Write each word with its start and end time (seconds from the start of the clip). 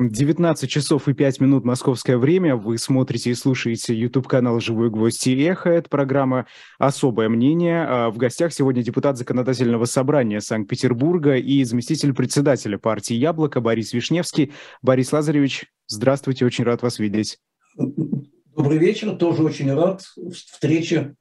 19 0.00 0.70
часов 0.70 1.08
и 1.08 1.12
5 1.12 1.40
минут 1.40 1.64
московское 1.64 2.16
время. 2.16 2.56
Вы 2.56 2.78
смотрите 2.78 3.30
и 3.30 3.34
слушаете 3.34 3.94
YouTube-канал 3.94 4.58
«Живой 4.58 4.90
гвоздь» 4.90 5.26
и 5.26 5.38
«Эхо». 5.42 5.68
Это 5.68 5.90
программа 5.90 6.46
«Особое 6.78 7.28
мнение». 7.28 7.84
А 7.86 8.10
в 8.10 8.16
гостях 8.16 8.54
сегодня 8.54 8.82
депутат 8.82 9.18
Законодательного 9.18 9.84
собрания 9.84 10.40
Санкт-Петербурга 10.40 11.36
и 11.36 11.62
заместитель 11.64 12.14
председателя 12.14 12.78
партии 12.78 13.14
«Яблоко» 13.14 13.60
Борис 13.60 13.92
Вишневский. 13.92 14.52
Борис 14.80 15.12
Лазаревич, 15.12 15.66
здравствуйте, 15.86 16.46
очень 16.46 16.64
рад 16.64 16.82
вас 16.82 16.98
видеть. 16.98 17.38
Добрый 17.76 18.78
вечер, 18.78 19.14
тоже 19.16 19.42
очень 19.42 19.72
рад 19.74 20.02
встрече 20.32 21.16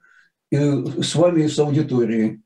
э, 0.52 0.86
с 1.02 1.16
вами 1.16 1.44
и 1.44 1.48
с 1.50 1.60
аудиторией. 1.60 2.42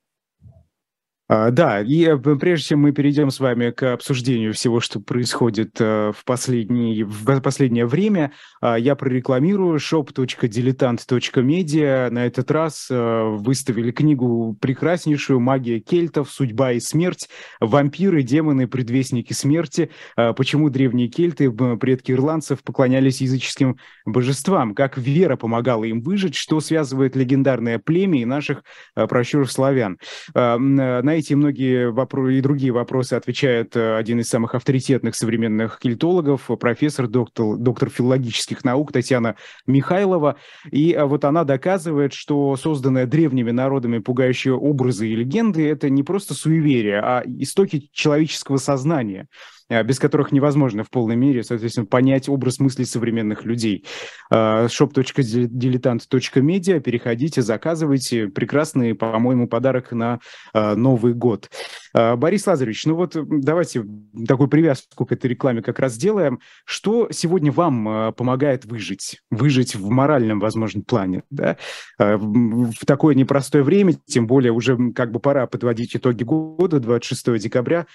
А, 1.27 1.49
да, 1.49 1.81
и 1.81 2.05
э, 2.05 2.17
прежде 2.17 2.67
чем 2.69 2.81
мы 2.81 2.91
перейдем 2.91 3.31
с 3.31 3.39
вами 3.39 3.71
к 3.71 3.93
обсуждению 3.93 4.53
всего, 4.53 4.79
что 4.79 4.99
происходит 4.99 5.71
э, 5.79 6.11
в, 6.15 6.23
последний, 6.23 7.03
в 7.03 7.41
последнее 7.41 7.87
время, 7.87 8.31
а, 8.61 8.77
я 8.77 8.95
прорекламирую 8.95 9.79
shop.diletant.media. 9.79 12.11
На 12.11 12.27
этот 12.27 12.51
раз 12.51 12.89
э, 12.91 13.23
выставили 13.37 13.89
книгу 13.89 14.55
прекраснейшую 14.61 15.39
«Магия 15.39 15.79
кельтов. 15.79 16.29
Судьба 16.29 16.73
и 16.73 16.79
смерть. 16.79 17.27
Вампиры, 17.59 18.21
демоны, 18.21 18.67
предвестники 18.67 19.33
смерти. 19.33 19.89
А, 20.15 20.33
почему 20.33 20.69
древние 20.69 21.07
кельты, 21.07 21.51
предки 21.51 22.11
ирландцев, 22.11 22.61
поклонялись 22.61 23.21
языческим 23.21 23.77
божествам? 24.05 24.75
Как 24.75 24.99
вера 24.99 25.37
помогала 25.37 25.85
им 25.85 26.01
выжить? 26.01 26.35
Что 26.35 26.59
связывает 26.59 27.15
легендарное 27.15 27.79
племя 27.79 28.21
и 28.21 28.25
наших 28.25 28.63
прощуров 28.93 29.51
славян?» 29.51 29.97
На 30.35 31.14
эти 31.15 31.33
и 31.33 31.35
многие 31.35 31.91
вопросы 31.91 32.37
и 32.37 32.41
другие 32.41 32.71
вопросы 32.71 33.13
отвечает 33.13 33.75
э, 33.75 33.97
один 33.97 34.19
из 34.19 34.29
самых 34.29 34.55
авторитетных 34.55 35.15
современных 35.15 35.79
кельтологов, 35.79 36.49
профессор, 36.59 37.07
доктор, 37.07 37.57
доктор 37.57 37.89
филологических 37.89 38.63
наук 38.63 38.91
Татьяна 38.91 39.35
Михайлова. 39.67 40.37
И 40.71 40.93
э, 40.93 41.03
вот 41.03 41.25
она 41.25 41.43
доказывает, 41.43 42.13
что 42.13 42.55
созданные 42.55 43.05
древними 43.05 43.51
народами 43.51 43.99
пугающие 43.99 44.53
образы 44.53 45.07
и 45.07 45.15
легенды– 45.15 45.67
это 45.69 45.89
не 45.89 46.03
просто 46.03 46.33
суеверие, 46.33 46.99
а 46.99 47.23
истоки 47.25 47.89
человеческого 47.91 48.57
сознания– 48.57 49.27
без 49.69 49.99
которых 49.99 50.31
невозможно 50.31 50.83
в 50.83 50.89
полной 50.89 51.15
мере, 51.15 51.43
соответственно, 51.43 51.85
понять 51.87 52.29
образ 52.29 52.59
мысли 52.59 52.83
современных 52.83 53.45
людей. 53.45 53.85
Э, 54.31 54.67
shop.diletant.media, 54.67 56.79
переходите, 56.79 57.41
заказывайте. 57.41 58.27
Прекрасный, 58.27 58.93
по-моему, 58.93 59.47
подарок 59.47 59.91
на 59.91 60.19
э, 60.53 60.75
Новый 60.75 61.13
год. 61.13 61.49
Борис 61.93 62.45
Лазаревич, 62.45 62.85
ну 62.87 62.95
вот 62.95 63.15
давайте 63.15 63.85
такую 64.27 64.49
привязку 64.49 65.05
к 65.05 65.13
этой 65.13 65.27
рекламе 65.27 65.61
как 65.61 65.79
раз 65.79 65.93
сделаем. 65.93 66.41
Что 66.65 67.07
сегодня 67.09 67.53
вам 67.53 68.13
помогает 68.13 68.65
выжить? 68.65 69.21
Выжить 69.31 69.75
в 69.75 69.89
моральном, 69.89 70.41
возможно, 70.41 70.81
плане, 70.81 71.23
да? 71.29 71.55
В 71.97 72.85
такое 72.85 73.15
непростое 73.15 73.63
время, 73.63 73.93
тем 74.05 74.27
более 74.27 74.51
уже 74.51 74.77
как 74.91 75.13
бы 75.13 75.21
пора 75.21 75.47
подводить 75.47 75.95
итоги 75.95 76.23
года, 76.23 76.81
26 76.81 77.39
декабря. 77.39 77.85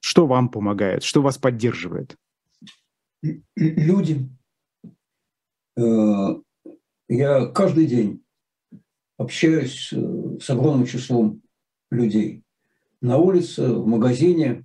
Что 0.00 0.26
вам 0.26 0.48
помогает? 0.48 1.02
Что 1.02 1.22
вас 1.22 1.38
поддерживает? 1.38 2.16
Люди. 3.56 4.28
Э, 5.76 6.36
я 7.08 7.46
каждый 7.46 7.86
день 7.86 8.22
общаюсь 9.16 9.92
с 9.92 10.50
огромным 10.50 10.86
числом 10.86 11.42
людей. 11.90 12.44
На 13.00 13.18
улице, 13.18 13.72
в 13.72 13.86
магазине, 13.86 14.64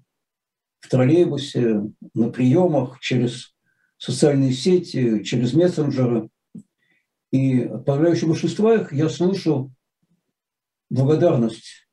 в 0.79 0.89
троллейбусе, 0.89 1.91
на 2.13 2.29
приемах, 2.29 2.99
через 2.99 3.55
социальные 3.97 4.53
сети, 4.53 5.23
через 5.23 5.53
мессенджеры. 5.53 6.29
И 7.31 7.61
от 7.61 7.85
подавляющего 7.85 8.29
большинства 8.29 8.75
их 8.75 8.93
я 8.93 9.09
слышу 9.09 9.73
благодарность 10.89 11.87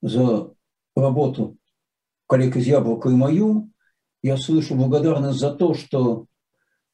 за 0.00 0.54
работу 0.94 1.57
коллег 2.28 2.56
из 2.56 2.66
«Яблока» 2.66 3.08
и 3.08 3.14
мою. 3.14 3.70
Я 4.22 4.36
слышу 4.36 4.74
благодарность 4.74 5.38
за 5.38 5.52
то, 5.52 5.74
что 5.74 6.26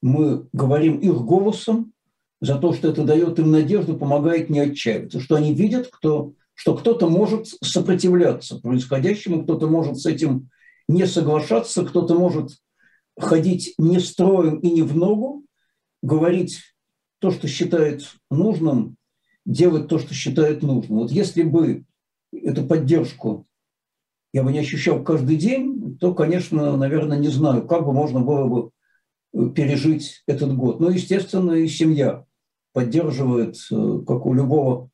мы 0.00 0.49
говорим 0.53 0.99
их 0.99 1.15
голосом, 1.17 1.93
за 2.41 2.56
то, 2.56 2.72
что 2.72 2.89
это 2.89 3.05
дает 3.05 3.39
им 3.39 3.50
надежду, 3.50 3.97
помогает 3.97 4.50
не 4.50 4.61
отчаиваться, 4.61 5.21
что 5.21 5.37
они 5.37 5.55
видят, 5.55 5.89
кто, 5.91 6.33
что 6.55 6.77
кто-то 6.77 7.09
может 7.09 7.47
сопротивляться 7.47 8.61
происходящему, 8.61 9.45
кто-то 9.45 9.67
может 9.67 9.99
с 9.99 10.06
этим 10.06 10.50
не 10.89 11.06
соглашаться, 11.06 11.84
кто-то 11.84 12.15
может 12.19 12.51
ходить 13.19 13.75
не 13.78 13.99
строем 13.99 14.59
и 14.59 14.71
не 14.71 14.83
в 14.83 14.97
ногу, 14.97 15.45
говорить 16.03 16.61
то, 17.19 17.31
что 17.31 17.49
считает 17.49 18.15
нужным, 18.31 18.97
делать 19.47 19.89
то, 19.89 19.99
что 19.99 20.12
считает 20.12 20.62
нужным. 20.62 20.99
Вот 20.99 21.11
если 21.11 21.43
бы 21.43 21.84
эту 22.33 22.66
поддержку 22.66 23.47
я 24.34 24.43
бы 24.43 24.53
не 24.53 24.59
ощущал 24.59 25.05
каждый 25.05 25.37
день, 25.37 25.97
то, 26.00 26.12
конечно, 26.12 26.77
наверное, 26.77 27.17
не 27.17 27.28
знаю, 27.28 27.69
как 27.69 27.87
бы 27.87 27.93
можно 27.93 28.19
было 28.19 28.49
бы 28.49 28.71
э, 29.33 29.49
пережить 29.55 30.25
этот 30.27 30.56
год. 30.56 30.81
Но, 30.81 30.91
естественно, 30.91 31.53
и 31.53 31.69
семья 31.69 32.25
поддерживает, 32.72 33.55
э, 33.71 34.00
как 34.05 34.27
у 34.27 34.34
любого 34.34 34.91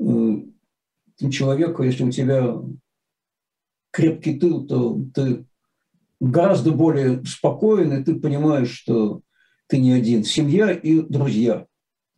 э, 0.00 0.42
человека, 1.28 1.82
если 1.82 2.04
у 2.04 2.12
тебя 2.12 2.54
крепкий 3.90 4.38
тыл, 4.38 4.64
то 4.64 5.00
ты 5.12 5.44
гораздо 6.20 6.70
более 6.70 7.24
спокоен, 7.24 7.92
и 7.92 8.04
ты 8.04 8.14
понимаешь, 8.14 8.70
что 8.70 9.22
ты 9.66 9.78
не 9.78 9.90
один. 9.90 10.22
Семья 10.22 10.70
и 10.70 11.00
друзья. 11.00 11.66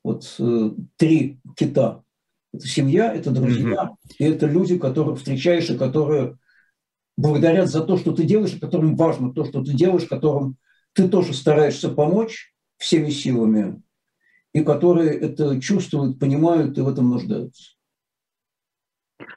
Вот 0.04 0.36
э, 0.38 0.70
три 0.98 1.40
кита. 1.56 2.04
Это 2.52 2.66
семья, 2.66 3.14
это 3.14 3.30
друзья, 3.30 3.92
mm-hmm. 3.92 4.14
и 4.18 4.24
это 4.24 4.44
люди, 4.44 4.76
которых 4.78 5.20
встречаешь 5.20 5.70
и 5.70 5.78
которые 5.78 6.36
благодарят 7.20 7.68
за 7.68 7.82
то, 7.82 7.96
что 7.96 8.12
ты 8.12 8.24
делаешь, 8.24 8.56
которым 8.60 8.96
важно 8.96 9.32
то, 9.32 9.44
что 9.44 9.62
ты 9.62 9.72
делаешь, 9.72 10.06
которым 10.08 10.56
ты 10.94 11.08
тоже 11.08 11.34
стараешься 11.34 11.90
помочь 11.90 12.52
всеми 12.78 13.10
силами, 13.10 13.82
и 14.52 14.60
которые 14.62 15.10
это 15.10 15.60
чувствуют, 15.60 16.18
понимают 16.18 16.78
и 16.78 16.80
в 16.80 16.88
этом 16.88 17.10
нуждаются. 17.10 17.74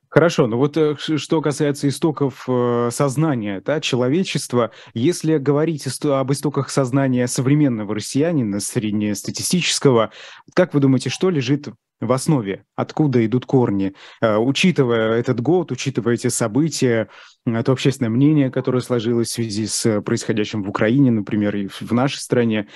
Хорошо, 0.08 0.46
ну 0.48 0.58
вот 0.58 0.78
э, 0.78 0.96
что 0.98 1.42
касается 1.42 1.88
истоков 1.88 2.46
э, 2.48 2.90
сознания 2.92 3.62
да, 3.66 3.82
человечества, 3.82 4.72
если 4.94 5.40
говорить 5.40 5.88
об 6.06 6.32
истоках 6.32 6.70
сознания 6.70 7.28
современного 7.28 7.96
россиянина, 7.96 8.60
среднестатистического, 8.60 10.12
как 10.54 10.74
вы 10.74 10.82
думаете, 10.82 11.10
что 11.10 11.32
лежит 11.32 11.68
в 12.06 12.12
основе, 12.12 12.66
откуда 12.76 13.26
идут 13.26 13.46
корни, 13.46 13.94
э, 14.22 14.38
учитывая 14.38 15.20
этот 15.20 15.42
год, 15.42 15.72
учитывая 15.72 16.16
эти 16.16 16.28
события, 16.28 17.10
то 17.46 17.72
общественное 17.72 18.10
мнение, 18.10 18.52
которое 18.52 18.82
сложилось 18.82 19.30
в 19.30 19.34
связи 19.34 19.68
с 19.68 20.02
происходящим 20.02 20.64
в 20.64 20.70
Украине, 20.70 21.12
например, 21.12 21.56
и 21.56 21.68
в 21.68 21.92
нашей 21.92 22.20
стране. 22.20 22.68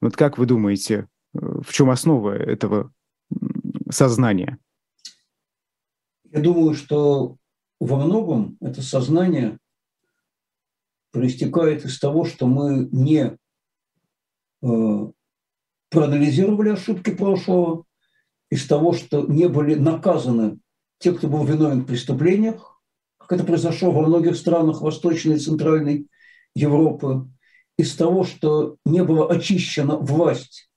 Вот 0.00 0.16
как 0.16 0.38
вы 0.38 0.46
думаете, 0.46 1.06
в 1.32 1.72
чем 1.72 1.90
основа 1.90 2.36
этого 2.36 2.92
сознания? 3.90 4.58
Я 6.30 6.40
думаю, 6.40 6.74
что 6.74 7.36
во 7.80 7.96
многом 7.96 8.56
это 8.60 8.82
сознание 8.82 9.58
проистекает 11.12 11.84
из 11.84 11.98
того, 11.98 12.24
что 12.24 12.46
мы 12.46 12.88
не 12.92 13.36
э, 14.62 15.12
проанализировали 15.88 16.70
ошибки 16.70 17.10
прошлого, 17.10 17.85
из 18.56 18.66
того, 18.66 18.94
что 18.94 19.26
не 19.26 19.48
были 19.48 19.74
наказаны 19.74 20.58
те, 20.98 21.12
кто 21.12 21.28
был 21.28 21.44
виновен 21.44 21.82
в 21.82 21.86
преступлениях, 21.86 22.80
как 23.18 23.32
это 23.32 23.44
произошло 23.44 23.90
во 23.92 24.06
многих 24.06 24.34
странах 24.34 24.80
Восточной 24.80 25.36
и 25.36 25.38
Центральной 25.38 26.08
Европы, 26.54 27.28
из 27.76 27.94
того, 27.94 28.24
что 28.24 28.76
не 28.86 29.04
была 29.04 29.26
очищена 29.26 29.98
власть 29.98 30.70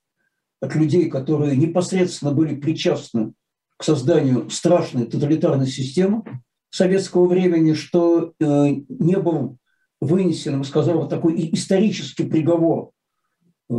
от 0.61 0.75
людей, 0.75 1.09
которые 1.09 1.55
непосредственно 1.55 2.33
были 2.33 2.55
причастны 2.55 3.31
к 3.77 3.85
созданию 3.85 4.49
страшной 4.49 5.05
тоталитарной 5.05 5.67
системы 5.67 6.23
советского 6.69 7.27
времени, 7.27 7.75
что 7.75 8.33
э, 8.41 8.45
не 8.89 9.17
был 9.17 9.57
вынесен, 10.01 10.65
сказал, 10.65 11.07
такой 11.07 11.49
исторический 11.53 12.25
приговор 12.25 12.91
э, 13.69 13.73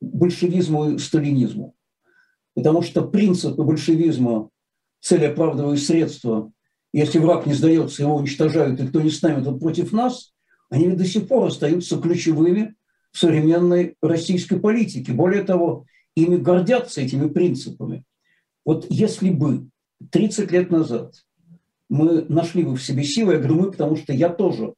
большевизму 0.00 0.90
и 0.90 0.98
сталинизму. 0.98 1.76
Потому 2.60 2.82
что 2.82 3.00
принципы 3.00 3.62
большевизма 3.62 4.50
цели 5.00 5.24
оправдывают 5.24 5.80
средства. 5.80 6.52
Если 6.92 7.18
враг 7.18 7.46
не 7.46 7.54
сдается, 7.54 8.02
его 8.02 8.16
уничтожают, 8.16 8.78
и 8.78 8.86
кто 8.86 9.00
не 9.00 9.08
с 9.08 9.22
нами, 9.22 9.42
тот 9.42 9.60
против 9.60 9.92
нас, 9.92 10.34
они 10.68 10.88
до 10.88 11.06
сих 11.06 11.26
пор 11.26 11.46
остаются 11.46 11.98
ключевыми 11.98 12.74
в 13.12 13.18
современной 13.18 13.96
российской 14.02 14.60
политике. 14.60 15.12
Более 15.12 15.42
того, 15.42 15.86
ими 16.14 16.36
гордятся 16.36 17.00
этими 17.00 17.28
принципами. 17.28 18.04
Вот 18.66 18.86
если 18.90 19.30
бы 19.30 19.68
30 20.10 20.50
лет 20.52 20.70
назад 20.70 21.14
мы 21.88 22.26
нашли 22.28 22.62
бы 22.62 22.76
в 22.76 22.82
себе 22.82 23.04
силы, 23.04 23.32
я 23.32 23.38
говорю 23.38 23.54
мы, 23.54 23.70
потому 23.70 23.96
что 23.96 24.12
я 24.12 24.28
тоже 24.28 24.74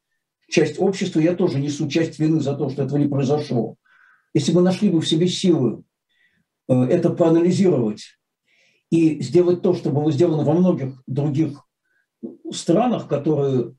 часть 0.48 0.78
общества, 0.78 1.18
я 1.18 1.34
тоже 1.34 1.58
несу 1.58 1.88
часть 1.88 2.20
вины 2.20 2.38
за 2.38 2.54
то, 2.54 2.70
что 2.70 2.84
этого 2.84 2.98
не 2.98 3.08
произошло. 3.08 3.74
Если 4.34 4.52
бы 4.52 4.62
нашли 4.62 4.88
бы 4.88 5.00
в 5.00 5.08
себе 5.08 5.26
силы 5.26 5.82
это 6.72 7.10
проанализировать 7.10 8.18
и 8.90 9.20
сделать 9.22 9.62
то, 9.62 9.74
что 9.74 9.90
было 9.90 10.12
сделано 10.12 10.44
во 10.44 10.52
многих 10.52 11.02
других 11.06 11.66
странах, 12.50 13.08
которые 13.08 13.74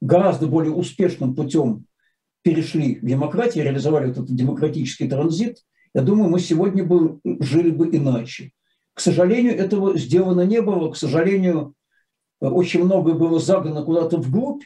гораздо 0.00 0.46
более 0.46 0.72
успешным 0.72 1.34
путем 1.34 1.86
перешли 2.42 2.96
в 2.96 3.04
демократию, 3.04 3.64
реализовали 3.64 4.10
этот 4.10 4.26
демократический 4.26 5.08
транзит, 5.08 5.58
я 5.94 6.02
думаю, 6.02 6.28
мы 6.28 6.40
сегодня 6.40 6.84
бы 6.84 7.20
жили 7.24 7.70
бы 7.70 7.88
иначе. 7.88 8.52
К 8.92 9.00
сожалению, 9.00 9.56
этого 9.56 9.96
сделано 9.96 10.42
не 10.42 10.60
было. 10.60 10.90
К 10.90 10.96
сожалению, 10.96 11.74
очень 12.40 12.84
многое 12.84 13.14
было 13.14 13.38
загнано 13.40 13.82
куда-то 13.82 14.18
вглубь, 14.18 14.62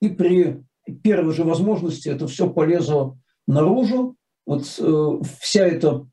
и 0.00 0.08
при 0.08 0.62
первой 1.02 1.34
же 1.34 1.44
возможности 1.44 2.08
это 2.08 2.26
все 2.26 2.48
полезло 2.48 3.18
наружу. 3.46 4.16
Вот 4.46 4.62
э, 4.78 5.08
вся 5.40 5.66
эта 5.66 6.06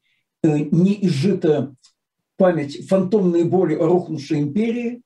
э, 0.44 0.60
неизжитая 0.72 1.76
память, 2.38 2.88
фантомные 2.88 3.46
боли 3.46 3.76
о 3.76 3.88
рухнувшей 3.88 4.42
империи, 4.42 5.02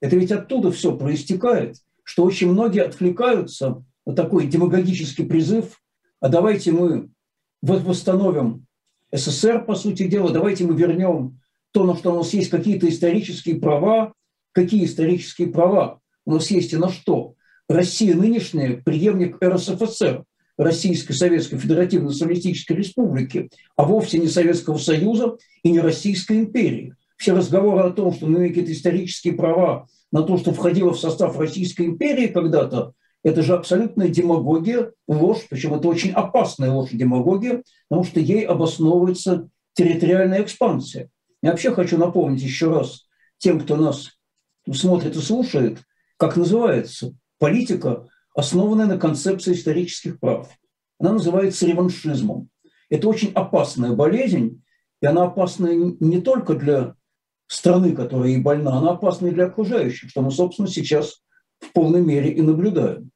это 0.00 0.16
ведь 0.16 0.32
оттуда 0.32 0.70
все 0.70 0.96
проистекает, 0.96 1.76
что 2.04 2.24
очень 2.24 2.50
многие 2.50 2.82
откликаются 2.82 3.84
на 4.06 4.14
такой 4.14 4.46
демагогический 4.46 5.26
призыв, 5.26 5.80
а 6.20 6.28
давайте 6.28 6.72
мы 6.72 7.10
восстановим 7.62 8.66
СССР, 9.12 9.64
по 9.64 9.74
сути 9.74 10.06
дела, 10.06 10.30
давайте 10.30 10.64
мы 10.64 10.74
вернем 10.74 11.40
то, 11.72 11.84
на 11.84 11.96
что 11.96 12.12
у 12.12 12.16
нас 12.16 12.32
есть 12.32 12.50
какие-то 12.50 12.88
исторические 12.88 13.56
права, 13.56 14.12
какие 14.52 14.84
исторические 14.84 15.48
права? 15.48 16.00
У 16.24 16.32
нас 16.32 16.50
есть 16.50 16.72
и 16.72 16.76
на 16.76 16.88
что. 16.88 17.34
Россия 17.68 18.14
нынешняя– 18.16 18.80
преемник 18.84 19.42
РСФСР, 19.42 20.24
Российской 20.60 21.14
Советской 21.14 21.56
Федеративной 21.56 22.12
Социалистической 22.12 22.76
Республики, 22.76 23.48
а 23.76 23.84
вовсе 23.84 24.18
не 24.18 24.28
Советского 24.28 24.76
Союза 24.76 25.38
и 25.62 25.70
не 25.70 25.80
Российской 25.80 26.38
империи. 26.38 26.94
Все 27.16 27.32
разговоры 27.32 27.80
о 27.80 27.90
том, 27.90 28.12
что 28.12 28.26
мы 28.26 28.38
имеем 28.38 28.50
какие-то 28.50 28.72
исторические 28.72 29.32
права 29.32 29.86
на 30.12 30.22
то, 30.22 30.36
что 30.36 30.52
входило 30.52 30.92
в 30.92 31.00
состав 31.00 31.38
Российской 31.38 31.86
империи 31.86 32.26
когда-то, 32.26 32.92
это 33.22 33.42
же 33.42 33.54
абсолютная 33.54 34.08
демагогия, 34.08 34.92
ложь, 35.08 35.46
причем 35.48 35.74
это 35.74 35.88
очень 35.88 36.10
опасная 36.10 36.70
ложь 36.70 36.90
демагогия, 36.92 37.62
потому 37.88 38.04
что 38.04 38.20
ей 38.20 38.44
обосновывается 38.44 39.48
территориальная 39.72 40.42
экспансия. 40.42 41.08
Я 41.42 41.52
вообще 41.52 41.72
хочу 41.72 41.96
напомнить 41.96 42.42
еще 42.42 42.70
раз 42.70 43.06
тем, 43.38 43.60
кто 43.60 43.76
нас 43.76 44.10
смотрит 44.70 45.16
и 45.16 45.20
слушает, 45.20 45.78
как 46.18 46.36
называется 46.36 47.14
политика, 47.38 48.08
основанная 48.34 48.86
на 48.86 48.98
концепции 48.98 49.52
исторических 49.52 50.18
прав. 50.20 50.48
Она 50.98 51.14
называется 51.14 51.66
реваншизмом. 51.66 52.48
Это 52.88 53.08
очень 53.08 53.32
опасная 53.32 53.92
болезнь, 53.92 54.62
и 55.00 55.06
она 55.06 55.24
опасная 55.24 55.74
не 55.74 56.20
только 56.20 56.54
для 56.54 56.94
страны, 57.46 57.94
которая 57.94 58.30
и 58.30 58.40
больна, 58.40 58.78
она 58.78 58.90
опасна 58.90 59.28
и 59.28 59.32
для 59.32 59.46
окружающих, 59.46 60.10
что 60.10 60.22
мы, 60.22 60.30
собственно, 60.30 60.68
сейчас 60.68 61.22
в 61.58 61.72
полной 61.72 62.00
мере 62.00 62.32
и 62.32 62.42
наблюдаем. 62.42 63.09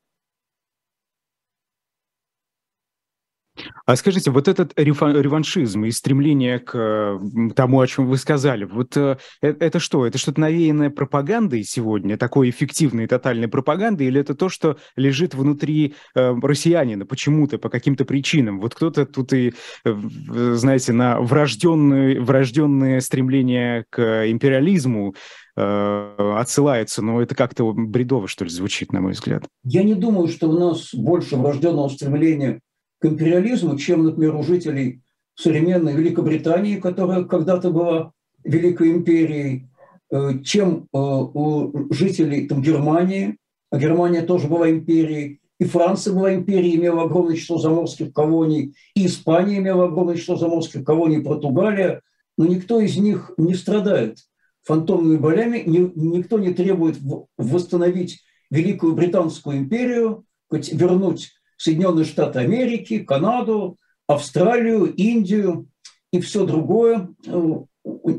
А 3.87 3.97
скажите, 3.97 4.31
вот 4.31 4.49
этот 4.49 4.73
реваншизм 4.77 5.85
и 5.85 5.91
стремление 5.91 6.59
к 6.59 7.21
тому, 7.55 7.81
о 7.81 7.87
чем 7.87 8.07
вы 8.07 8.17
сказали, 8.17 8.65
вот 8.65 8.97
э, 8.97 9.19
э, 9.43 9.55
это 9.61 9.79
что? 9.79 10.07
Это 10.07 10.17
что-то 10.17 10.41
навеянное 10.41 10.89
пропагандой 10.89 11.65
сегодня, 11.65 12.17
такой 12.17 12.49
эффективной 12.49 13.07
тотальной 13.07 13.47
пропагандой, 13.47 14.07
или 14.07 14.19
это 14.19 14.35
то, 14.35 14.49
что 14.49 14.79
лежит 14.97 15.35
внутри 15.35 15.97
э, 16.15 16.35
россиянина 16.43 17.05
почему-то, 17.05 17.59
по 17.59 17.69
каким-то 17.69 18.07
причинам? 18.07 18.59
Вот 18.59 18.75
кто-то 18.75 19.05
тут 19.05 19.35
и, 19.35 19.53
знаете, 19.85 20.95
на 20.95 21.21
врожденное, 21.21 22.21
врожденное 22.21 23.01
стремление 23.01 23.85
к 23.91 24.31
империализму 24.31 25.15
отсылается, 25.57 27.01
но 27.01 27.23
это 27.23 27.37
как-то 27.37 27.73
бредово, 27.73 28.27
что 28.27 28.45
ли, 28.45 28.51
звучит, 28.51 28.93
на 28.93 29.01
мой 29.01 29.13
взгляд. 29.13 29.45
Я 29.63 29.85
не 29.85 29.95
думаю, 29.95 30.27
что 30.27 30.49
у 30.49 30.59
нас 30.59 30.93
больше 30.93 31.37
врожденного 31.37 31.89
стремления 31.89 32.59
к 33.05 33.07
империализму, 33.07 33.77
чем, 33.77 34.05
например, 34.05 34.35
у 34.35 34.43
жителей 34.43 35.03
современной 35.35 35.93
Великобритании, 35.93 36.81
которая 36.81 37.25
когда-то 37.25 37.71
была 37.71 38.13
Великой 38.45 38.93
империей, 38.93 39.69
э, 40.11 40.39
чем 40.43 40.89
э, 40.91 40.97
у 40.97 41.93
жителей 41.93 42.49
там, 42.49 42.63
Германии, 42.63 43.37
а 43.71 43.79
Германия 43.79 44.23
тоже 44.23 44.49
была 44.49 44.71
империей, 44.71 45.43
и 45.61 45.67
Франция 45.67 46.15
была 46.15 46.35
империей, 46.35 46.77
имела 46.77 47.03
огромное 47.03 47.37
число 47.37 47.59
заморских 47.59 48.15
колоний, 48.15 48.75
и 48.95 49.05
Испания 49.05 49.59
имела 49.59 49.85
огромное 49.85 50.17
число 50.17 50.37
заморских 50.37 50.83
колоний, 50.83 51.19
и 51.19 51.23
Португалия, 51.23 52.01
но 52.39 52.47
никто 52.47 52.81
из 52.81 52.97
них 52.97 53.33
не 53.37 53.53
страдает 53.53 54.17
фантомными 54.63 55.19
болями, 55.19 55.63
никто 55.67 56.39
не 56.39 56.55
требует 56.55 56.97
восстановить 57.37 58.23
Великую 58.51 58.95
Британскую 58.95 59.59
империю, 59.59 60.25
вернуть 60.51 61.33
Соединенные 61.57 62.05
Штаты 62.05 62.41
Америки, 62.41 63.01
Канаду, 63.01 63.77
Австралию, 64.07 64.93
Индию 64.95 65.67
и 66.13 66.21
все 66.21 66.47
другое 66.47 67.09
э, 67.27 67.33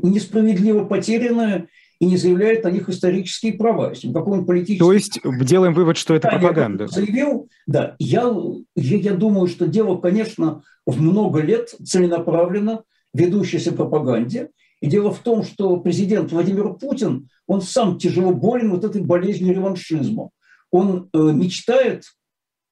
несправедливо 0.02 0.84
потерянное 0.84 1.68
и 1.98 2.06
не 2.06 2.16
заявляет 2.16 2.64
на 2.64 2.70
них 2.70 2.88
исторические 2.88 3.54
права. 3.54 3.90
Если 3.90 4.12
какой-нибудь 4.12 4.46
политический... 4.46 4.78
То 4.78 4.92
есть 4.92 5.20
делаем 5.42 5.72
вывод, 5.72 5.96
что 5.96 6.14
это 6.14 6.28
да, 6.28 6.38
пропаганда. 6.38 6.84
Я 6.84 6.88
заявил, 6.88 7.48
да. 7.66 7.96
Я, 7.98 8.32
я, 8.74 8.96
я 8.96 9.14
думаю, 9.14 9.46
что 9.46 9.66
дело, 9.66 9.96
конечно, 9.96 10.62
в 10.84 11.00
много 11.00 11.40
лет 11.40 11.70
целенаправленно 11.70 12.82
ведущейся 13.14 13.72
пропаганде. 13.72 14.50
И 14.80 14.88
дело 14.88 15.10
в 15.10 15.20
том, 15.20 15.42
что 15.42 15.78
президент 15.78 16.32
Владимир 16.32 16.74
Путин, 16.74 17.28
он 17.46 17.62
сам 17.62 17.98
тяжело 17.98 18.32
болен 18.32 18.70
вот 18.70 18.84
этой 18.84 19.00
болезнью 19.00 19.54
реваншизма. 19.54 20.30
Он 20.70 21.08
э, 21.12 21.18
мечтает 21.18 22.02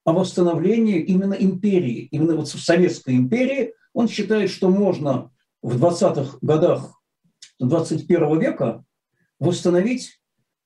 о 0.04 0.12
восстановлении 0.12 1.00
именно 1.00 1.34
империи, 1.34 2.08
именно 2.10 2.36
вот 2.36 2.48
в 2.48 2.62
Советской 2.62 3.16
империи. 3.16 3.72
Он 3.92 4.08
считает, 4.08 4.50
что 4.50 4.68
можно 4.68 5.30
в 5.62 5.82
20-х 5.82 6.38
годах 6.42 7.00
21 7.58 8.38
века 8.38 8.84
восстановить 9.38 10.20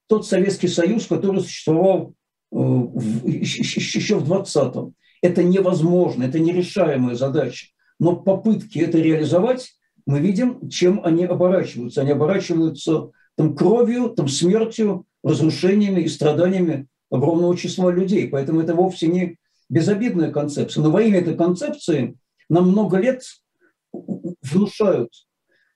тот 0.08 0.26
Советский 0.26 0.68
Союз, 0.68 1.06
который 1.06 1.40
существовал 1.40 2.14
э, 2.52 2.56
еще 2.56 4.18
в 4.18 4.32
20-м. 4.32 4.94
Это 5.20 5.42
невозможно, 5.42 6.24
это 6.24 6.38
нерешаемая 6.38 7.14
задача. 7.14 7.68
Но 7.98 8.16
попытки 8.16 8.78
это 8.78 8.98
реализовать, 8.98 9.72
мы 10.06 10.20
видим, 10.20 10.68
чем 10.70 11.04
они 11.04 11.24
оборачиваются. 11.24 12.00
Они 12.00 12.12
оборачиваются 12.12 13.10
там, 13.36 13.54
кровью, 13.54 14.10
там, 14.10 14.28
смертью, 14.28 15.04
разрушениями 15.22 16.02
и 16.02 16.08
страданиями 16.08 16.86
огромного 17.10 17.56
числа 17.56 17.90
людей. 17.90 18.28
Поэтому 18.28 18.60
это 18.60 18.74
вовсе 18.74 19.06
не 19.08 19.36
безобидная 19.68 20.30
концепция. 20.30 20.82
Но 20.82 20.90
во 20.90 21.02
имя 21.02 21.20
этой 21.20 21.36
концепции 21.36 22.16
нам 22.48 22.70
много 22.70 22.98
лет 22.98 23.22
внушают, 23.92 25.12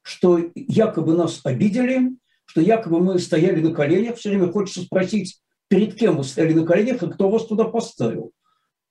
что 0.03 0.41
якобы 0.55 1.15
нас 1.15 1.41
обидели, 1.45 2.11
что 2.45 2.61
якобы 2.61 3.01
мы 3.01 3.19
стояли 3.19 3.61
на 3.61 3.73
коленях. 3.73 4.17
Все 4.17 4.31
время 4.31 4.51
хочется 4.51 4.83
спросить, 4.83 5.41
перед 5.69 5.95
кем 5.95 6.17
вы 6.17 6.25
стояли 6.25 6.55
на 6.55 6.67
коленях 6.67 7.03
и 7.03 7.11
кто 7.11 7.31
вас 7.31 7.47
туда 7.47 7.65
поставил. 7.65 8.33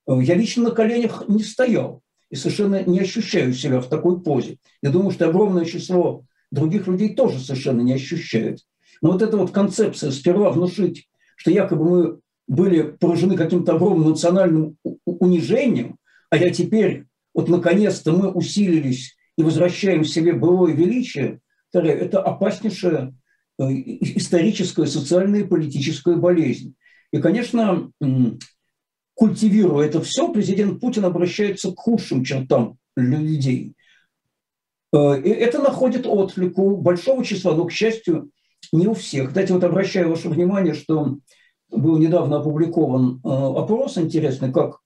Я 0.07 0.35
лично 0.35 0.63
на 0.63 0.71
коленях 0.71 1.27
не 1.27 1.43
стоял 1.43 2.01
и 2.29 2.35
совершенно 2.35 2.83
не 2.83 2.99
ощущаю 2.99 3.53
себя 3.53 3.81
в 3.81 3.87
такой 3.87 4.21
позе. 4.21 4.57
Я 4.81 4.89
думаю, 4.89 5.11
что 5.11 5.29
огромное 5.29 5.65
число 5.65 6.23
других 6.49 6.87
людей 6.87 7.13
тоже 7.13 7.39
совершенно 7.39 7.81
не 7.81 7.93
ощущают. 7.93 8.61
Но 9.01 9.11
вот 9.11 9.21
эта 9.21 9.37
вот 9.37 9.51
концепция 9.51 10.11
сперва 10.11 10.49
внушить, 10.51 11.07
что 11.35 11.51
якобы 11.51 11.89
мы 11.89 12.19
были 12.51 12.81
поражены 12.81 13.37
каким-то 13.37 13.75
огромным 13.75 14.09
национальным 14.09 14.75
унижением, 15.05 15.95
а 16.29 16.35
я 16.35 16.49
теперь, 16.49 17.05
вот 17.33 17.47
наконец-то 17.47 18.11
мы 18.11 18.29
усилились 18.29 19.15
и 19.37 19.41
возвращаем 19.41 20.03
себе 20.03 20.33
былое 20.33 20.73
величие, 20.73 21.39
это 21.71 22.21
опаснейшая 22.21 23.15
э, 23.57 23.63
историческая, 24.17 24.85
социальная 24.85 25.39
и 25.39 25.47
политическая 25.47 26.17
болезнь. 26.17 26.75
И, 27.13 27.19
конечно, 27.19 27.89
культивируя 29.13 29.87
это 29.87 30.01
все, 30.01 30.29
президент 30.33 30.81
Путин 30.81 31.05
обращается 31.05 31.71
к 31.71 31.79
худшим 31.79 32.25
чертам 32.25 32.77
людей. 32.97 33.75
Э, 34.93 35.21
и 35.21 35.29
это 35.29 35.59
находит 35.59 36.05
отклик 36.05 36.57
у 36.57 36.75
большого 36.75 37.23
числа, 37.23 37.55
но, 37.55 37.63
к 37.63 37.71
счастью, 37.71 38.29
не 38.73 38.87
у 38.87 38.93
всех. 38.93 39.29
Кстати, 39.29 39.53
вот 39.53 39.63
обращаю 39.63 40.09
ваше 40.09 40.27
внимание, 40.27 40.73
что 40.73 41.17
был 41.71 41.97
недавно 41.97 42.37
опубликован 42.37 43.21
э, 43.23 43.27
опрос 43.27 43.97
интересный, 43.97 44.51
как 44.51 44.79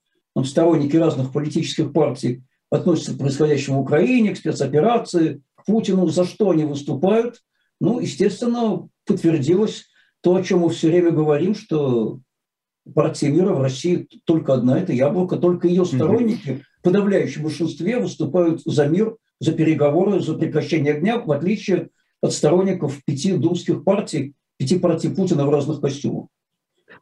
сторонники 0.44 0.96
разных 0.96 1.32
политических 1.32 1.92
партий 1.92 2.42
относятся 2.70 3.14
к 3.14 3.18
происходящему 3.18 3.78
в 3.78 3.82
Украине, 3.82 4.34
к 4.34 4.38
спецоперации, 4.38 5.42
к 5.54 5.64
Путину, 5.64 6.08
за 6.08 6.24
что 6.24 6.50
они 6.50 6.64
выступают. 6.64 7.42
Ну, 7.80 8.00
естественно, 8.00 8.88
подтвердилось 9.06 9.86
то, 10.20 10.34
о 10.34 10.42
чем 10.42 10.60
мы 10.60 10.70
все 10.70 10.88
время 10.88 11.10
говорим, 11.10 11.54
что 11.54 12.20
партия 12.94 13.28
мира 13.28 13.52
в 13.52 13.62
России 13.62 14.08
только 14.24 14.54
одна– 14.54 14.78
это 14.80 14.92
яблоко, 14.92 15.36
только 15.36 15.68
ее 15.68 15.84
сторонники 15.84 16.62
в 16.78 16.82
подавляющем 16.82 17.42
большинстве 17.42 17.98
выступают 17.98 18.62
за 18.64 18.86
мир, 18.86 19.16
за 19.40 19.52
переговоры, 19.52 20.20
за 20.20 20.34
прекращение 20.34 20.94
огня, 20.94 21.18
в 21.18 21.30
отличие 21.30 21.90
от 22.20 22.32
сторонников 22.32 23.04
пяти 23.04 23.32
думских 23.32 23.84
партий, 23.84 24.34
пяти 24.56 24.78
партий 24.78 25.08
Путина 25.08 25.46
в 25.46 25.50
разных 25.50 25.80
костюмах. 25.80 26.26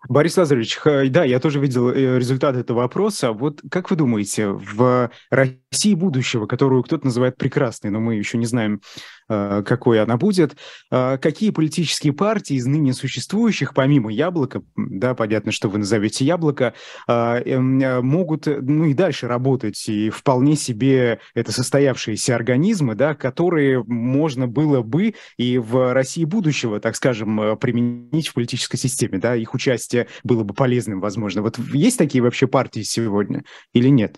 Борис 0.08 0.36
Лазаревич, 0.36 0.78
да, 0.84 1.24
я 1.24 1.40
тоже 1.40 1.60
видел 1.60 1.90
э, 1.90 2.18
результат 2.18 2.56
этого 2.56 2.84
опроса. 2.84 3.32
Вот 3.32 3.60
как 3.70 3.90
вы 3.90 3.96
думаете, 3.96 4.48
в 4.48 5.10
России 5.30 5.58
будущего, 5.94 6.46
которую 6.46 6.82
кто-то 6.82 7.06
называет 7.06 7.36
прекрасной, 7.36 7.90
но 7.90 8.00
мы 8.00 8.14
еще 8.14 8.38
не 8.38 8.46
знаем, 8.46 8.80
э, 9.28 9.62
какой 9.66 10.02
она 10.02 10.16
будет, 10.16 10.56
э, 10.90 11.18
какие 11.18 11.50
политические 11.50 12.12
партии 12.12 12.56
из 12.56 12.66
ныне 12.66 12.92
существующих, 12.92 13.74
помимо 13.74 14.10
Яблока, 14.12 14.62
да, 14.76 15.14
понятно, 15.14 15.52
что 15.52 15.68
вы 15.68 15.78
назовете 15.78 16.24
Яблоко, 16.24 16.74
эм, 17.08 18.06
могут, 18.06 18.46
ну 18.46 18.86
и 18.86 18.94
дальше 18.94 19.28
работать, 19.28 19.88
и 19.88 20.10
вполне 20.10 20.56
себе 20.56 21.20
это 21.34 21.52
состоявшиеся 21.52 22.34
организмы, 22.34 22.94
да, 22.94 23.14
которые 23.14 23.82
можно 23.84 24.46
было 24.46 24.82
бы 24.82 25.14
и 25.36 25.58
в 25.58 25.92
России 25.92 26.24
будущего, 26.24 26.80
так 26.80 26.96
скажем, 26.96 27.58
применить 27.58 28.28
в 28.28 28.34
политической 28.34 28.76
системе, 28.76 29.18
да, 29.18 29.36
их 29.36 29.54
участие 29.54 30.08
было 30.22 30.44
бы 30.44 30.54
полезным, 30.54 31.00
возможно. 31.00 31.42
Вот 31.42 31.58
есть 31.72 31.98
такие 31.98 32.22
вообще 32.22 32.46
партии 32.46 32.82
сегодня 32.82 33.44
или 33.72 33.88
нет? 33.88 34.16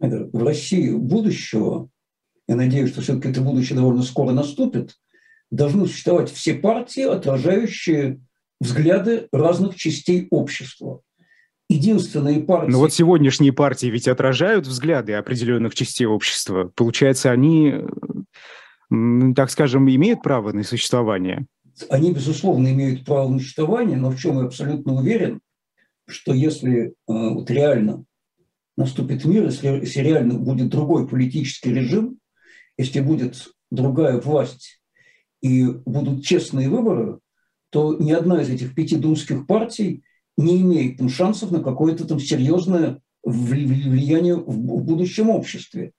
В 0.00 0.44
России 0.44 0.90
будущего, 0.90 1.88
я 2.46 2.56
надеюсь, 2.56 2.90
что 2.90 3.00
все-таки 3.00 3.30
это 3.30 3.40
будущее 3.40 3.76
довольно 3.76 4.02
скоро 4.02 4.32
наступит, 4.32 4.96
должны 5.50 5.86
существовать 5.86 6.30
все 6.30 6.54
партии, 6.54 7.02
отражающие 7.02 8.20
взгляды 8.60 9.28
разных 9.32 9.76
частей 9.76 10.28
общества. 10.30 11.00
Единственные 11.68 12.40
партии... 12.40 12.70
Но 12.70 12.78
вот 12.78 12.92
сегодняшние 12.92 13.52
партии 13.52 13.86
ведь 13.86 14.08
отражают 14.08 14.66
взгляды 14.66 15.14
определенных 15.14 15.74
частей 15.74 16.06
общества. 16.06 16.70
Получается, 16.74 17.30
они, 17.30 17.74
так 19.34 19.50
скажем, 19.50 19.88
имеют 19.88 20.22
право 20.22 20.52
на 20.52 20.64
существование? 20.64 21.46
они, 21.88 22.12
безусловно, 22.12 22.72
имеют 22.72 23.04
право 23.04 23.28
на 23.28 23.38
существование, 23.38 23.96
но 23.96 24.10
в 24.10 24.18
чем 24.18 24.38
я 24.38 24.46
абсолютно 24.46 24.94
уверен, 24.94 25.40
что 26.06 26.32
если 26.32 26.86
э, 26.86 26.90
вот 27.06 27.50
реально 27.50 28.04
наступит 28.78 29.24
мир, 29.24 29.44
если, 29.44 29.68
если 29.68 30.00
реально 30.00 30.34
будет 30.34 30.68
другой 30.68 31.08
политический 31.08 31.74
режим, 31.74 32.18
если 32.78 33.00
будет 33.00 33.48
другая 33.72 34.20
власть 34.20 34.80
и 35.42 35.66
будут 35.66 36.24
честные 36.24 36.68
выборы, 36.68 37.18
то 37.70 37.96
ни 37.98 38.12
одна 38.12 38.40
из 38.40 38.50
этих 38.50 38.76
пяти 38.76 38.96
думских 38.96 39.48
партий 39.48 40.04
не 40.36 40.60
имеет 40.60 40.98
там, 40.98 41.08
шансов 41.08 41.50
на 41.50 41.60
какое-то 41.60 42.06
там 42.06 42.20
серьезное 42.20 43.02
влияние 43.24 44.36
в 44.36 44.84
будущем 44.84 45.28
обществе. 45.30 45.90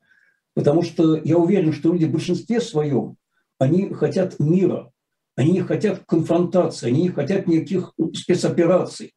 Потому 0.53 0.81
что 0.81 1.17
я 1.17 1.37
уверен, 1.37 1.73
что 1.73 1.91
люди 1.91 2.05
в 2.05 2.13
большинстве 2.13 2.61
своем, 2.61 3.17
они 3.59 3.93
хотят 3.93 4.39
мира, 4.39 4.89
они 5.35 5.51
не 5.51 5.61
хотят 5.61 6.03
конфронтации, 6.07 6.87
они 6.87 7.03
не 7.03 7.09
хотят 7.09 7.45
никаких 7.45 7.93
спецопераций. 8.13 9.13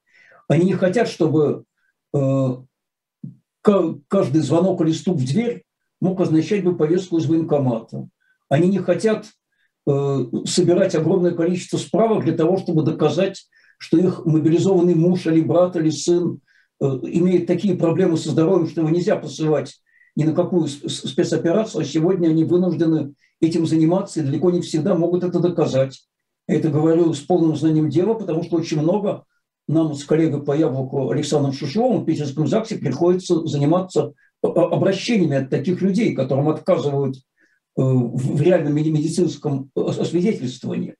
Они 0.48 0.64
не 0.66 0.72
хотят, 0.72 1.06
чтобы 1.06 1.64
э, 2.12 2.56
каждый 3.62 4.42
звонок 4.42 4.80
или 4.80 4.92
стук 4.92 5.18
в 5.18 5.24
дверь 5.24 5.64
мог 6.00 6.20
означать 6.20 6.64
бы 6.64 6.76
повестку 6.76 7.18
из 7.18 7.26
военкомата. 7.26 8.08
Они 8.48 8.68
не 8.68 8.78
хотят 8.78 9.26
э, 9.86 10.24
собирать 10.44 10.94
огромное 10.94 11.32
количество 11.32 11.78
справок 11.78 12.24
для 12.24 12.36
того, 12.36 12.58
чтобы 12.58 12.82
доказать, 12.82 13.46
что 13.78 13.98
их 13.98 14.24
мобилизованный 14.26 14.94
муж 14.94 15.26
или 15.26 15.40
брат 15.40 15.76
или 15.76 15.90
сын 15.90 16.40
э, 16.80 16.84
имеет 16.84 17.46
такие 17.46 17.76
проблемы 17.76 18.16
со 18.16 18.30
здоровьем, 18.30 18.68
что 18.68 18.80
его 18.80 18.90
нельзя 18.90 19.16
посылать 19.16 19.80
ни 20.16 20.24
на 20.24 20.34
какую 20.34 20.68
спецоперацию, 20.68 21.80
а 21.80 21.84
сегодня 21.84 22.28
они 22.28 22.44
вынуждены 22.44 23.14
этим 23.40 23.66
заниматься 23.66 24.20
и 24.20 24.24
далеко 24.24 24.50
не 24.50 24.60
всегда 24.60 24.94
могут 24.94 25.24
это 25.24 25.38
доказать. 25.40 26.02
Я 26.48 26.56
это 26.56 26.68
говорю 26.68 27.14
с 27.14 27.20
полным 27.20 27.56
знанием 27.56 27.88
дела, 27.88 28.14
потому 28.14 28.42
что 28.42 28.56
очень 28.56 28.80
много 28.80 29.24
нам 29.68 29.94
с 29.94 30.04
коллегой 30.04 30.42
по 30.42 30.56
яблоку 30.56 31.10
Александром 31.10 31.52
Шушевым 31.52 32.02
в 32.02 32.04
Питерском 32.04 32.46
ЗАГСе 32.46 32.78
приходится 32.78 33.46
заниматься 33.46 34.12
обращениями 34.42 35.36
от 35.36 35.50
таких 35.50 35.80
людей, 35.80 36.14
которым 36.14 36.48
отказывают 36.48 37.16
э, 37.16 37.20
в 37.76 38.42
реальном 38.42 38.74
медицинском 38.74 39.70
освидетельствовании. 39.76 40.96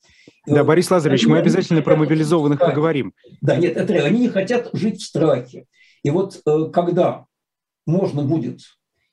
Да, 0.47 0.65
Борис 0.65 0.91
Лазаревич, 0.91 1.27
мы 1.27 1.39
обязательно 1.39 1.83
про 1.83 1.97
мобилизованных 1.97 2.61
поговорим. 2.61 3.15
Да, 3.41 3.57
нет, 3.57 3.77
это 3.77 3.95
они 4.05 4.21
не 4.21 4.29
хотят 4.29 4.71
жить 4.73 5.01
в 5.01 5.05
страхе. 5.05 5.67
И 6.05 6.11
вот 6.11 6.41
э, 6.47 6.71
когда 6.73 7.27
можно 7.87 8.23
будет 8.23 8.61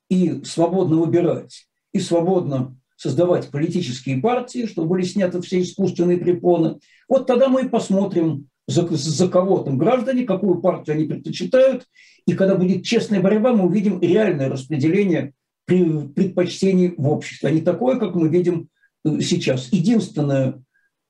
и 0.09 0.43
свободно 0.43 0.97
выбирать, 0.97 1.67
и 1.91 1.99
свободно 1.99 2.75
создавать 2.95 3.49
политические 3.49 4.17
партии, 4.17 4.65
чтобы 4.65 4.89
были 4.89 5.03
сняты 5.03 5.41
все 5.41 5.61
искусственные 5.61 6.17
препоны. 6.17 6.79
Вот 7.07 7.27
тогда 7.27 7.47
мы 7.47 7.63
и 7.63 7.69
посмотрим, 7.69 8.49
за, 8.69 8.87
за 8.87 9.27
кого 9.27 9.59
там 9.59 9.77
граждане, 9.77 10.25
какую 10.25 10.61
партию 10.61 10.95
они 10.95 11.05
предпочитают. 11.05 11.87
И 12.25 12.33
когда 12.33 12.55
будет 12.55 12.83
честная 12.83 13.19
борьба, 13.19 13.53
мы 13.53 13.65
увидим 13.65 13.99
реальное 13.99 14.49
распределение 14.49 15.33
предпочтений 15.65 16.93
в 16.97 17.07
обществе, 17.07 17.49
а 17.49 17.51
не 17.51 17.61
такое, 17.61 17.99
как 17.99 18.15
мы 18.15 18.27
видим 18.29 18.69
э, 19.05 19.21
сейчас. 19.21 19.71
Единственная, 19.71 20.61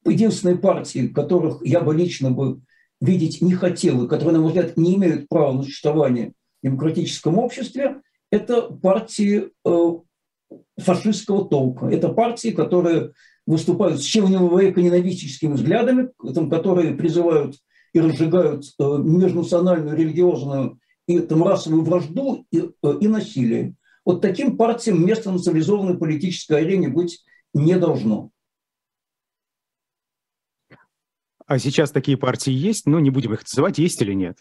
единственные 0.05 0.57
партии, 0.57 1.07
которых 1.07 1.65
я 1.65 1.81
бы 1.81 1.95
лично 1.95 2.31
бы 2.31 2.61
видеть 3.01 3.41
не 3.41 3.53
хотел, 3.53 4.03
и 4.03 4.07
которые, 4.07 4.35
на 4.35 4.41
мой 4.41 4.49
взгляд, 4.49 4.75
не 4.75 4.95
имеют 4.95 5.29
права 5.29 5.53
на 5.53 5.63
существование 5.63 6.33
в 6.61 6.67
демократическом 6.67 7.37
обществе, 7.37 8.01
это 8.31 8.63
партии 8.63 9.49
э, 9.65 9.91
фашистского 10.77 11.47
толка. 11.47 11.87
Это 11.87 12.09
партии, 12.09 12.49
которые 12.49 13.11
выступают 13.49 13.99
с 13.99 14.05
черневоэко-ненавистическими 14.05 15.53
взглядами, 15.53 16.11
которые 16.49 16.93
призывают 16.93 17.55
и 17.93 17.99
разжигают 17.99 18.65
э, 18.77 18.83
межнациональную, 18.83 19.97
религиозную 19.97 20.79
и 21.07 21.19
там, 21.19 21.43
расовую 21.43 21.83
вражду 21.83 22.45
и, 22.51 22.69
э, 22.83 22.93
и 23.01 23.07
насилие. 23.07 23.73
Вот 24.05 24.21
таким 24.21 24.55
партиям 24.55 25.03
место 25.03 25.31
на 25.31 25.39
цивилизованной 25.39 25.97
политической 25.97 26.61
арене 26.61 26.89
быть 26.89 27.25
не 27.55 27.75
должно. 27.79 28.29
А 31.47 31.57
сейчас 31.57 31.89
такие 31.89 32.17
партии 32.17 32.53
есть, 32.53 32.85
но 32.85 32.99
не 32.99 33.09
будем 33.09 33.33
их 33.33 33.41
называть, 33.41 33.79
есть 33.79 33.99
или 34.03 34.13
нет? 34.13 34.37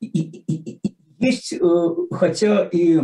Есть, 0.00 1.52
э, 1.52 1.60
хотя 2.10 2.66
и 2.66 3.02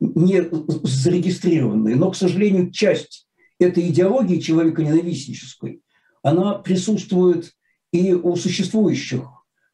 не 0.00 0.42
зарегистрированные. 0.82 1.94
Но, 1.94 2.10
к 2.10 2.16
сожалению, 2.16 2.72
часть 2.72 3.25
этой 3.58 3.88
идеологии 3.88 4.38
человеконенавистнической, 4.38 5.82
она 6.22 6.54
присутствует 6.54 7.52
и 7.92 8.12
у 8.12 8.36
существующих 8.36 9.22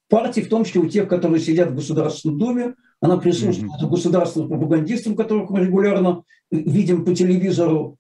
партий, 0.08 0.42
в 0.42 0.48
том 0.48 0.64
числе 0.64 0.82
у 0.82 0.88
тех, 0.88 1.08
которые 1.08 1.40
сидят 1.40 1.70
в 1.70 1.74
Государственной 1.74 2.38
Думе, 2.38 2.74
она 3.00 3.16
присутствует 3.16 3.72
mm-hmm. 3.72 3.86
у 3.86 3.90
государственных 3.90 4.48
пропагандистов, 4.48 5.16
которых 5.16 5.50
мы 5.50 5.60
регулярно 5.60 6.22
видим 6.50 7.04
по 7.04 7.14
телевизору. 7.14 7.98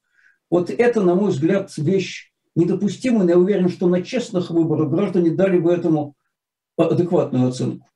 Вот 0.50 0.70
это, 0.70 1.00
на 1.00 1.14
мой 1.14 1.30
взгляд, 1.30 1.72
вещь 1.76 2.30
недопустимая, 2.54 3.24
но 3.24 3.30
я 3.30 3.38
уверен, 3.38 3.68
что 3.68 3.88
на 3.88 4.02
честных 4.02 4.50
выборах 4.50 4.90
граждане 4.90 5.30
дали 5.30 5.58
бы 5.58 5.72
этому 5.72 6.14
адекватную 6.76 7.48
оценку. 7.48 7.86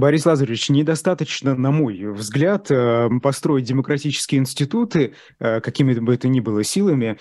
Борис 0.00 0.24
Лазаревич, 0.24 0.70
недостаточно, 0.70 1.54
на 1.54 1.70
мой 1.70 2.10
взгляд, 2.12 2.70
э, 2.70 3.08
построить 3.22 3.66
демократические 3.66 4.40
институты, 4.40 5.14
э, 5.38 5.60
какими 5.60 5.92
бы 5.92 6.14
это 6.14 6.26
ни 6.26 6.40
было 6.40 6.64
силами, 6.64 7.18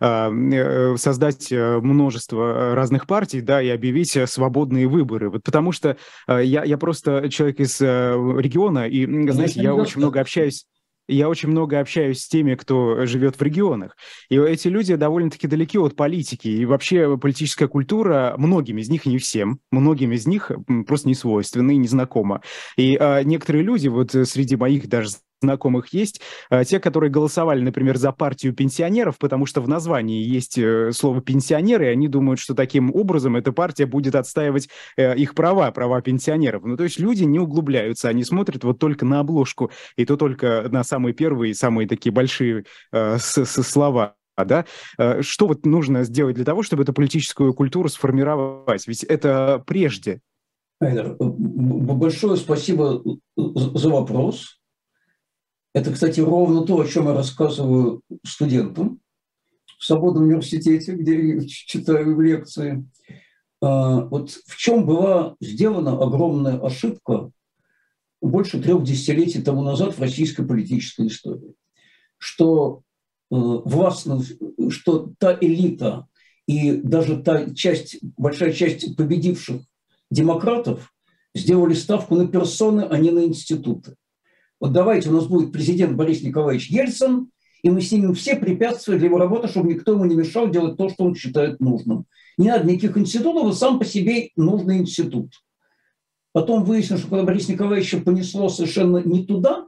э, 0.00 0.96
создать 0.96 1.52
множество 1.52 2.74
разных 2.74 3.06
партий, 3.06 3.42
да, 3.42 3.62
и 3.62 3.68
объявить 3.68 4.18
свободные 4.28 4.88
выборы. 4.88 5.30
Вот 5.30 5.44
потому 5.44 5.70
что 5.70 5.96
я, 6.26 6.64
я 6.64 6.78
просто 6.78 7.28
человек 7.28 7.60
из 7.60 7.80
региона, 7.80 8.88
и, 8.88 9.06
знаете, 9.30 9.60
я 9.60 9.74
очень 9.74 10.00
много 10.00 10.20
общаюсь 10.20 10.66
я 11.08 11.28
очень 11.28 11.48
много 11.48 11.80
общаюсь 11.80 12.20
с 12.20 12.28
теми, 12.28 12.54
кто 12.54 13.06
живет 13.06 13.36
в 13.36 13.42
регионах. 13.42 13.96
И 14.28 14.38
эти 14.38 14.68
люди 14.68 14.94
довольно-таки 14.94 15.46
далеки 15.46 15.78
от 15.78 15.96
политики. 15.96 16.48
И 16.48 16.64
вообще 16.64 17.16
политическая 17.18 17.68
культура 17.68 18.34
многим 18.38 18.78
из 18.78 18.88
них, 18.88 19.06
не 19.06 19.18
всем, 19.18 19.60
многим 19.70 20.12
из 20.12 20.26
них 20.26 20.50
просто 20.86 21.08
не 21.08 21.14
свойственна 21.14 21.72
и 21.72 21.76
не 21.76 21.88
знакома. 21.88 22.42
И 22.76 22.96
а, 22.96 23.22
некоторые 23.22 23.64
люди, 23.64 23.88
вот 23.88 24.14
э, 24.14 24.24
среди 24.24 24.56
моих 24.56 24.88
даже 24.88 25.08
знакомых 25.42 25.92
есть, 25.92 26.20
а, 26.50 26.64
те, 26.64 26.80
которые 26.80 27.10
голосовали, 27.10 27.60
например, 27.60 27.96
за 27.96 28.12
партию 28.12 28.54
пенсионеров, 28.54 29.18
потому 29.18 29.46
что 29.46 29.60
в 29.60 29.68
названии 29.68 30.24
есть 30.24 30.58
э, 30.58 30.92
слово 30.92 31.20
«пенсионеры», 31.20 31.86
и 31.86 31.88
они 31.88 32.08
думают, 32.08 32.40
что 32.40 32.54
таким 32.54 32.94
образом 32.94 33.36
эта 33.36 33.52
партия 33.52 33.86
будет 33.86 34.14
отстаивать 34.14 34.68
э, 34.96 35.16
их 35.16 35.34
права, 35.34 35.70
права 35.70 36.00
пенсионеров. 36.00 36.64
Ну, 36.64 36.76
то 36.76 36.84
есть 36.84 36.98
люди 36.98 37.24
не 37.24 37.38
углубляются, 37.38 38.08
они 38.08 38.24
смотрят 38.24 38.64
вот 38.64 38.78
только 38.78 39.04
на 39.04 39.20
обложку, 39.20 39.70
и 39.96 40.04
то 40.04 40.16
только 40.16 40.68
на 40.70 40.84
самые 40.84 41.14
первые, 41.14 41.54
самые 41.54 41.88
такие 41.88 42.12
большие 42.12 42.64
э, 42.92 43.18
слова 43.18 44.16
да, 44.36 44.64
что 45.20 45.46
вот 45.46 45.64
нужно 45.64 46.02
сделать 46.02 46.34
для 46.34 46.44
того, 46.44 46.64
чтобы 46.64 46.82
эту 46.82 46.92
политическую 46.92 47.54
культуру 47.54 47.88
сформировать? 47.88 48.84
Ведь 48.88 49.04
это 49.04 49.62
прежде 49.64 50.22
большое 50.80 52.36
спасибо 52.36 53.02
за 53.36 53.90
вопрос. 53.90 54.58
Это, 55.74 55.92
кстати, 55.92 56.20
ровно 56.20 56.64
то, 56.64 56.80
о 56.80 56.86
чем 56.86 57.08
я 57.08 57.14
рассказываю 57.14 58.00
студентам 58.24 59.00
в 59.78 59.84
Свободном 59.84 60.24
университете, 60.24 60.94
где 60.94 61.34
я 61.34 61.44
читаю 61.46 62.18
лекции. 62.20 62.88
А, 63.60 64.02
вот 64.02 64.30
в 64.30 64.56
чем 64.56 64.86
была 64.86 65.34
сделана 65.40 66.00
огромная 66.00 66.60
ошибка 66.60 67.30
больше 68.22 68.62
трех 68.62 68.84
десятилетий 68.84 69.42
тому 69.42 69.62
назад 69.62 69.94
в 69.94 70.00
российской 70.00 70.46
политической 70.46 71.08
истории, 71.08 71.54
что 72.16 72.82
э, 73.30 73.36
властно, 73.36 74.22
что 74.70 75.12
та 75.18 75.36
элита 75.38 76.06
и 76.46 76.72
даже 76.72 77.22
та 77.22 77.52
часть, 77.54 77.98
большая 78.16 78.52
часть 78.52 78.96
победивших 78.96 79.60
демократов 80.10 80.94
сделали 81.34 81.74
ставку 81.74 82.14
на 82.14 82.26
персоны, 82.26 82.82
а 82.82 82.96
не 82.96 83.10
на 83.10 83.24
институты. 83.24 83.96
Вот 84.60 84.72
давайте 84.72 85.10
у 85.10 85.12
нас 85.12 85.26
будет 85.26 85.52
президент 85.52 85.96
Борис 85.96 86.22
Николаевич 86.22 86.70
Ельцин, 86.70 87.28
и 87.62 87.70
мы 87.70 87.80
снимем 87.80 88.14
все 88.14 88.36
препятствия 88.36 88.96
для 88.96 89.06
его 89.06 89.18
работы, 89.18 89.48
чтобы 89.48 89.72
никто 89.72 89.92
ему 89.92 90.04
не 90.04 90.14
мешал 90.14 90.48
делать 90.50 90.76
то, 90.76 90.88
что 90.88 91.04
он 91.04 91.14
считает 91.14 91.60
нужным. 91.60 92.06
Не 92.36 92.48
надо 92.48 92.66
никаких 92.66 92.98
институтов, 92.98 93.46
а 93.46 93.52
сам 93.52 93.78
по 93.78 93.84
себе 93.84 94.30
нужный 94.36 94.78
институт. 94.78 95.32
Потом 96.32 96.64
выяснилось, 96.64 97.02
что 97.02 97.10
когда 97.10 97.24
Борис 97.24 97.48
Николаевича 97.48 98.00
понесло 98.00 98.48
совершенно 98.48 98.98
не 98.98 99.24
туда, 99.24 99.66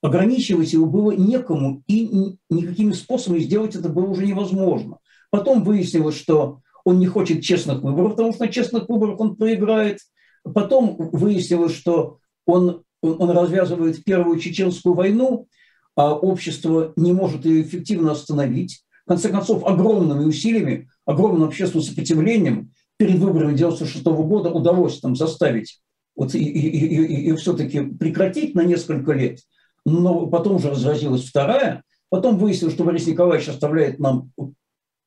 ограничивать 0.00 0.72
его 0.72 0.86
было 0.86 1.12
некому, 1.12 1.82
и 1.86 2.36
никакими 2.50 2.92
способами 2.92 3.40
сделать 3.40 3.76
это 3.76 3.88
было 3.88 4.06
уже 4.06 4.26
невозможно. 4.26 4.98
Потом 5.30 5.64
выяснилось, 5.64 6.16
что 6.16 6.60
он 6.84 6.98
не 6.98 7.06
хочет 7.06 7.42
честных 7.42 7.82
выборов, 7.82 8.12
потому 8.12 8.32
что 8.32 8.44
на 8.44 8.52
честных 8.52 8.88
выборах 8.88 9.20
он 9.20 9.36
проиграет. 9.36 9.98
Потом 10.42 10.96
выяснилось, 10.96 11.74
что 11.74 12.18
он, 12.46 12.82
он 13.02 13.30
развязывает 13.30 14.04
первую 14.04 14.38
чеченскую 14.38 14.94
войну, 14.94 15.48
а 15.96 16.14
общество 16.14 16.92
не 16.96 17.12
может 17.12 17.44
ее 17.44 17.62
эффективно 17.62 18.12
остановить. 18.12 18.84
В 19.04 19.08
конце 19.08 19.28
концов, 19.28 19.64
огромными 19.64 20.24
усилиями, 20.24 20.88
огромным 21.04 21.44
общественным 21.44 21.84
сопротивлением 21.84 22.72
перед 22.96 23.18
выборами 23.18 23.54
1996 23.54 24.04
года 24.04 24.50
удалось 24.50 25.00
там 25.00 25.16
заставить 25.16 25.80
вот, 26.14 26.34
и, 26.34 26.38
и, 26.38 26.68
и, 26.68 27.30
и 27.30 27.36
все-таки 27.36 27.80
прекратить 27.80 28.54
на 28.54 28.62
несколько 28.62 29.12
лет. 29.12 29.40
Но 29.84 30.28
потом 30.28 30.56
уже 30.56 30.70
разразилась 30.70 31.24
вторая. 31.24 31.82
Потом 32.08 32.38
выяснилось, 32.38 32.74
что 32.74 32.84
Борис 32.84 33.06
Николаевич 33.06 33.48
оставляет 33.48 33.98
нам 33.98 34.30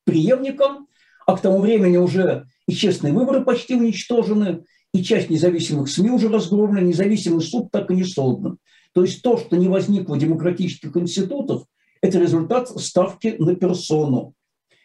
преемником, 0.04 0.88
а 1.26 1.36
к 1.36 1.40
тому 1.40 1.60
времени 1.60 1.96
уже 1.96 2.46
и 2.68 2.74
честные 2.74 3.12
выборы 3.12 3.44
почти 3.44 3.74
уничтожены, 3.74 4.64
и 4.92 5.02
часть 5.02 5.30
независимых 5.30 5.88
СМИ 5.88 6.10
уже 6.10 6.28
разгромлена, 6.28 6.86
независимый 6.86 7.42
суд 7.42 7.70
так 7.70 7.90
и 7.90 7.94
не 7.94 8.04
создан. 8.04 8.58
То 8.92 9.02
есть 9.02 9.22
то, 9.22 9.36
что 9.36 9.56
не 9.56 9.68
возникло 9.68 10.16
демократических 10.16 10.96
институтов, 10.96 11.64
это 12.00 12.18
результат 12.18 12.68
ставки 12.68 13.36
на 13.38 13.54
персону. 13.54 14.34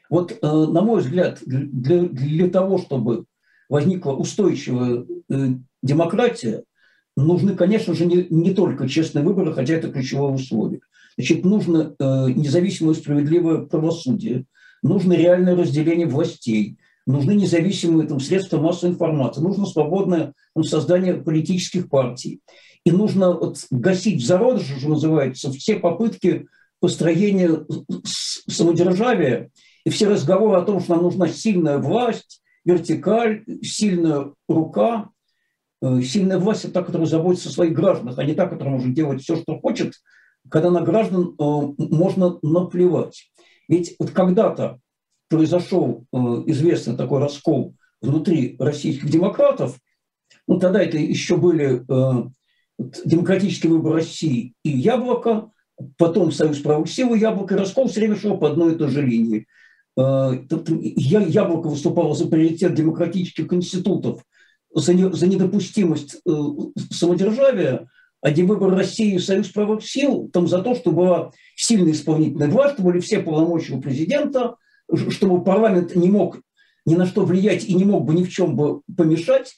Вот, 0.10 0.32
э, 0.34 0.36
на 0.42 0.82
мой 0.82 1.02
взгляд, 1.02 1.40
для, 1.46 2.04
для 2.04 2.50
того, 2.50 2.78
чтобы 2.78 3.26
возникла 3.70 4.12
устойчивая 4.12 5.06
э, 5.30 5.48
демократия, 5.82 6.64
нужны, 7.16 7.56
конечно 7.56 7.94
же, 7.94 8.06
не, 8.06 8.28
не 8.30 8.54
только 8.54 8.90
честные 8.90 9.24
выборы, 9.24 9.54
хотя 9.54 9.76
это 9.76 9.90
ключевое 9.90 10.34
условие. 10.34 10.82
Значит, 11.18 11.46
нужно 11.46 11.96
э, 11.98 12.32
независимое 12.36 12.94
справедливое 12.94 13.60
правосудие, 13.60 14.46
нужно 14.82 15.14
реальное 15.14 15.56
разделение 15.56 16.08
властей, 16.08 16.78
нужны 17.06 17.34
независимые 17.34 18.08
там, 18.08 18.20
средства 18.20 18.60
массовой 18.60 18.94
информации, 18.94 19.42
нужно 19.42 19.66
свободное 19.66 20.34
там, 20.54 20.64
создание 20.64 21.16
политических 21.16 21.90
партий. 21.90 22.42
И 22.84 22.92
нужно 22.92 23.34
вот, 23.34 23.66
гасить 23.70 24.22
в 24.22 24.26
зародыше, 24.26 24.80
что 24.80 24.90
называется, 24.90 25.52
все 25.52 25.76
попытки 25.76 26.48
построения 26.80 27.66
самодержавия 28.06 29.52
и 29.86 29.90
все 29.90 30.08
разговоры 30.08 30.60
о 30.60 30.64
том, 30.64 30.80
что 30.80 30.96
нам 30.96 31.04
нужна 31.04 31.28
сильная 31.28 31.78
власть, 31.78 32.42
вертикаль, 32.66 33.44
сильная 33.62 34.34
рука. 34.48 35.10
Э, 35.82 36.02
сильная 36.02 36.40
власть– 36.40 36.64
это 36.66 36.76
та, 36.76 36.84
которая 36.84 37.08
заботится 37.08 37.50
о 37.50 37.52
своих 37.52 37.74
гражданах, 37.74 38.18
а 38.18 38.24
не 38.24 38.34
та, 38.34 38.48
которая 38.48 38.76
может 38.76 38.94
делать 38.94 39.22
все, 39.22 39.36
что 39.36 39.60
хочет, 39.60 39.94
когда 40.50 40.70
на 40.70 40.82
граждан 40.82 41.36
э, 41.38 41.44
можно 41.78 42.40
наплевать. 42.42 43.32
Ведь 43.68 43.96
вот 44.00 44.12
когда-то 44.12 44.80
произошел 45.32 46.06
э, 46.12 46.18
известный 46.48 46.98
такой 46.98 47.20
раскол 47.20 47.74
внутри 48.02 48.58
российских 48.60 49.10
демократов, 49.10 49.80
ну 50.46 50.60
тогда 50.60 50.84
это 50.84 50.98
еще 50.98 51.38
были 51.38 51.86
э, 51.88 52.24
демократический 53.06 53.70
выбор 53.70 53.94
России 53.94 54.54
и 54.64 54.70
Яблоко, 54.70 55.50
потом 55.98 56.34
Союз 56.34 56.60
правых 56.60 56.90
сил 56.90 57.14
и 57.16 57.20
Яблоко, 57.20 57.56
и 57.56 57.58
раскол 57.58 57.88
все 57.88 58.02
время 58.02 58.18
шел 58.18 58.38
по 58.38 58.50
одной 58.50 58.74
и 58.74 58.78
той 58.78 58.90
же 58.90 59.02
линии. 59.02 59.48
Э, 59.98 60.34
Яблоко 60.50 61.68
выступало 61.68 62.14
за 62.14 62.28
приоритет 62.28 62.74
демократических 62.74 63.52
институтов, 63.54 64.26
за, 64.74 64.94
не, 64.94 65.10
за 65.14 65.28
недопустимость 65.28 66.18
самодержавия, 66.92 67.88
один 68.22 68.48
выбор 68.48 68.76
России 68.76 69.16
и 69.16 69.20
Союз 69.20 69.48
правых 69.48 69.84
сил 69.86 70.30
там 70.34 70.48
за 70.48 70.62
то, 70.62 70.76
чтобы 70.76 70.98
была 70.98 71.32
сильная 71.56 71.94
исполнительная 71.94 72.50
власть, 72.50 72.80
были 72.80 73.00
все 73.00 73.20
полномочия 73.20 73.74
у 73.74 73.82
президента, 73.82 74.58
чтобы 75.10 75.44
парламент 75.44 75.96
не 75.96 76.10
мог 76.10 76.40
ни 76.86 76.96
на 76.96 77.06
что 77.06 77.26
влиять 77.26 77.66
и 77.66 77.74
не 77.74 77.86
мог 77.86 78.06
бы 78.06 78.14
ни 78.14 78.24
в 78.24 78.30
чем 78.30 78.56
бы 78.56 78.82
помешать, 78.96 79.56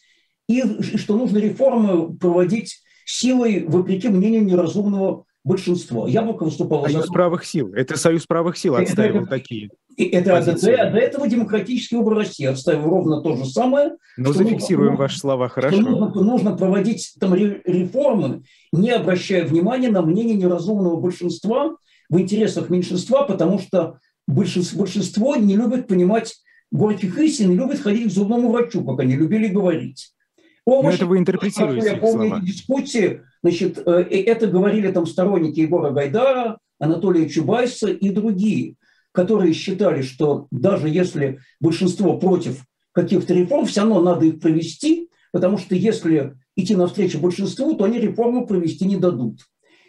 и 0.47 0.63
что 0.97 1.15
нужно 1.15 1.37
реформы 1.37 2.15
проводить 2.17 2.81
силой, 3.05 3.65
вопреки 3.65 4.09
мнению 4.09 4.43
неразумного 4.43 5.25
большинства. 5.43 6.07
Яблоко 6.07 6.43
выступало 6.43 6.87
Союз 6.87 7.07
за... 7.07 7.11
правых 7.11 7.45
сил. 7.45 7.73
Это 7.73 7.97
Союз 7.97 8.25
правых 8.25 8.57
сил 8.57 8.75
отстаивал 8.75 9.21
это, 9.21 9.29
такие. 9.29 9.69
Это 9.97 10.37
АДЦ, 10.37 10.63
а 10.65 10.89
до 10.89 10.97
этого 10.97 11.27
демократический 11.27 11.97
выбор 11.97 12.15
России 12.15 12.45
отстаивал 12.45 12.89
ровно 12.89 13.21
то 13.21 13.35
же 13.35 13.45
самое. 13.45 13.89
Но 14.17 14.29
ну, 14.29 14.33
зафиксируем 14.33 14.91
нужно, 14.91 15.03
ваши 15.03 15.19
слова, 15.19 15.49
хорошо. 15.49 15.77
Нужно, 15.77 16.21
нужно 16.21 16.57
проводить 16.57 17.15
там 17.19 17.35
реформы, 17.35 18.43
не 18.71 18.91
обращая 18.91 19.45
внимания 19.45 19.89
на 19.89 20.01
мнение 20.01 20.35
неразумного 20.35 20.99
большинства 20.99 21.75
в 22.09 22.19
интересах 22.19 22.69
меньшинства, 22.69 23.23
потому 23.23 23.59
что 23.59 23.99
большинство, 24.27 24.79
большинство 24.79 25.35
не 25.35 25.55
любит 25.55 25.87
понимать 25.87 26.35
горьких 26.71 27.17
истин, 27.19 27.49
не 27.49 27.57
любит 27.57 27.79
ходить 27.79 28.09
к 28.09 28.11
зубному 28.11 28.51
врачу, 28.51 28.83
как 28.83 28.99
они 28.99 29.15
любили 29.15 29.47
говорить. 29.47 30.13
Овощи, 30.65 30.85
Но 30.85 30.91
это 30.95 31.05
вы 31.05 31.17
интерпретируете 31.17 31.87
Я 31.87 31.97
помню 31.97 32.27
слова. 32.29 32.41
эти 32.41 32.51
дискуссии, 32.51 33.21
значит, 33.41 33.81
э, 33.85 33.91
это 33.91 34.47
говорили 34.47 34.91
там 34.91 35.05
сторонники 35.05 35.59
Егора 35.59 35.91
Гайдара, 35.91 36.57
Анатолия 36.79 37.27
Чубайса 37.29 37.89
и 37.89 38.09
другие, 38.09 38.75
которые 39.11 39.53
считали, 39.53 40.01
что 40.01 40.47
даже 40.51 40.89
если 40.89 41.39
большинство 41.59 42.17
против 42.17 42.63
каких-то 42.93 43.33
реформ, 43.33 43.65
все 43.65 43.81
равно 43.81 44.01
надо 44.01 44.25
их 44.25 44.39
провести, 44.39 45.09
потому 45.31 45.57
что 45.57 45.75
если 45.75 46.35
идти 46.55 46.75
навстречу 46.75 47.19
большинству, 47.19 47.75
то 47.75 47.83
они 47.83 47.99
реформу 47.99 48.47
провести 48.47 48.85
не 48.85 48.97
дадут. 48.97 49.41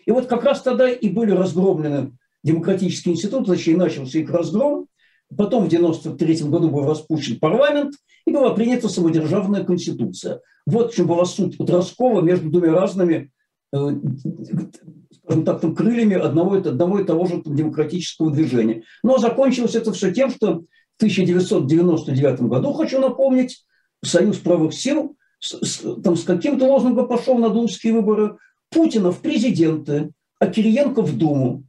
И 0.07 0.11
вот 0.11 0.27
как 0.27 0.45
раз 0.45 0.63
тогда 0.63 0.89
и 0.91 1.09
были 1.09 1.31
разгромлены 1.31 2.13
демократические 2.45 3.15
институты, 3.15 3.53
точнее 3.53 3.77
начался 3.77 4.19
их 4.19 4.31
разгром, 4.31 4.87
потом 5.37 5.65
в 5.65 5.67
1993 5.67 6.49
году 6.49 6.71
был 6.71 6.87
распущен 6.87 7.41
парламент, 7.41 7.95
и 8.27 8.31
была 8.31 8.55
принята 8.55 8.89
самодержавная 8.89 9.65
конституция. 9.65 10.41
Вот 10.67 10.93
в 10.93 10.97
чем 10.97 11.09
была 11.09 11.25
суть 11.25 11.59
вот 11.59 11.69
раскола 11.71 12.21
между 12.21 12.51
двумя 12.51 12.73
разными 12.73 13.31
э, 13.73 13.91
скажем 15.25 15.45
так, 15.45 15.61
там, 15.61 15.75
крыльями 15.75 16.17
одного, 16.17 16.55
одного 16.55 17.01
и 17.01 17.05
того 17.05 17.27
же 17.27 17.43
там, 17.43 17.55
демократического 17.55 18.31
движения. 18.31 18.85
Но 19.03 19.19
закончилось 19.19 19.75
это 19.75 19.93
все 19.93 20.13
тем, 20.13 20.31
что 20.31 20.61
в 20.61 20.97
1999 20.99 22.43
году, 22.43 22.73
хочу 22.73 23.01
напомнить, 23.01 23.65
Союз 24.05 24.37
правых 24.37 24.75
сил 24.75 25.17
с, 25.41 25.55
с, 25.63 26.03
там, 26.03 26.17
с 26.17 26.25
каким-то 26.25 26.67
лозунгом 26.67 27.09
пошел 27.09 27.39
на 27.39 27.49
думские 27.49 27.95
выборы. 27.95 28.37
Путина 28.71 29.13
в 29.13 29.21
президенты, 29.21 30.11
а 30.39 30.47
Кириенко 30.47 31.01
в 31.03 31.17
Думу. 31.17 31.65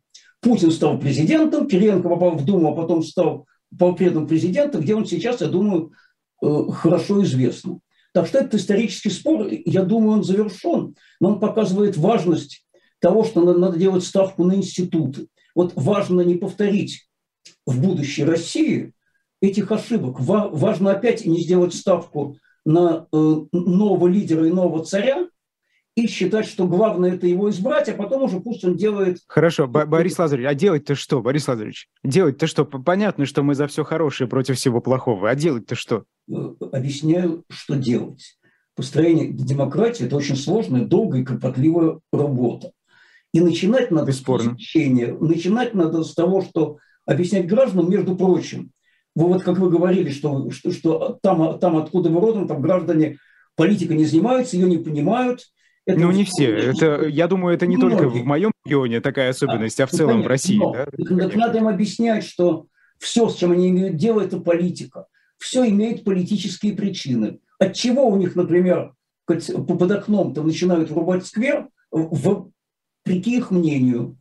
Путин 0.46 0.70
стал 0.70 1.00
президентом, 1.00 1.68
Кириенко 1.68 2.08
попал 2.08 2.36
в 2.36 2.46
Думу, 2.46 2.72
а 2.72 2.76
потом 2.76 3.02
стал 3.02 3.48
полпредом 3.80 4.28
президента, 4.28 4.78
где 4.78 4.94
он 4.94 5.08
сейчас, 5.08 5.42
я 5.42 5.48
думаю, 5.48 5.94
э, 6.44 6.68
хорошо 6.72 7.24
известно. 7.24 7.80
Так 8.14 8.28
что 8.28 8.38
этот 8.38 8.54
исторический 8.54 9.10
спор, 9.10 9.48
я 9.50 9.82
думаю, 9.82 10.18
он 10.18 10.24
завершен, 10.24 10.96
но 11.20 11.30
он 11.30 11.40
показывает 11.40 11.98
важность 11.98 12.64
того, 13.00 13.24
что 13.24 13.42
надо, 13.42 13.76
делать 13.80 14.04
ставку 14.04 14.44
на 14.44 14.54
институты. 14.54 15.30
Вот 15.56 15.74
важно 15.76 16.22
не 16.22 16.36
повторить 16.36 17.10
в 17.66 17.82
будущей 17.82 18.24
России 18.24 18.94
этих 19.42 19.72
ошибок. 19.72 20.18
Важно 20.20 20.92
опять 20.92 21.26
не 21.26 21.42
сделать 21.42 21.74
ставку 21.74 22.38
на 22.66 23.08
э, 23.12 23.36
нового 23.52 24.06
лидера 24.06 24.46
и 24.46 24.52
нового 24.52 24.86
царя, 24.86 25.28
и 25.96 26.08
считать, 26.08 26.46
что 26.46 26.68
главное 26.68 27.14
это 27.16 27.26
его 27.26 27.50
избрать, 27.50 27.88
а 27.88 27.94
потом 27.94 28.24
уже 28.24 28.42
пусть 28.42 28.66
он 28.66 28.76
делает... 28.76 29.20
Хорошо, 29.28 29.66
Б- 29.66 29.86
Борис 29.86 30.20
Лазаревич, 30.20 30.50
а 30.50 30.54
делать-то 30.54 30.94
что, 30.96 31.22
Борис 31.22 31.48
Лазаревич? 31.48 31.88
Делать-то 32.04 32.48
что? 32.48 32.66
Понятно, 32.66 33.26
что 33.26 33.44
мы 33.44 33.56
за 33.56 33.68
все 33.68 33.86
хорошее 33.86 34.30
против 34.30 34.58
всего 34.58 34.82
плохого, 34.82 35.30
а 35.30 35.36
делать-то 35.36 35.76
что? 35.76 36.04
Э, 36.30 36.34
объясняю, 36.74 37.46
что 37.50 37.76
делать. 37.76 38.38
построение 38.76 39.32
демократии– 39.32 40.06
это 40.06 40.18
очень 40.18 40.36
сложная, 40.36 40.86
долгая 40.86 41.22
и 41.22 41.26
кропотливая 41.26 42.00
работа. 42.12 42.72
И 43.34 43.40
начинать 43.40 43.90
надо 43.90 44.08
Бесспорно. 44.08 44.52
с 44.52 44.54
изучения, 44.54 45.14
начинать 45.14 45.74
надо 45.74 46.04
с 46.04 46.14
того, 46.14 46.42
что 46.42 46.78
объяснять 47.06 47.48
гражданам, 47.48 47.90
между 47.90 48.18
прочим, 48.18 48.72
вы 49.16 49.28
вот 49.28 49.44
как 49.44 49.58
вы 49.60 49.70
говорили, 49.70 50.10
что, 50.10 50.52
что, 50.52 50.72
что 50.72 51.20
там, 51.22 51.58
там, 51.60 51.78
откуда 51.78 52.10
мы 52.10 52.20
родом, 52.20 52.50
там 52.50 52.62
граждане 52.62 53.18
политика 53.56 53.94
не 53.94 54.04
занимаются, 54.04 54.58
ее 54.58 54.70
не 54.70 54.78
понимают. 54.78 55.46
Это 55.86 56.00
ну, 56.00 56.12
не 56.12 56.24
все. 56.24 56.56
Это, 56.56 57.06
я 57.06 57.28
думаю, 57.28 57.56
это 57.56 57.68
не 57.68 57.78
Многие. 57.78 57.98
только 57.98 58.10
в 58.10 58.26
моем 58.26 58.52
регионе 58.66 59.02
такая 59.02 59.30
особенность, 59.30 59.80
а, 59.80 59.84
а 59.84 59.88
в 59.88 59.92
целом 59.92 60.18
ну, 60.18 60.24
в 60.24 60.28
России. 60.28 60.58
Но, 60.58 60.74
да? 60.74 60.86
Так 60.86 61.36
надо 61.36 61.60
им 61.60 61.68
объяснять, 61.68 62.24
что 62.24 62.68
все, 62.98 63.30
с 63.30 63.36
чем 63.36 63.52
они 63.52 63.70
имеют 63.70 63.96
дело, 63.96 64.22
это 64.22 64.40
политика. 64.40 65.06
Все 65.38 65.68
имеет 65.70 66.04
политические 66.04 66.74
причины. 66.74 67.40
От 67.60 67.74
чего 67.74 68.08
у 68.08 68.18
них, 68.18 68.36
например, 68.36 68.94
под 69.26 69.92
окном 69.92 70.34
там 70.34 70.48
начинают 70.48 70.90
врубать 70.90 71.26
сквер, 71.26 71.68
вопреки 71.92 73.38
их 73.38 73.52
мнению? 73.52 74.18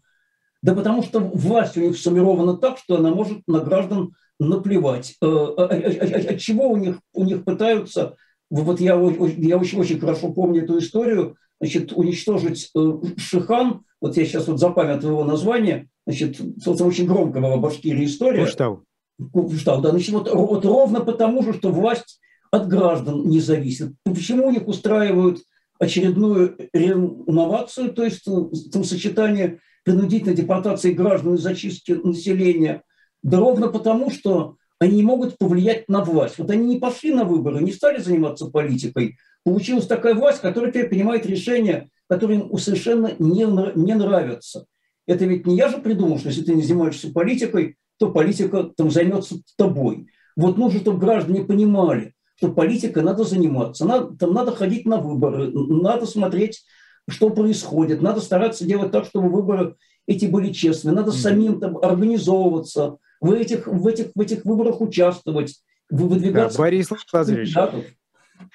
Да 0.63 0.75
потому 0.75 1.03
что 1.03 1.21
власть 1.21 1.77
у 1.77 1.81
них 1.81 1.97
сформирована 1.97 2.57
так, 2.57 2.79
что 2.79 2.97
она 2.97 3.11
может 3.11 3.41
на 3.47 3.61
граждан 3.61 4.15
наплевать. 4.39 5.15
Э, 5.21 5.27
а, 5.27 5.65
а, 5.65 5.67
а, 5.67 6.33
от 6.33 6.41
чего 6.41 6.71
у 6.71 6.77
них, 6.77 6.99
у 7.13 7.25
них 7.25 7.45
пытаются, 7.45 8.17
вот 8.51 8.81
я, 8.81 8.95
я 8.95 9.59
очень, 9.59 9.79
очень 9.79 10.01
хорошо 10.01 10.33
помню 10.33 10.65
эту 10.65 10.79
историю, 10.79 11.37
значит, 11.61 11.93
уничтожить 11.93 12.71
э, 12.77 12.93
Шихан, 13.17 13.83
вот 14.01 14.17
я 14.17 14.25
сейчас 14.25 14.49
вот 14.49 14.59
запамятовал 14.59 15.21
его 15.21 15.25
название, 15.25 15.89
значит, 16.07 16.41
очень 16.67 17.07
громкого 17.07 17.57
в 17.57 17.61
Башкирии 17.61 18.05
история. 18.05 18.45
Куштау. 18.45 18.85
Куштау, 19.33 19.81
да, 19.81 19.91
значит, 19.91 20.11
вот, 20.11 20.33
вот 20.33 20.65
ровно 20.65 21.01
потому 21.01 21.43
же, 21.43 21.55
что 21.55 21.71
власть 21.71 22.21
от 22.51 22.69
граждан 22.69 23.29
не 23.29 23.41
зависит. 23.41 23.93
Почему 24.05 24.47
у 24.47 24.51
них 24.51 24.67
устраивают 24.69 25.41
очередную 25.79 26.57
реновацию, 26.73 27.93
то 27.93 28.05
есть 28.05 28.27
э, 28.29 28.71
там 28.73 28.85
сочетание 28.85 29.61
принудительной 29.85 30.35
депортации 30.35 30.93
граждан 30.93 31.35
и 31.35 31.39
зачистки 31.39 31.93
населения– 31.93 32.83
да 33.25 33.39
ровно 33.39 33.69
потому, 33.69 34.11
что 34.11 34.57
они 34.79 34.97
не 34.97 35.03
могут 35.03 35.39
повлиять 35.39 35.89
на 35.89 36.05
власть. 36.05 36.39
Вот 36.39 36.51
они 36.51 36.75
не 36.75 36.79
пошли 36.79 37.13
на 37.13 37.25
выборы, 37.25 37.61
не 37.63 37.73
стали 37.73 37.99
заниматься 37.99 38.47
политикой. 38.47 39.17
Получилась 39.45 39.87
такая 39.87 40.15
власть, 40.15 40.41
которая 40.41 40.71
теперь 40.71 40.89
принимает 40.89 41.27
решения, 41.27 41.91
которые 42.09 42.41
им 42.41 42.59
совершенно 42.59 43.13
не, 43.19 43.45
не 43.79 43.95
нравятся. 43.95 44.67
Это 45.07 45.27
ведь 45.27 45.47
не 45.47 45.57
я 45.57 45.69
же 45.69 45.79
придумал, 45.79 46.19
что 46.19 46.29
если 46.29 46.43
ты 46.43 46.55
не 46.55 46.63
занимаешься 46.63 47.13
политикой, 47.13 47.77
то 47.99 48.11
политика 48.11 48.65
там 48.65 48.91
займется 48.91 49.37
тобой. 49.57 50.09
Вот 50.37 50.57
нужно, 50.57 50.81
чтобы 50.81 50.99
граждане 50.99 51.45
понимали, 51.45 52.15
что 52.37 52.51
политикой 52.51 53.03
надо 53.03 53.25
заниматься, 53.25 53.85
надо, 53.85 54.17
там 54.17 54.33
надо 54.33 54.53
ходить 54.53 54.87
на 54.87 54.97
выборы, 54.97 55.51
надо 55.53 56.07
смотреть, 56.07 56.65
что 57.09 57.31
происходит, 57.31 58.03
надо 58.03 58.21
стараться 58.21 58.65
делать 58.65 58.91
так, 58.91 59.05
чтобы 59.05 59.29
выборы 59.29 59.77
эти 60.07 60.27
были 60.27 60.53
честными, 60.53 60.95
надо 60.95 61.13
самим 61.13 61.61
там 61.61 61.79
организовываться, 61.79 62.97
в 63.21 63.33
этих, 63.33 63.67
в 63.67 63.87
этих, 63.87 64.09
в 64.15 64.21
этих 64.21 64.45
выборах 64.45 64.81
участвовать, 64.81 65.61
выдвигаться. 65.89 66.59
Да, 66.59 66.65
Борис 66.65 66.89
Лазаревич. 67.13 67.55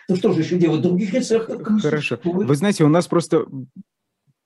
Ну 0.09 0.15
что 0.15 0.33
же 0.33 0.41
еще 0.41 0.57
делать? 0.57 0.81
Других 0.81 1.13
рецептов? 1.13 1.61
Хорошо. 1.81 2.19
Вы 2.23 2.55
знаете, 2.55 2.83
у 2.83 2.89
нас 2.89 3.07
просто 3.07 3.45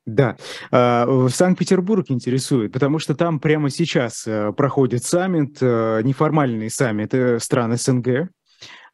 да, 0.06 0.36
а, 0.70 1.06
в 1.06 1.30
Санкт-Петербург 1.30 2.06
интересует, 2.10 2.74
потому 2.74 3.00
что 3.00 3.16
там 3.16 3.40
прямо 3.40 3.70
сейчас 3.70 4.28
э, 4.28 4.52
проходит 4.52 5.06
саммит, 5.06 5.60
э, 5.62 6.02
неформальный 6.04 6.70
саммит 6.70 7.14
э, 7.14 7.40
стран 7.40 7.78
СНГ, 7.78 8.30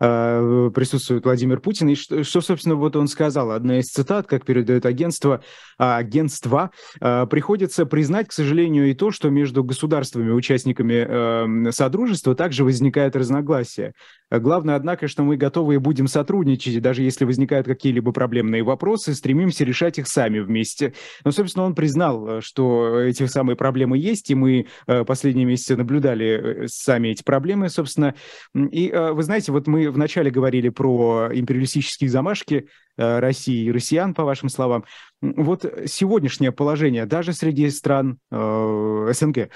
Э, 0.01 0.71
присутствует 0.73 1.25
Владимир 1.25 1.59
Путин. 1.59 1.89
И 1.89 1.95
что, 1.95 2.23
что, 2.23 2.39
собственно, 2.39 2.75
вот 2.75 2.95
он 2.95 3.07
сказал, 3.07 3.51
одна 3.51 3.79
из 3.79 3.88
цитат, 3.88 4.27
как 4.27 4.45
передает 4.45 4.85
агентство, 4.85 5.43
а, 5.77 5.97
агентство, 5.97 6.71
а, 7.01 7.25
приходится 7.25 7.85
признать, 7.85 8.29
к 8.29 8.31
сожалению, 8.31 8.89
и 8.89 8.93
то, 8.93 9.12
что 9.12 9.29
между 9.29 9.63
государствами, 9.63 10.31
участниками 10.31 10.93
эм, 10.93 11.71
Содружества 11.71 12.33
также 12.33 12.63
возникает 12.63 13.15
разногласия. 13.15 13.93
Главное, 14.31 14.75
однако, 14.75 15.07
что 15.07 15.23
мы 15.23 15.38
готовы 15.38 15.75
и 15.75 15.77
будем 15.77 16.07
сотрудничать, 16.07 16.81
даже 16.81 17.01
если 17.01 17.25
возникают 17.25 17.65
какие-либо 17.67 18.12
проблемные 18.12 18.63
вопросы, 18.63 19.13
стремимся 19.15 19.65
решать 19.65 19.97
их 19.97 20.07
сами 20.07 20.39
вместе. 20.39 20.93
Но, 21.25 21.31
собственно, 21.31 21.65
он 21.65 21.75
признал, 21.75 22.39
что 22.41 22.99
эти 22.99 23.25
самые 23.25 23.55
проблемы 23.55 23.97
есть, 23.97 24.29
и 24.29 24.35
мы 24.35 24.67
э, 24.88 25.03
последние 25.03 25.45
месяцы 25.45 25.75
наблюдали 25.75 26.63
э, 26.63 26.67
сами 26.67 27.09
эти 27.09 27.23
проблемы, 27.23 27.69
собственно. 27.69 28.13
И 28.53 28.91
вы 28.91 29.23
знаете, 29.23 29.51
вот 29.51 29.67
мы 29.67 29.88
вначале 29.91 30.32
говорили 30.32 30.69
про 30.69 31.30
империалистические 31.34 32.10
замашки 32.10 32.67
э, 32.97 33.19
России 33.19 33.65
и 33.65 33.71
россиян, 33.71 34.13
по 34.13 34.23
вашим 34.23 34.49
словам. 34.49 34.86
Вот 35.21 35.65
сегодняшнее 35.86 36.52
положение 36.52 37.06
даже 37.06 37.34
среди 37.34 37.69
стран 37.69 38.19
э, 38.32 39.12
СНГ 39.13 39.49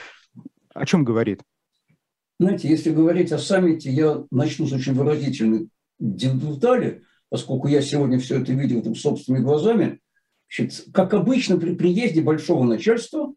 о 0.73 0.85
чем 0.85 1.03
говорит? 1.03 1.41
Знаете, 2.39 2.67
если 2.67 2.91
говорить 2.91 3.31
о 3.31 3.37
саммите, 3.37 3.91
я 3.91 4.23
начну 4.31 4.67
с 4.67 4.73
очень 4.73 4.93
выразительной 4.93 5.69
детали, 5.99 7.03
поскольку 7.29 7.67
я 7.67 7.81
сегодня 7.81 8.19
все 8.19 8.41
это 8.41 8.53
видел 8.53 8.81
там, 8.81 8.95
собственными 8.95 9.43
глазами. 9.43 9.99
Значит, 10.53 10.85
как 10.93 11.13
обычно 11.13 11.57
при 11.57 11.75
приезде 11.75 12.21
большого 12.21 12.63
начальства 12.63 13.33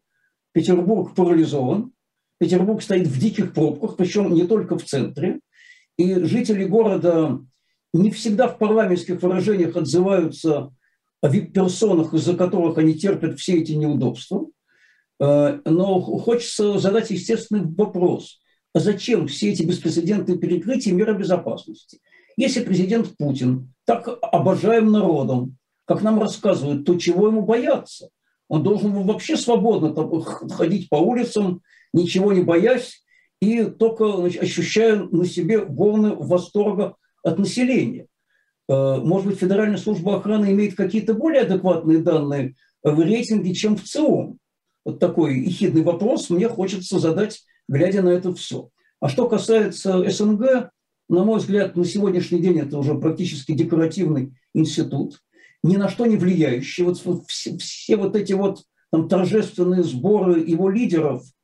Петербург 0.51 1.15
парализован, 1.15 1.91
Петербург 2.39 2.81
стоит 2.81 3.07
в 3.07 3.19
диких 3.19 3.53
пробках, 3.53 3.97
причем 3.97 4.33
не 4.33 4.45
только 4.45 4.77
в 4.77 4.83
центре. 4.83 5.39
И 5.97 6.13
жители 6.23 6.63
города 6.63 7.39
не 7.93 8.11
всегда 8.11 8.47
в 8.47 8.57
парламентских 8.57 9.21
выражениях 9.21 9.75
отзываются 9.75 10.71
о 11.21 11.29
персонах, 11.29 12.13
из-за 12.13 12.35
которых 12.35 12.77
они 12.77 12.93
терпят 12.93 13.39
все 13.39 13.59
эти 13.59 13.71
неудобства. 13.71 14.45
Э, 15.19 15.59
но 15.65 15.99
хочется 15.99 16.77
задать 16.77 17.09
естественный 17.09 17.65
вопрос. 17.65 18.39
А 18.73 18.79
зачем 18.79 19.27
все 19.27 19.51
эти 19.51 19.63
беспрецедентные 19.63 20.37
перекрытия 20.37 20.93
меры 20.93 21.17
безопасности? 21.17 21.99
Если 22.35 22.63
президент 22.63 23.17
Путин 23.17 23.73
так 23.85 24.07
обожаем 24.21 24.91
народом, 24.91 25.57
как 25.85 26.03
нам 26.03 26.19
рассказывают, 26.19 26.85
то 26.85 26.95
чего 26.95 27.27
ему 27.27 27.41
бояться? 27.41 28.09
Он 28.47 28.61
должен 28.61 28.91
вообще 28.91 29.35
свободно 29.35 29.95
ходить 30.49 30.89
по 30.89 30.97
улицам, 30.97 31.61
ничего 31.93 32.31
не 32.33 32.41
боясь, 32.41 33.03
и 33.41 33.65
только 33.65 34.17
значит, 34.17 34.41
ощущаю 34.41 35.09
на 35.15 35.25
себе 35.25 35.59
волны 35.59 36.15
восторга 36.15 36.95
от 37.23 37.37
населения. 37.37 38.07
Э, 38.67 38.97
может 38.97 39.27
быть, 39.27 39.39
Федеральная 39.39 39.77
служба 39.77 40.17
охраны 40.17 40.51
имеет 40.51 40.75
какие-то 40.75 41.13
более 41.13 41.41
адекватные 41.41 41.99
данные 41.99 42.55
в 42.83 42.99
рейтинге, 42.99 43.53
чем 43.53 43.77
в 43.77 43.83
ЦИОМ? 43.83 44.37
Вот 44.85 44.99
такой 44.99 45.39
ехидный 45.39 45.83
вопрос 45.83 46.29
мне 46.29 46.47
хочется 46.47 46.99
задать, 46.99 47.43
глядя 47.67 48.01
на 48.01 48.09
это 48.09 48.33
все. 48.33 48.69
А 48.99 49.09
что 49.09 49.27
касается 49.27 50.09
СНГ, 50.09 50.71
на 51.09 51.23
мой 51.23 51.39
взгляд, 51.39 51.75
на 51.75 51.85
сегодняшний 51.85 52.39
день 52.39 52.59
это 52.59 52.77
уже 52.77 52.95
практически 52.95 53.51
декоративный 53.51 54.33
институт, 54.53 55.21
ни 55.63 55.75
на 55.75 55.89
что 55.89 56.05
не 56.05 56.17
влияющий. 56.17 56.83
Вот 56.83 56.99
все, 57.27 57.57
все 57.57 57.97
вот 57.97 58.15
эти 58.15 58.33
вот 58.33 58.63
там, 58.91 59.07
торжественные 59.07 59.83
сборы 59.83 60.39
его 60.39 60.69
лидеров– 60.69 61.23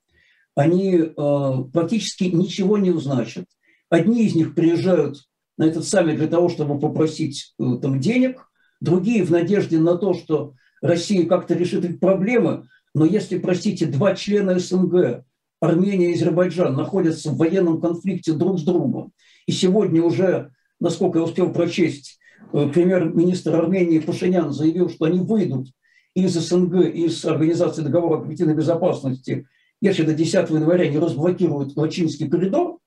они 0.56 0.96
э, 0.96 1.54
практически 1.74 2.26
ничего 2.26 2.78
не 2.78 2.92
значат. 3.00 3.46
Одни 3.90 4.26
из 4.26 4.36
них 4.36 4.56
приезжают 4.56 5.18
на 5.58 5.66
этот 5.66 5.86
саммит 5.86 6.18
для 6.18 6.28
того, 6.28 6.50
чтобы 6.50 6.80
попросить 6.80 7.54
э, 7.60 7.64
там 7.82 8.00
денег, 8.00 8.48
другие 8.82 9.24
в 9.24 9.32
надежде 9.32 9.80
на 9.80 9.98
то, 9.98 10.14
что 10.14 10.54
Россия 10.82 11.26
как-то 11.26 11.54
решит 11.54 11.86
их 11.86 12.00
проблемы. 12.00 12.68
Но 12.94 13.06
если, 13.06 13.40
простите, 13.40 13.86
два 13.86 14.16
члена 14.16 14.60
СНГ, 14.60 15.24
Армения 15.60 16.12
и 16.12 16.16
Азербайджан, 16.16 16.76
находятся 16.76 17.32
в 17.32 17.38
военном 17.38 17.80
конфликте 17.80 18.34
друг 18.34 18.60
с 18.60 18.64
другом, 18.64 19.14
и 19.48 19.52
сегодня 19.52 20.04
уже, 20.04 20.52
насколько 20.80 21.20
я 21.20 21.26
успел 21.26 21.52
прочесть, 21.52 22.20
э, 22.52 22.68
премьер-министр 22.68 23.56
Армении 23.56 24.00
Пашинян 24.00 24.52
заявил, 24.52 24.90
что 24.90 25.06
они 25.06 25.20
выйдут 25.20 25.70
из 26.14 26.34
СНГ, 26.34 26.94
из 26.94 27.26
Организации 27.26 27.82
договора 27.82 28.20
о 28.20 28.22
коллективной 28.24 28.56
безопасности 28.56 29.48
если 29.84 30.04
до 30.04 30.14
10 30.14 30.50
января 30.50 30.88
не 30.88 30.98
разблокируют 30.98 31.76
Лачинский 31.76 32.30
коридор 32.30 32.80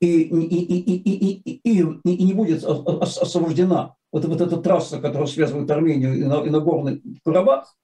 и, 0.00 0.22
и, 0.22 0.46
и, 0.46 0.78
и, 0.78 1.42
и, 1.42 1.60
и, 1.62 1.86
и 2.02 2.24
не 2.24 2.32
будет 2.32 2.64
освобождена 2.64 3.94
вот, 4.10 4.24
вот 4.24 4.40
эта 4.40 4.56
трасса, 4.56 5.02
которая 5.02 5.26
связывает 5.26 5.70
Армению 5.70 6.14
и, 6.14 6.20
и 6.20 6.50
Нагорный 6.50 7.02
Карабах, 7.22 7.76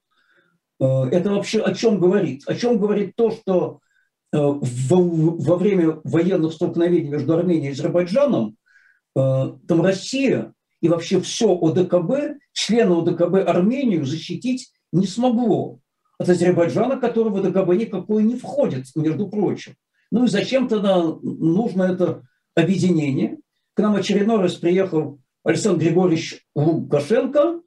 э, 0.81 0.85
это 0.87 1.33
вообще 1.33 1.61
о 1.61 1.75
чем 1.75 2.01
говорит? 2.01 2.45
О 2.47 2.55
чем 2.55 2.79
говорит 2.79 3.13
то, 3.15 3.31
что 3.31 3.81
э, 4.33 4.39
во 4.39 5.57
время 5.57 6.01
военных 6.05 6.55
столкновений 6.55 7.11
между 7.11 7.35
Арменией 7.35 7.69
и 7.69 7.73
Азербайджаном 7.73 8.57
э, 9.15 9.53
там 9.69 9.83
Россия 9.83 10.55
и 10.81 10.89
вообще 10.89 11.21
все 11.21 11.55
ОДКБ, 11.55 12.39
члены 12.55 13.03
ОДКБ 13.03 13.47
Армению 13.47 14.07
защитить 14.07 14.73
не 14.93 15.07
смогло 15.07 15.81
от 16.19 16.29
Азербайджана, 16.29 16.97
который 16.99 17.31
в 17.31 17.43
ДКБ 17.43 17.75
никакой 17.75 18.23
не 18.23 18.37
входит, 18.37 18.87
между 18.95 19.29
прочим. 19.29 19.75
Ну 20.11 20.25
и 20.25 20.29
зачем 20.29 20.69
тогда 20.69 21.03
нужно 21.23 21.85
это 21.85 22.23
объединение? 22.55 23.39
К 23.75 23.81
нам 23.81 23.97
очередной 23.97 24.41
раз 24.41 24.55
приехал 24.55 25.19
Александр 25.45 25.85
Григорьевич 25.85 26.45
Лукашенко, 26.55 27.61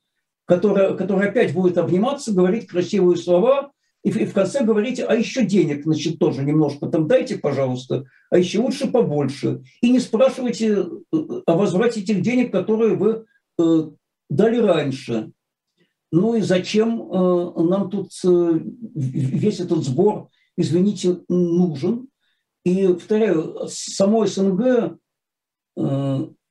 который, 0.45 0.97
который 0.97 1.29
опять 1.29 1.53
будет 1.53 1.77
обниматься, 1.77 2.33
говорить 2.33 2.67
красивые 2.67 3.17
слова, 3.17 3.71
и 4.03 4.11
в 4.11 4.33
конце 4.33 4.63
говорите, 4.63 5.03
а 5.03 5.13
еще 5.13 5.45
денег, 5.45 5.83
значит, 5.83 6.19
тоже 6.19 6.43
немножко 6.43 6.87
там 6.87 7.07
дайте, 7.07 7.37
пожалуйста, 7.37 8.05
а 8.29 8.37
еще 8.37 8.59
лучше 8.59 8.89
побольше. 8.89 9.61
И 9.81 9.89
не 9.91 9.99
спрашивайте 9.99 10.85
о 11.11 11.53
возврате 11.55 11.99
этих 11.99 12.21
денег, 12.21 12.51
которые 12.51 12.95
вы 12.95 13.25
э, 13.59 13.89
дали 14.29 14.57
раньше. 14.57 15.31
Ну 16.11 16.35
и 16.35 16.41
зачем 16.41 17.01
э, 17.01 17.61
нам 17.63 17.89
тут 17.89 18.11
весь 18.23 19.59
этот 19.59 19.83
сбор, 19.83 20.29
извините, 20.57 21.19
нужен? 21.27 22.07
И, 22.65 22.87
повторяю, 22.87 23.67
само 23.67 24.25
СНГ 24.25 24.97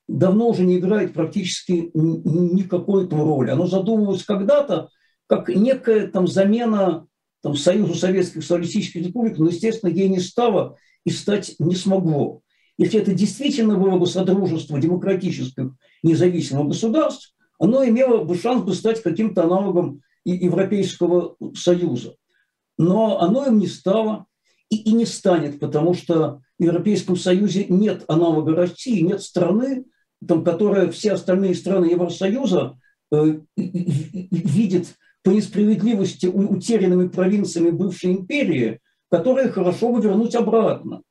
давно 0.08 0.48
уже 0.48 0.64
не 0.64 0.78
играет 0.78 1.12
практически 1.12 1.90
никакой 1.94 3.08
роли. 3.08 3.50
Оно 3.50 3.66
задумывалось 3.66 4.24
когда-то 4.24 4.88
как 5.26 5.50
некая 5.50 6.08
там 6.08 6.26
замена 6.26 7.06
там, 7.42 7.54
Союзу 7.54 7.94
Советских 7.94 8.42
Социалистических 8.42 9.02
Республик, 9.02 9.38
но, 9.38 9.48
естественно, 9.48 9.90
ей 9.90 10.08
не 10.08 10.20
стало 10.20 10.76
и 11.04 11.10
стать 11.10 11.54
не 11.58 11.76
смогло. 11.76 12.40
Если 12.78 13.00
это 13.00 13.12
действительно 13.12 13.76
было 13.76 13.98
бы 13.98 14.06
содружество 14.06 14.80
демократических 14.80 15.72
независимых 16.02 16.68
государств, 16.68 17.34
оно 17.58 17.86
имело 17.86 18.24
бы 18.24 18.36
шанс 18.36 18.62
бы 18.62 18.74
стать 18.74 19.02
каким-то 19.02 19.44
аналогом 19.44 20.02
Европейского 20.24 21.36
Союза. 21.54 22.14
Но 22.76 23.20
оно 23.20 23.46
им 23.46 23.58
не 23.58 23.66
стало 23.66 24.26
и, 24.70 24.76
и 24.76 24.92
не 24.92 25.06
станет, 25.06 25.58
потому 25.58 25.94
что 25.94 26.40
в 26.58 26.62
Европейском 26.62 27.16
Союзе 27.16 27.66
нет 27.68 28.04
аналога 28.08 28.54
России, 28.54 29.00
нет 29.00 29.22
страны, 29.22 29.84
там, 30.26 30.44
которая 30.44 30.90
все 30.90 31.12
остальные 31.12 31.54
страны 31.54 31.86
Евросоюза 31.86 32.78
э, 33.12 33.40
видит 33.56 34.96
по 35.22 35.30
несправедливости 35.30 36.26
утерянными 36.26 37.08
провинциями 37.08 37.70
бывшей 37.70 38.12
империи, 38.12 38.80
которые 39.10 39.50
хорошо 39.50 39.92
бы 39.92 40.00
вернуть 40.00 40.34
обратно. 40.34 41.02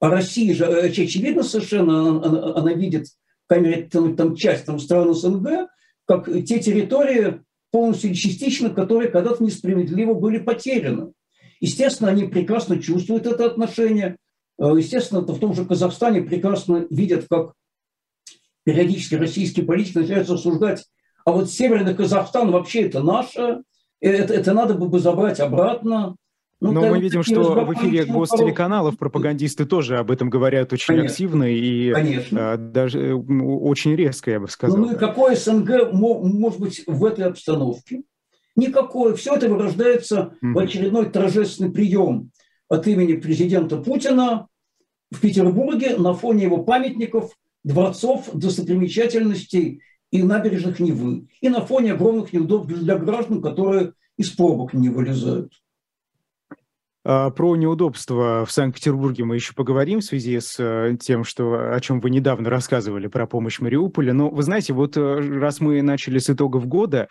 А 0.00 0.10
Россия 0.10 0.54
же, 0.54 0.64
э, 0.64 0.86
очевидно 0.86 1.42
совершенно, 1.42 2.24
она, 2.24 2.54
она 2.56 2.72
видит, 2.72 3.06
камере, 3.46 3.88
там, 3.90 4.16
там 4.16 4.36
часть 4.36 4.66
там, 4.66 4.78
стран 4.78 5.14
СНГ, 5.14 5.68
как 6.08 6.24
те 6.44 6.58
территории, 6.58 7.42
полностью 7.70 8.10
или 8.10 8.16
частично, 8.16 8.70
которые 8.70 9.10
когда-то 9.10 9.44
несправедливо 9.44 10.14
были 10.14 10.38
потеряны. 10.38 11.12
Естественно, 11.60 12.10
они 12.10 12.24
прекрасно 12.24 12.82
чувствуют 12.82 13.26
это 13.26 13.44
отношение. 13.44 14.16
Э, 14.58 14.72
естественно, 14.76 15.20
в 15.20 15.38
том 15.38 15.54
же 15.54 15.66
Казахстане 15.66 16.22
прекрасно 16.22 16.86
видят, 16.90 17.26
как 17.30 17.52
периодически 18.64 19.16
российские 19.16 19.66
политики 19.66 19.98
начинают 19.98 20.30
осуждать 20.30 20.86
а 21.28 21.30
вот 21.30 21.50
Северный 21.50 21.94
Казахстан 21.94 22.50
вообще 22.50 22.86
это 22.86 23.02
наше, 23.02 23.62
это, 24.00 24.32
это 24.32 24.54
надо 24.54 24.72
бы 24.72 24.98
забрать 24.98 25.40
обратно. 25.40 26.16
Ну, 26.60 26.72
Но 26.72 26.80
мы 26.88 27.00
видим, 27.00 27.22
что 27.22 27.64
в 27.64 27.74
эфире 27.74 28.04
гостелеканалов 28.04 28.98
пропагандисты 28.98 29.64
тоже 29.64 29.98
об 29.98 30.10
этом 30.10 30.28
говорят 30.28 30.72
очень 30.72 30.88
Конечно. 30.88 31.12
активно 31.12 31.44
и 31.44 31.92
Конечно. 31.92 32.52
А, 32.52 32.56
даже 32.56 33.10
э, 33.10 33.14
очень 33.14 33.94
резко, 33.94 34.32
я 34.32 34.40
бы 34.40 34.48
сказал. 34.48 34.76
Ну, 34.76 34.86
ну 34.86 34.92
и 34.94 34.98
какой 34.98 35.36
СНГ 35.36 35.92
может 35.92 36.58
быть 36.58 36.82
в 36.86 37.04
этой 37.04 37.26
обстановке? 37.26 38.02
Никакой. 38.56 39.14
Все 39.14 39.36
это 39.36 39.48
вырождается 39.48 40.34
mm-hmm. 40.42 40.52
в 40.52 40.58
очередной 40.58 41.10
торжественный 41.10 41.70
прием 41.70 42.32
от 42.68 42.88
имени 42.88 43.14
президента 43.14 43.76
Путина 43.76 44.48
в 45.12 45.20
Петербурге 45.20 45.96
на 45.96 46.12
фоне 46.12 46.44
его 46.44 46.64
памятников, 46.64 47.36
дворцов, 47.62 48.30
достопримечательностей 48.32 49.82
и 50.10 50.22
набережных 50.24 50.80
Невы, 50.80 51.28
и 51.40 51.48
на 51.48 51.60
фоне 51.60 51.92
огромных 51.92 52.32
неудобств 52.32 52.74
для 52.74 52.98
граждан, 52.98 53.40
которые 53.42 53.92
из 54.16 54.30
пробок 54.30 54.74
не 54.74 54.88
вылезают. 54.88 55.52
А, 57.10 57.30
про 57.30 57.56
неудобства 57.56 58.44
в 58.44 58.52
Санкт-Петербурге 58.52 59.24
мы 59.24 59.36
еще 59.36 59.54
поговорим 59.54 60.00
в 60.00 60.04
связи 60.04 60.38
с 60.38 60.56
э, 60.58 60.94
тем, 61.00 61.24
что, 61.24 61.72
о 61.74 61.80
чем 61.80 62.00
вы 62.00 62.10
недавно 62.10 62.50
рассказывали 62.50 63.06
про 63.06 63.26
помощь 63.26 63.60
Мариуполя. 63.60 64.12
Но 64.12 64.28
вы 64.28 64.42
знаете, 64.42 64.74
вот 64.74 64.98
э, 64.98 65.38
раз 65.40 65.60
мы 65.60 65.80
начали 65.80 66.18
с 66.18 66.28
итогов 66.28 66.66
года, 66.66 67.08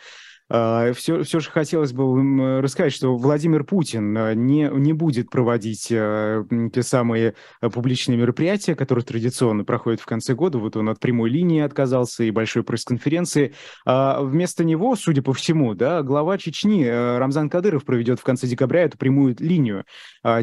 все, 0.49 0.53
а, 0.55 0.93
все 0.93 1.39
же 1.39 1.51
хотелось 1.51 1.91
бы 1.91 2.62
рассказать, 2.62 2.93
что 2.93 3.17
Владимир 3.17 3.65
Путин 3.65 4.17
а, 4.17 4.33
не, 4.33 4.69
не 4.71 4.93
будет 4.93 5.29
проводить 5.29 5.89
а, 5.91 6.45
те 6.73 6.83
самые 6.83 7.36
публичные 7.60 8.17
мероприятия, 8.17 8.75
которые 8.75 9.03
традиционно 9.03 9.65
проходят 9.65 9.99
в 9.99 10.05
конце 10.05 10.36
года. 10.36 10.57
Вот 10.57 10.77
он 10.77 10.88
от 10.89 10.99
прямой 10.99 11.29
линии 11.29 11.62
отказался 11.62 12.23
и 12.23 12.31
большой 12.31 12.63
пресс-конференции. 12.63 13.53
Вместо 13.86 14.63
него, 14.63 14.95
судя 14.95 15.21
по 15.21 15.33
всему, 15.33 15.73
да, 15.73 16.01
глава 16.01 16.38
Чечни 16.38 16.86
Рамзан 16.86 17.49
Кадыров 17.49 17.83
проведет 17.86 18.19
в 18.19 18.23
конце 18.23 18.47
декабря 18.47 18.83
эту 18.83 18.97
прямую 18.97 19.36
линию. 19.39 19.86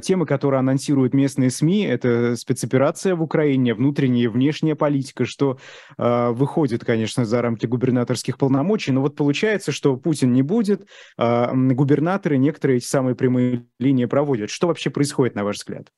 Темы, 0.03 0.27
которые 0.27 0.61
анонсируют 0.61 1.15
местные 1.15 1.51
СМИ, 1.51 1.85
это 1.85 2.37
спецоперация 2.37 3.15
в 3.15 3.23
Украине, 3.23 3.75
внутренняя 3.75 4.25
и 4.25 4.29
внешняя 4.29 4.75
политика, 4.75 5.25
что 5.25 5.59
выходит, 5.97 6.85
конечно, 6.85 7.25
за 7.25 7.43
рамки 7.43 7.67
губернаторских 7.67 8.39
полномочий. 8.39 8.93
Но 8.93 9.01
вот 9.01 9.17
получается, 9.17 9.73
что 9.73 9.94
Путин 9.97 10.33
не 10.33 10.43
будет, 10.43 10.87
а 11.17 11.53
губернаторы 11.55 12.39
некоторые 12.39 12.79
эти 12.79 12.87
самые 12.87 13.15
прямые 13.15 13.67
линии 13.79 14.07
проводят. 14.07 14.51
Что 14.51 14.67
вообще 14.67 14.91
происходит, 14.91 15.35
на 15.35 15.45
ваш 15.45 15.57
взгляд? 15.57 15.91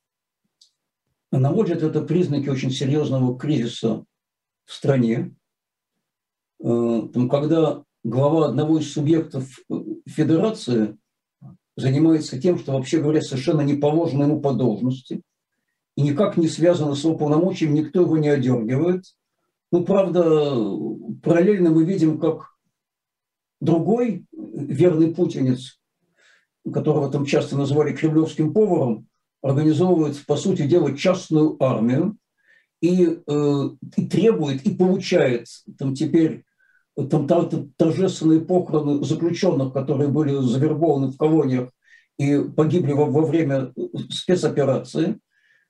На 1.32 1.50
мой 1.50 1.64
взгляд, 1.64 1.82
это 1.82 2.02
признаки 2.02 2.48
очень 2.48 2.70
серьезного 2.70 3.38
кризиса 3.38 4.04
в 4.64 4.72
стране. 4.72 5.34
Э, 6.62 7.02
когда 7.30 7.82
глава 8.04 8.46
одного 8.46 8.78
из 8.78 8.92
субъектов 8.92 9.58
э, 9.70 9.74
федерации 10.06 10.96
занимается 11.76 12.40
тем, 12.40 12.58
что, 12.58 12.72
вообще 12.72 13.00
говоря, 13.00 13.20
совершенно 13.20 13.60
не 13.60 13.74
положено 13.74 14.24
ему 14.24 14.40
по 14.40 14.52
должности, 14.52 15.22
и 15.96 16.02
никак 16.02 16.36
не 16.36 16.48
связано 16.48 16.94
с 16.94 17.04
его 17.04 17.16
полномочиями, 17.16 17.78
никто 17.78 18.02
его 18.02 18.16
не 18.16 18.28
одергивает. 18.28 19.04
Ну, 19.72 19.84
правда, 19.84 20.54
параллельно 21.22 21.70
мы 21.70 21.84
видим, 21.84 22.18
как 22.18 22.55
Другой 23.60 24.24
верный 24.32 25.14
путинец, 25.14 25.80
которого 26.72 27.10
там 27.10 27.24
часто 27.24 27.56
называли 27.56 27.94
кремлевским 27.94 28.52
поваром, 28.52 29.06
организовывает, 29.42 30.24
по 30.26 30.36
сути 30.36 30.66
дела, 30.66 30.96
частную 30.96 31.62
армию 31.62 32.16
и, 32.80 33.20
э, 33.26 33.70
и 33.96 34.06
требует, 34.06 34.66
и 34.66 34.74
получает 34.74 35.46
там 35.78 35.94
теперь 35.94 36.44
там, 37.10 37.28
торжественные 37.76 38.40
похороны 38.40 39.04
заключенных, 39.04 39.72
которые 39.72 40.08
были 40.08 40.34
завербованы 40.40 41.08
в 41.08 41.16
колониях 41.16 41.70
и 42.18 42.38
погибли 42.38 42.92
во, 42.92 43.04
во 43.06 43.26
время 43.26 43.72
спецоперации, 44.10 45.18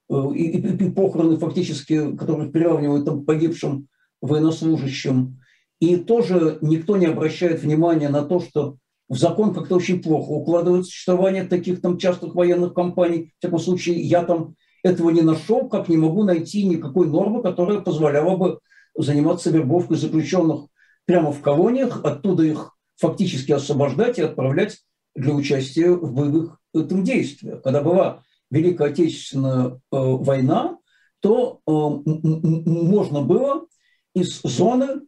э, 0.09 0.15
и, 0.35 0.59
и, 0.59 0.87
и 0.87 0.91
похороны 0.91 1.37
фактически, 1.37 2.17
которые 2.17 2.51
приравнивают 2.51 3.05
там, 3.05 3.25
погибшим 3.25 3.89
военнослужащим. 4.21 5.41
И 5.81 5.97
тоже 5.97 6.59
никто 6.63 6.97
не 6.97 7.07
обращает 7.07 7.63
внимания 7.63 8.09
на 8.09 8.23
то, 8.23 8.41
что 8.41 8.77
в 9.09 9.17
закон 9.17 9.55
как-то 9.55 9.77
очень 9.77 10.03
плохо 10.03 10.31
укладывает 10.31 10.87
существование 10.87 11.45
таких 11.45 11.81
там 11.81 11.99
частных 11.99 12.35
военных 12.35 12.75
компаний. 12.75 13.33
В 13.39 13.43
таком 13.43 13.59
случае 13.59 14.01
я 14.01 14.25
там 14.25 14.55
этого 14.83 15.11
не 15.11 15.23
нашел, 15.23 15.69
как 15.69 15.89
не 15.89 15.97
могу 15.97 16.25
найти 16.25 16.65
никакой 16.65 17.07
нормы, 17.07 17.43
которая 17.43 17.81
позволяла 17.81 18.37
бы 18.37 18.59
заниматься 18.97 19.51
вербовкой 19.51 19.97
заключенных 19.97 20.67
прямо 21.05 21.31
в 21.33 21.41
колониях, 21.41 22.05
оттуда 22.05 22.45
их 22.45 22.73
фактически 22.97 23.53
освобождать 23.53 24.19
и 24.19 24.23
отправлять 24.23 24.79
для 25.15 25.35
участия 25.35 25.91
в 25.91 26.13
боевых 26.13 26.59
этом 26.75 27.05
действиях. 27.05 27.63
Когда 27.63 27.83
была 27.83 28.23
Великая 28.51 28.89
Отечественная 28.89 29.69
э, 29.69 29.77
война, 29.91 30.79
то 31.21 31.61
э, 31.67 31.71
можно 31.71 33.23
было 33.23 33.67
из 34.17 34.41
зоны 34.43 35.03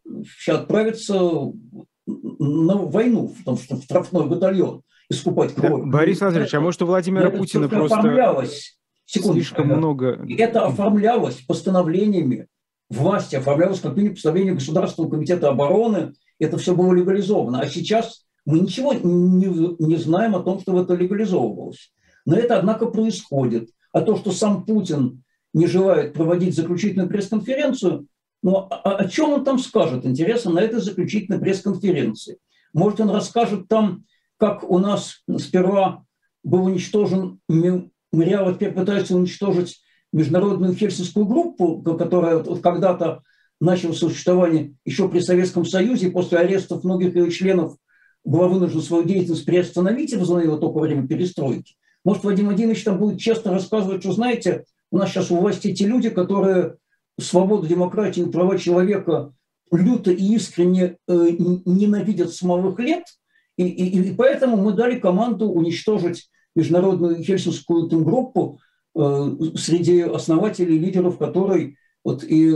отправиться 0.47 1.15
на 2.07 2.77
войну, 2.77 3.35
потому 3.39 3.57
что 3.57 3.77
в 3.77 3.83
штрафной 3.83 4.27
батальон, 4.27 4.83
искупать 5.09 5.55
кровь. 5.55 5.83
Да, 5.85 5.91
Борис 5.91 6.21
Владимирович, 6.21 6.55
а 6.55 6.61
может 6.61 6.83
у 6.83 6.87
Владимира 6.87 7.29
это 7.29 7.39
Путина 7.39 7.69
просто 7.71 7.99
оформлялось, 7.99 8.79
слишком 9.07 9.69
много... 9.69 10.27
Это 10.39 10.67
оформлялось 10.67 11.37
постановлениями 11.47 12.49
власти, 12.91 13.37
оформлялось 13.37 13.81
как 13.81 13.97
минимум 13.97 14.17
постановление 14.17 14.55
Государственного 14.55 15.11
комитета 15.11 15.49
обороны, 15.49 16.13
это 16.39 16.59
все 16.59 16.75
было 16.75 16.93
легализовано. 16.93 17.61
А 17.61 17.67
сейчас 17.67 18.27
мы 18.45 18.61
ничего 18.61 18.93
не, 18.93 19.85
не 19.85 19.97
знаем 19.97 20.37
о 20.37 20.41
том, 20.41 20.61
что 20.61 20.81
это 20.83 20.95
легализовывалось. 20.95 21.93
Но 22.27 22.37
это, 22.37 22.59
однако, 22.59 22.87
происходит. 22.87 23.71
А 23.93 24.03
то, 24.03 24.17
что 24.17 24.33
сам 24.33 24.67
Путин 24.67 25.23
не 25.55 25.67
желает 25.67 26.13
проводить 26.13 26.55
заключительную 26.55 27.09
пресс-конференцию, 27.09 28.07
но 28.43 28.69
о, 28.71 28.97
о 28.97 29.09
чем 29.09 29.33
он 29.33 29.45
там 29.45 29.59
скажет, 29.59 30.07
интересно, 30.07 30.53
на 30.53 30.61
этой 30.61 30.81
заключительной 30.81 31.41
пресс-конференции? 31.41 32.39
Может, 32.73 33.01
он 33.01 33.11
расскажет 33.11 33.69
там, 33.69 34.05
как 34.37 34.69
у 34.69 34.79
нас 34.79 35.23
сперва 35.39 36.05
был 36.45 36.67
уничтожен 36.67 37.41
мемориал, 37.49 38.49
а 38.49 38.55
теперь 38.55 38.73
пытаются 38.73 39.17
уничтожить 39.17 39.81
международную 40.13 40.75
хельсинскую 40.75 41.27
группу, 41.27 41.83
которая 41.83 42.43
когда-то 42.43 43.23
начал 43.61 43.93
существование 43.93 44.75
еще 44.85 45.09
при 45.09 45.21
Советском 45.21 45.65
Союзе, 45.65 46.11
после 46.11 46.39
арестов 46.39 46.85
многих 46.85 47.15
его 47.15 47.29
членов 47.29 47.77
была 48.25 48.49
вынуждена 48.49 48.83
свою 48.83 49.05
деятельность 49.05 49.45
приостановить 49.45 50.13
и 50.13 50.17
возобновила 50.17 50.59
только 50.59 50.77
во 50.77 50.83
время 50.83 51.07
перестройки. 51.07 51.75
Может, 52.05 52.25
Вадим 52.25 52.47
Владимирович 52.47 52.85
там 52.85 52.99
будет 52.99 53.19
честно 53.19 53.53
рассказывать, 53.53 54.03
что, 54.03 54.13
знаете, 54.13 54.65
у 54.91 54.99
нас 54.99 55.11
сейчас 55.11 55.31
у 55.31 55.37
власти 55.37 55.75
те 55.75 55.87
люди, 55.87 56.09
которые 56.09 56.77
свободу, 57.21 57.67
демократию 57.67 58.27
и 58.27 58.31
права 58.31 58.59
человека 58.59 59.33
люто 59.71 60.11
и 60.11 60.35
искренне 60.35 60.97
э, 61.07 61.31
ненавидят 61.67 62.33
с 62.33 62.43
малых 62.43 62.79
лет, 62.79 63.05
и, 63.57 63.67
и, 63.67 64.11
и 64.11 64.15
поэтому 64.15 64.57
мы 64.57 64.73
дали 64.73 64.99
команду 64.99 65.47
уничтожить 65.47 66.31
международную 66.55 67.23
хельсинскую 67.23 67.89
группу 67.89 68.61
э, 68.97 69.37
среди 69.57 70.01
основателей, 70.03 70.79
лидеров 70.79 71.19
которой 71.19 71.77
вот 72.05 72.25
и 72.25 72.53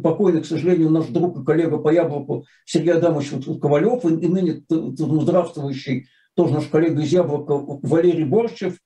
покойный, 0.00 0.40
к 0.40 0.46
сожалению, 0.46 0.90
наш 0.90 1.06
друг 1.06 1.40
и 1.40 1.44
коллега 1.44 1.78
по 1.78 1.92
Яблоку 1.92 2.44
Сергей 2.64 2.94
Адамович 2.94 3.32
вот, 3.32 3.60
Ковалев, 3.60 4.04
и, 4.04 4.08
и 4.08 4.28
ныне 4.28 4.62
здравствующий 4.68 6.08
тоже 6.34 6.54
наш 6.54 6.66
коллега 6.66 7.02
из 7.02 7.12
Яблока 7.12 7.52
Валерий 7.54 8.24
Борщев, 8.24 8.78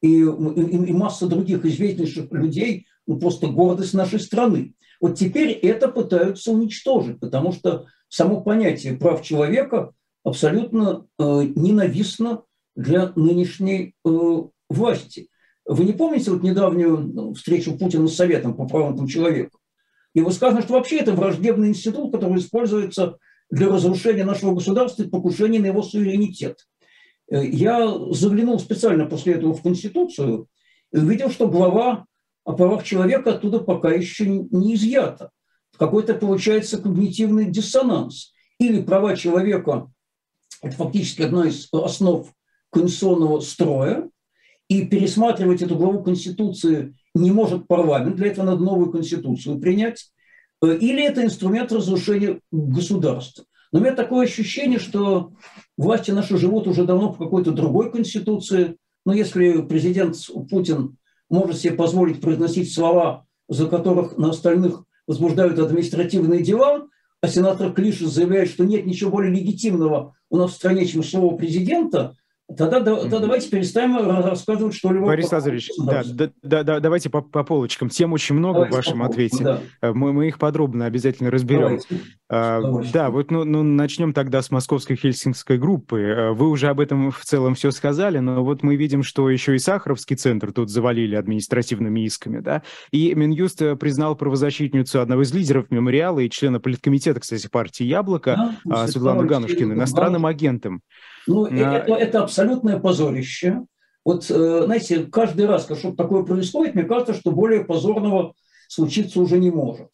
и, 0.00 0.20
и, 0.20 0.22
и 0.22 0.92
масса 0.92 1.26
других 1.26 1.64
известнейших 1.64 2.30
людей, 2.32 2.86
ну, 3.06 3.18
просто 3.18 3.48
гордость 3.48 3.94
нашей 3.94 4.20
страны. 4.20 4.74
Вот 5.00 5.18
теперь 5.18 5.50
это 5.50 5.88
пытаются 5.88 6.52
уничтожить, 6.52 7.18
потому 7.20 7.52
что 7.52 7.86
само 8.08 8.40
понятие 8.40 8.96
прав 8.96 9.22
человека 9.22 9.92
абсолютно 10.24 11.06
э, 11.18 11.22
ненавистно 11.56 12.42
для 12.76 13.12
нынешней 13.16 13.94
э, 14.04 14.08
власти. 14.70 15.28
Вы 15.64 15.84
не 15.84 15.92
помните 15.92 16.30
вот 16.30 16.42
недавнюю 16.42 16.98
ну, 16.98 17.34
встречу 17.34 17.76
Путина 17.76 18.08
с 18.08 18.14
Советом 18.14 18.54
по 18.54 18.66
правам 18.66 19.06
человека? 19.06 19.58
И 20.14 20.22
сказано, 20.30 20.62
что 20.62 20.74
вообще 20.74 20.98
это 20.98 21.12
враждебный 21.12 21.68
институт, 21.68 22.12
который 22.12 22.38
используется 22.38 23.16
для 23.50 23.68
разрушения 23.68 24.24
нашего 24.24 24.54
государства 24.54 25.02
и 25.02 25.08
покушения 25.08 25.58
на 25.58 25.66
его 25.66 25.82
суверенитет. 25.82 26.58
Э, 27.30 27.44
я 27.44 27.92
заглянул 28.10 28.58
специально 28.58 29.06
после 29.06 29.34
этого 29.34 29.54
в 29.54 29.62
Конституцию 29.62 30.48
и 30.92 30.98
увидел, 30.98 31.30
что 31.30 31.48
глава 31.48 32.04
о 32.44 32.52
правах 32.52 32.84
человека 32.84 33.34
оттуда 33.34 33.60
пока 33.60 33.90
еще 33.90 34.26
не 34.26 34.74
изъята. 34.74 35.30
Какой-то 35.78 36.14
получается 36.14 36.78
когнитивный 36.78 37.50
диссонанс. 37.50 38.32
Или 38.58 38.82
права 38.82 39.16
человека– 39.16 39.90
это 40.62 40.76
фактически 40.76 41.22
одна 41.22 41.48
из 41.48 41.68
основ 41.72 42.32
конституционного 42.70 43.40
строя, 43.40 44.08
и 44.68 44.86
пересматривать 44.86 45.60
эту 45.60 45.76
главу 45.76 46.02
Конституции 46.02 46.94
не 47.14 47.30
может 47.30 47.66
парламент, 47.66 48.16
для 48.16 48.28
этого 48.28 48.46
надо 48.46 48.62
новую 48.62 48.90
Конституцию 48.90 49.58
принять, 49.58 50.10
или 50.62 51.02
это 51.04 51.22
инструмент 51.22 51.72
разрушения 51.72 52.40
государства. 52.50 53.44
Но 53.72 53.80
у 53.80 53.82
меня 53.82 53.94
такое 53.94 54.26
ощущение, 54.26 54.78
что 54.78 55.32
власти 55.76 56.10
наши 56.10 56.36
живут 56.36 56.66
уже 56.68 56.84
давно 56.84 57.12
по 57.12 57.24
какой-то 57.24 57.50
другой 57.52 57.90
конституции. 57.90 58.76
Но 59.04 59.12
если 59.12 59.62
президент 59.62 60.16
Путин 60.48 60.96
может 61.32 61.58
себе 61.58 61.74
позволить 61.74 62.20
произносить 62.20 62.72
слова, 62.72 63.26
за 63.48 63.66
которых 63.66 64.18
на 64.18 64.30
остальных 64.30 64.84
возбуждают 65.06 65.58
административные 65.58 66.42
дела, 66.42 66.86
а 67.20 67.28
сенатор 67.28 67.72
Клишес 67.72 68.10
заявляет, 68.10 68.50
что 68.50 68.64
нет 68.64 68.86
ничего 68.86 69.10
более 69.10 69.32
легитимного 69.32 70.14
у 70.30 70.36
нас 70.36 70.52
в 70.52 70.54
стране, 70.54 70.86
чем 70.86 71.02
слово 71.02 71.36
президента, 71.36 72.16
Тогда, 72.56 72.80
тогда 72.80 73.18
давайте 73.18 73.50
перестанем 73.50 73.96
рассказывать 74.24 74.74
что-либо. 74.74 75.06
Борис 75.06 75.30
Лазаревич, 75.30 75.70
да, 75.78 76.02
да, 76.04 76.30
да, 76.42 76.62
да, 76.62 76.80
давайте 76.80 77.10
по, 77.10 77.22
по 77.22 77.44
полочкам. 77.44 77.88
Тем 77.88 78.12
очень 78.12 78.34
много 78.34 78.60
давайте 78.60 78.72
в 78.72 78.76
вашем 78.76 79.00
по 79.00 79.06
ответе. 79.06 79.44
Да. 79.44 79.60
Э, 79.80 79.92
мы, 79.92 80.12
мы 80.12 80.28
их 80.28 80.38
подробно 80.38 80.86
обязательно 80.86 81.30
разберем. 81.30 81.78
А, 82.28 82.60
да, 82.92 83.10
вот 83.10 83.30
ну, 83.30 83.44
ну, 83.44 83.62
начнем 83.62 84.12
тогда 84.12 84.42
с 84.42 84.50
московской 84.50 84.96
хельсинкской 84.96 85.58
группы. 85.58 86.00
Э, 86.00 86.32
вы 86.32 86.48
уже 86.48 86.68
об 86.68 86.80
этом 86.80 87.10
в 87.10 87.20
целом 87.24 87.54
все 87.54 87.70
сказали, 87.70 88.18
но 88.18 88.44
вот 88.44 88.62
мы 88.62 88.76
видим, 88.76 89.02
что 89.02 89.28
еще 89.30 89.54
и 89.54 89.58
Сахаровский 89.58 90.16
центр 90.16 90.52
тут 90.52 90.70
завалили 90.70 91.14
административными 91.14 92.00
исками, 92.00 92.40
да, 92.40 92.62
и 92.90 93.14
Минюст 93.14 93.58
признал 93.78 94.16
правозащитницу 94.16 95.00
одного 95.00 95.22
из 95.22 95.32
лидеров 95.32 95.70
мемориала 95.70 96.20
и 96.20 96.30
члена 96.30 96.60
политкомитета, 96.60 97.20
кстати, 97.20 97.48
партии 97.48 97.84
«Яблоко» 97.84 98.56
да, 98.64 98.86
Светлану 98.86 99.26
Ганушкину 99.26 99.74
иностранным 99.74 100.26
агентом. 100.26 100.82
Ну, 101.26 101.46
а... 101.46 101.54
это, 101.54 101.94
это 101.94 102.22
абсолютное 102.22 102.78
позорище. 102.78 103.62
Вот, 104.04 104.28
э, 104.30 104.62
знаете, 104.64 105.04
каждый 105.04 105.46
раз, 105.46 105.64
когда 105.64 105.78
что-то 105.78 105.96
такое 105.96 106.24
происходит, 106.24 106.74
мне 106.74 106.84
кажется, 106.84 107.14
что 107.14 107.30
более 107.30 107.64
позорного 107.64 108.34
случиться 108.68 109.20
уже 109.20 109.38
не 109.38 109.50
может. 109.50 109.88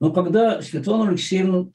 Но 0.00 0.12
когда 0.12 0.62
Светлана 0.62 1.08
Алексеевна 1.08 1.66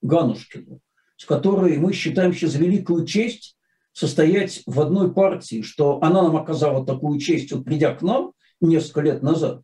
Ганушкину, 0.00 0.80
с 1.16 1.24
которой 1.24 1.76
мы 1.78 1.92
считаем 1.92 2.32
сейчас 2.32 2.54
великую 2.54 3.04
честь 3.04 3.56
состоять 3.92 4.62
в 4.66 4.80
одной 4.80 5.12
партии, 5.12 5.60
что 5.62 6.02
она 6.02 6.22
нам 6.22 6.36
оказала 6.36 6.86
такую 6.86 7.20
честь, 7.20 7.52
вот 7.52 7.64
придя 7.64 7.94
к 7.94 8.02
нам 8.02 8.32
несколько 8.60 9.02
лет 9.02 9.22
назад, 9.22 9.62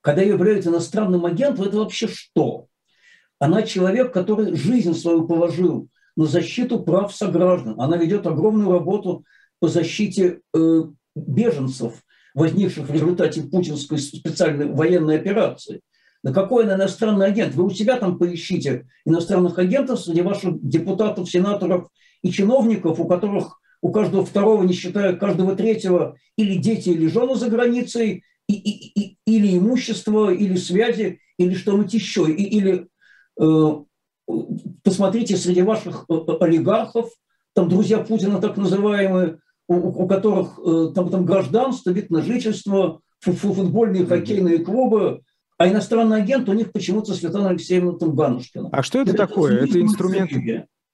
когда 0.00 0.20
ее 0.22 0.30
является 0.30 0.70
иностранным 0.70 1.24
агентом, 1.24 1.64
это 1.64 1.78
вообще 1.78 2.08
что? 2.08 2.66
Она 3.38 3.62
человек, 3.62 4.12
который 4.12 4.54
жизнь 4.54 4.94
свою 4.94 5.26
положил 5.26 5.88
на 6.16 6.26
защиту 6.26 6.82
прав 6.82 7.14
сограждан. 7.14 7.80
Она 7.80 7.96
ведет 7.96 8.26
огромную 8.26 8.70
работу 8.70 9.24
по 9.60 9.68
защите 9.68 10.40
э, 10.54 10.82
беженцев, 11.14 12.02
возникших 12.34 12.88
в 12.88 12.92
результате 12.92 13.42
путинской 13.42 13.98
специальной 13.98 14.66
военной 14.66 15.16
операции. 15.16 15.80
На 16.22 16.32
какой 16.32 16.64
она 16.64 16.74
иностранный 16.74 17.26
агент? 17.26 17.54
Вы 17.54 17.64
у 17.64 17.70
себя 17.70 17.96
там 17.96 18.18
поищите 18.18 18.86
иностранных 19.04 19.58
агентов 19.58 20.00
среди 20.00 20.22
ваших 20.22 20.62
депутатов, 20.66 21.28
сенаторов 21.28 21.88
и 22.22 22.30
чиновников, 22.30 23.00
у 23.00 23.06
которых 23.06 23.60
у 23.80 23.90
каждого 23.90 24.24
второго, 24.24 24.62
не 24.62 24.72
считая 24.72 25.16
каждого 25.16 25.56
третьего, 25.56 26.16
или 26.36 26.56
дети, 26.56 26.90
или 26.90 27.08
жены 27.08 27.34
за 27.34 27.50
границей, 27.50 28.22
и, 28.48 28.54
и, 28.54 29.00
и, 29.00 29.16
или 29.26 29.58
имущество, 29.58 30.32
или 30.32 30.56
связи, 30.56 31.18
или 31.38 31.54
что-нибудь 31.54 31.92
еще, 31.92 32.30
и, 32.30 32.44
или 32.44 32.86
э, 33.40 33.84
посмотрите 34.82 35.36
среди 35.36 35.62
ваших 35.62 36.04
э, 36.08 36.14
э, 36.14 36.36
олигархов, 36.40 37.10
там 37.54 37.68
друзья 37.68 37.98
Путина 37.98 38.40
так 38.40 38.56
называемые, 38.56 39.38
у, 39.68 39.74
у 40.04 40.06
которых 40.06 40.58
э, 40.58 40.92
там, 40.94 41.10
там 41.10 41.24
гражданство, 41.24 41.90
вид 41.90 42.10
на 42.10 42.22
жительство, 42.22 43.00
футбольные, 43.20 44.06
хоккейные 44.06 44.58
клубы, 44.60 45.22
а 45.58 45.68
иностранный 45.68 46.16
агент 46.16 46.48
у 46.48 46.54
них 46.54 46.72
почему-то 46.72 47.14
Светлана 47.14 47.50
Алексеевна 47.50 47.92
Тамганушкина. 47.92 48.70
А 48.72 48.82
что 48.82 49.00
это, 49.00 49.10
это 49.10 49.26
такое? 49.26 49.64
Это 49.64 49.80
инструмент 49.80 50.32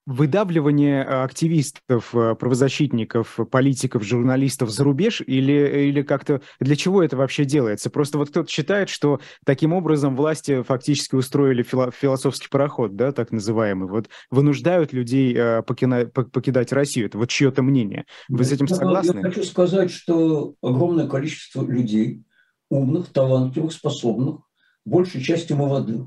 выдавливание 0.08 1.04
э, 1.04 1.22
активистов, 1.22 2.14
э, 2.14 2.34
правозащитников, 2.34 3.38
политиков, 3.50 4.02
журналистов 4.02 4.70
за 4.70 4.82
рубеж 4.82 5.20
или, 5.20 5.88
или 5.88 6.00
как-то 6.00 6.40
для 6.60 6.76
чего 6.76 7.02
это 7.02 7.18
вообще 7.18 7.44
делается? 7.44 7.90
Просто 7.90 8.16
вот 8.16 8.30
кто-то 8.30 8.50
считает, 8.50 8.88
что 8.88 9.20
таким 9.44 9.74
образом 9.74 10.16
власти 10.16 10.62
фактически 10.62 11.14
устроили 11.14 11.62
фило- 11.62 11.92
философский 11.92 12.48
пароход, 12.48 12.96
да, 12.96 13.12
так 13.12 13.32
называемый, 13.32 13.86
вот 13.86 14.08
вынуждают 14.30 14.94
людей 14.94 15.34
э, 15.36 15.62
покина- 15.62 16.06
покидать 16.06 16.72
Россию. 16.72 17.06
Это 17.06 17.18
вот 17.18 17.28
чье-то 17.28 17.62
мнение. 17.62 18.06
Вы 18.30 18.44
с 18.44 18.52
этим 18.52 18.66
согласны? 18.66 19.18
Я 19.18 19.22
хочу 19.24 19.44
сказать, 19.44 19.90
что 19.90 20.54
огромное 20.62 21.06
количество 21.06 21.62
людей, 21.66 22.22
умных, 22.70 23.08
талантливых, 23.08 23.74
способных, 23.74 24.40
большей 24.86 25.20
частью 25.20 25.58
молодых, 25.58 26.06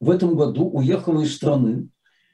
в 0.00 0.10
этом 0.10 0.34
году 0.34 0.68
уехало 0.68 1.22
из 1.22 1.36
страны, 1.36 1.88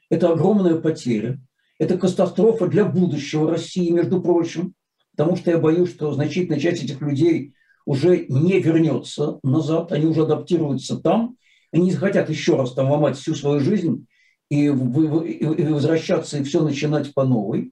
это 0.09 0.31
огромная 0.31 0.75
потеря. 0.75 1.39
Это 1.77 1.97
катастрофа 1.97 2.67
для 2.67 2.85
будущего 2.85 3.49
России, 3.49 3.91
между 3.91 4.21
прочим, 4.21 4.73
потому 5.11 5.35
что 5.35 5.51
я 5.51 5.57
боюсь, 5.57 5.89
что 5.89 6.13
значительная 6.13 6.59
часть 6.59 6.83
этих 6.83 7.01
людей 7.01 7.53
уже 7.85 8.25
не 8.27 8.59
вернется 8.59 9.39
назад, 9.43 9.91
они 9.91 10.05
уже 10.05 10.23
адаптируются 10.23 10.97
там, 10.97 11.35
они 11.71 11.85
не 11.85 11.91
захотят 11.91 12.29
еще 12.29 12.55
раз 12.55 12.73
там 12.73 12.89
ломать 12.89 13.17
всю 13.17 13.35
свою 13.35 13.59
жизнь 13.59 14.07
и, 14.49 14.69
возвращаться 14.69 16.37
и 16.37 16.43
все 16.43 16.63
начинать 16.63 17.13
по 17.13 17.25
новой. 17.25 17.71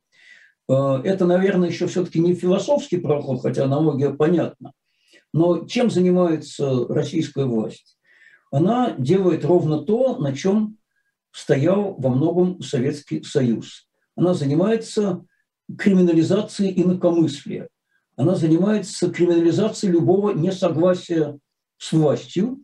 Э, 0.69 1.01
это, 1.03 1.25
наверное, 1.25 1.69
еще 1.69 1.87
все-таки 1.87 2.19
не 2.19 2.33
философский 2.35 2.97
проход, 2.97 3.41
хотя 3.41 3.65
аналогия 3.65 4.09
понятна. 4.11 4.73
Но 5.33 5.65
чем 5.65 5.89
занимается 5.89 6.85
российская 6.87 7.45
власть? 7.45 7.97
Она 8.51 8.93
делает 8.97 9.45
ровно 9.45 9.79
то, 9.79 10.17
на 10.17 10.35
чем 10.35 10.77
стоял 11.33 11.95
во 11.97 12.09
многом 12.09 12.61
Советский 12.61 13.23
Союз. 13.23 13.87
Она 14.15 14.33
занимается 14.33 15.25
криминализацией 15.77 16.81
инакомыслия. 16.81 17.67
Она 18.15 18.35
занимается 18.35 19.09
криминализацией 19.09 19.91
любого 19.91 20.31
несогласия 20.31 21.39
с 21.77 21.91
властью. 21.91 22.59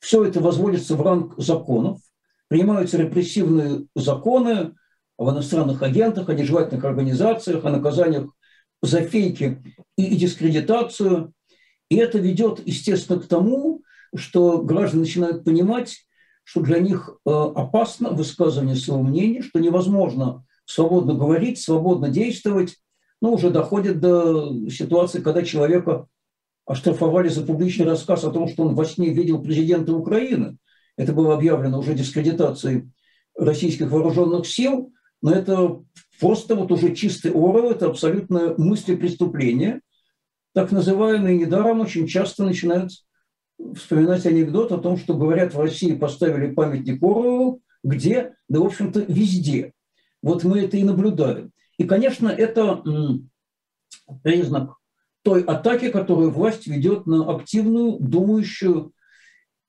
Все 0.00 0.24
это 0.24 0.40
возводится 0.40 0.94
в 0.94 1.02
ранг 1.02 1.34
законов. 1.36 2.00
Принимаются 2.48 2.96
репрессивные 2.96 3.86
законы 3.96 4.74
об 5.18 5.30
иностранных 5.30 5.82
агентах, 5.82 6.28
о 6.28 6.34
нежелательных 6.34 6.84
организациях, 6.84 7.64
о 7.64 7.70
наказаниях 7.70 8.30
за 8.82 9.00
фейки 9.00 9.62
и 9.96 10.16
дискредитацию. 10.16 11.32
И 11.88 11.96
это 11.96 12.18
ведет, 12.18 12.62
естественно, 12.64 13.20
к 13.20 13.26
тому, 13.26 13.82
что 14.14 14.62
граждане 14.62 15.02
начинают 15.02 15.44
понимать, 15.44 16.06
что 16.44 16.60
для 16.60 16.78
них 16.78 17.18
э, 17.24 17.30
опасно 17.30 18.10
высказывание 18.10 18.76
своего 18.76 19.02
мнения, 19.02 19.42
что 19.42 19.60
невозможно 19.60 20.44
свободно 20.64 21.14
говорить, 21.14 21.60
свободно 21.60 22.08
действовать, 22.08 22.76
ну, 23.20 23.34
уже 23.34 23.50
доходит 23.50 24.00
до 24.00 24.68
ситуации, 24.68 25.20
когда 25.20 25.42
человека 25.42 26.06
оштрафовали 26.66 27.28
за 27.28 27.42
публичный 27.42 27.86
рассказ 27.86 28.24
о 28.24 28.30
том, 28.30 28.48
что 28.48 28.64
он 28.64 28.74
во 28.74 28.84
сне 28.84 29.10
видел 29.10 29.42
президента 29.42 29.94
Украины. 29.94 30.56
Это 30.96 31.12
было 31.12 31.34
объявлено 31.34 31.78
уже 31.78 31.94
дискредитацией 31.94 32.90
российских 33.36 33.90
вооруженных 33.90 34.46
сил, 34.46 34.92
но 35.22 35.32
это 35.32 35.82
просто 36.20 36.54
вот 36.54 36.70
уже 36.70 36.94
чистый 36.94 37.30
орел, 37.30 37.70
это 37.70 37.86
абсолютно 37.86 38.54
мысли 38.58 38.94
преступления. 38.94 39.80
Так 40.54 40.70
называемые 40.70 41.38
недаром 41.38 41.80
очень 41.80 42.06
часто 42.06 42.44
начинают 42.44 42.90
вспоминать 43.74 44.26
анекдот 44.26 44.72
о 44.72 44.78
том, 44.78 44.96
что, 44.96 45.14
говорят, 45.14 45.54
в 45.54 45.60
России 45.60 45.94
поставили 45.94 46.52
памятник 46.52 47.02
Оруэллу, 47.02 47.60
где? 47.82 48.34
Да, 48.48 48.60
в 48.60 48.66
общем-то, 48.66 49.00
везде. 49.00 49.72
Вот 50.22 50.44
мы 50.44 50.60
это 50.60 50.76
и 50.76 50.84
наблюдаем. 50.84 51.52
И, 51.78 51.84
конечно, 51.84 52.28
это 52.28 52.82
признак 54.22 54.76
той 55.22 55.42
атаки, 55.42 55.90
которую 55.90 56.30
власть 56.30 56.66
ведет 56.66 57.06
на 57.06 57.34
активную, 57.34 57.98
думающую, 57.98 58.92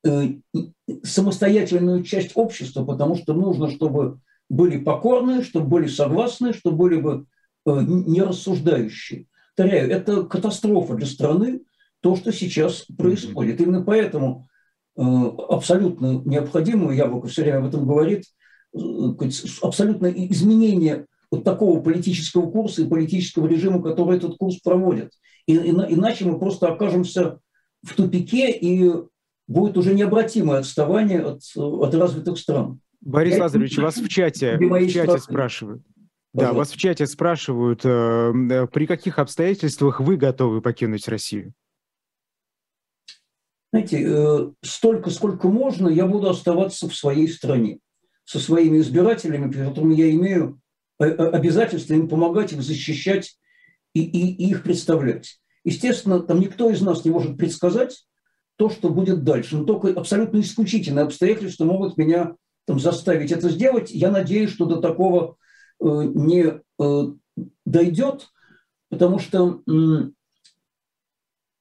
э, 0.05 0.35
самостоятельную 1.03 2.03
часть 2.03 2.31
общества, 2.35 2.83
потому 2.83 3.15
что 3.15 3.33
нужно, 3.33 3.69
чтобы 3.69 4.19
были 4.49 4.77
покорные, 4.77 5.43
чтобы 5.43 5.67
были 5.67 5.87
согласны, 5.87 6.53
чтобы 6.53 6.77
были 6.77 6.99
бы 6.99 7.25
э, 7.65 7.71
нерассуждающие. 7.71 9.27
Повторяю, 9.55 9.91
это 9.91 10.23
катастрофа 10.23 10.95
для 10.95 11.05
страны, 11.05 11.61
то, 12.03 12.17
что 12.17 12.33
сейчас 12.33 12.85
происходит. 12.97 13.61
Именно 13.61 13.81
поэтому 13.81 14.45
э, 14.97 15.01
абсолютно 15.01 16.21
необходимо, 16.25 16.93
Яблоко 16.93 17.27
все 17.27 17.43
время 17.43 17.59
об 17.59 17.67
этом 17.67 17.87
говорит, 17.87 18.25
э, 18.75 18.79
абсолютно 19.61 20.07
изменение 20.07 21.05
вот 21.31 21.45
такого 21.45 21.79
политического 21.81 22.51
курса 22.51 22.81
и 22.81 22.87
политического 22.87 23.47
режима, 23.47 23.81
который 23.81 24.17
этот 24.17 24.37
курс 24.37 24.57
проводит. 24.57 25.11
И, 25.47 25.55
и, 25.55 25.69
иначе 25.69 26.25
мы 26.25 26.37
просто 26.37 26.67
окажемся 26.67 27.39
в 27.81 27.95
тупике, 27.95 28.51
и 28.51 28.91
будет 29.47 29.77
уже 29.77 29.93
необратимое 29.93 30.59
отставание 30.59 31.21
от, 31.21 31.41
от 31.55 31.95
развитых 31.95 32.37
стран. 32.37 32.81
Борис 32.99 33.35
Я 33.35 33.43
Лазаревич, 33.43 33.77
вас 33.77 33.95
в 33.95 34.09
чате, 34.09 34.57
в 34.57 34.87
чате 34.89 35.19
спрашивают. 35.19 35.81
Да, 36.33 36.51
вас 36.51 36.71
в 36.71 36.77
чате 36.77 37.05
спрашивают, 37.07 37.81
э, 37.85 38.67
при 38.73 38.87
каких 38.87 39.19
обстоятельствах 39.19 40.01
вы 40.01 40.17
готовы 40.17 40.61
покинуть 40.61 41.07
Россию? 41.07 41.53
Знаете, 43.73 44.03
э, 44.05 44.51
столько, 44.61 45.09
сколько 45.09 45.47
можно, 45.47 45.87
я 45.87 46.05
буду 46.05 46.29
оставаться 46.29 46.87
в 46.87 46.95
своей 46.95 47.27
стране 47.27 47.79
со 48.23 48.37
своими 48.37 48.77
избирателями, 48.77 49.51
перед 49.51 49.69
которыми 49.69 49.95
я 49.95 50.11
имею 50.11 50.61
э, 50.99 51.05
э, 51.05 51.29
обязательство 51.31 51.95
им 51.95 52.07
помогать, 52.07 52.53
их 52.53 52.61
защищать 52.61 53.35
и, 53.95 54.03
и, 54.03 54.35
и 54.35 54.51
их 54.51 54.61
представлять. 54.61 55.39
Естественно, 55.63 56.19
там 56.19 56.39
никто 56.39 56.69
из 56.69 56.81
нас 56.81 57.03
не 57.03 57.09
может 57.09 57.35
предсказать 57.35 58.05
то, 58.57 58.69
что 58.69 58.89
будет 58.89 59.23
дальше. 59.23 59.57
Но 59.57 59.63
только 59.63 59.87
абсолютно 59.99 60.39
исключительные 60.41 61.05
обстоятельства 61.05 61.65
могут 61.65 61.97
меня 61.97 62.35
там, 62.67 62.79
заставить 62.79 63.31
это 63.31 63.49
сделать. 63.49 63.89
Я 63.89 64.11
надеюсь, 64.11 64.51
что 64.51 64.65
до 64.65 64.81
такого 64.81 65.37
э, 65.81 65.85
не 66.13 66.61
э, 66.79 67.03
дойдет, 67.65 68.27
потому 68.89 69.17
что 69.17 69.63
э, 69.67 70.11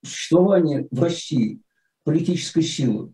существование 0.05 0.87
в 0.91 1.03
России 1.03 1.63
политической 2.05 2.63
силы, 2.63 3.13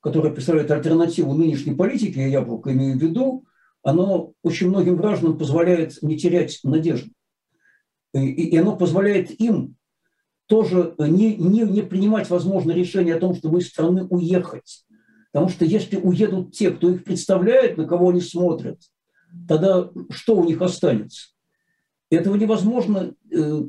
которая 0.00 0.32
представляет 0.32 0.70
альтернативу 0.70 1.34
нынешней 1.34 1.74
политике, 1.74 2.20
я 2.22 2.26
яблоко 2.26 2.72
имею 2.72 2.98
в 2.98 3.02
виду, 3.02 3.44
оно 3.82 4.32
очень 4.42 4.68
многим 4.68 4.96
гражданам 4.96 5.38
позволяет 5.38 6.02
не 6.02 6.18
терять 6.18 6.60
надежды. 6.62 7.10
И, 8.12 8.20
и 8.20 8.56
оно 8.56 8.76
позволяет 8.76 9.40
им 9.40 9.76
тоже 10.46 10.94
не, 10.98 11.36
не, 11.36 11.60
не 11.60 11.82
принимать, 11.82 12.28
возможно, 12.28 12.72
решение 12.72 13.14
о 13.14 13.20
том, 13.20 13.34
чтобы 13.34 13.60
из 13.60 13.68
страны 13.68 14.04
уехать. 14.04 14.84
Потому 15.32 15.48
что 15.48 15.64
если 15.64 15.96
уедут 15.96 16.52
те, 16.52 16.72
кто 16.72 16.90
их 16.90 17.04
представляет, 17.04 17.76
на 17.76 17.86
кого 17.86 18.08
они 18.08 18.20
смотрят, 18.20 18.80
тогда 19.46 19.90
что 20.10 20.36
у 20.36 20.44
них 20.44 20.60
останется? 20.60 21.28
Этого 22.10 22.34
невозможно 22.34 23.14
э, 23.30 23.62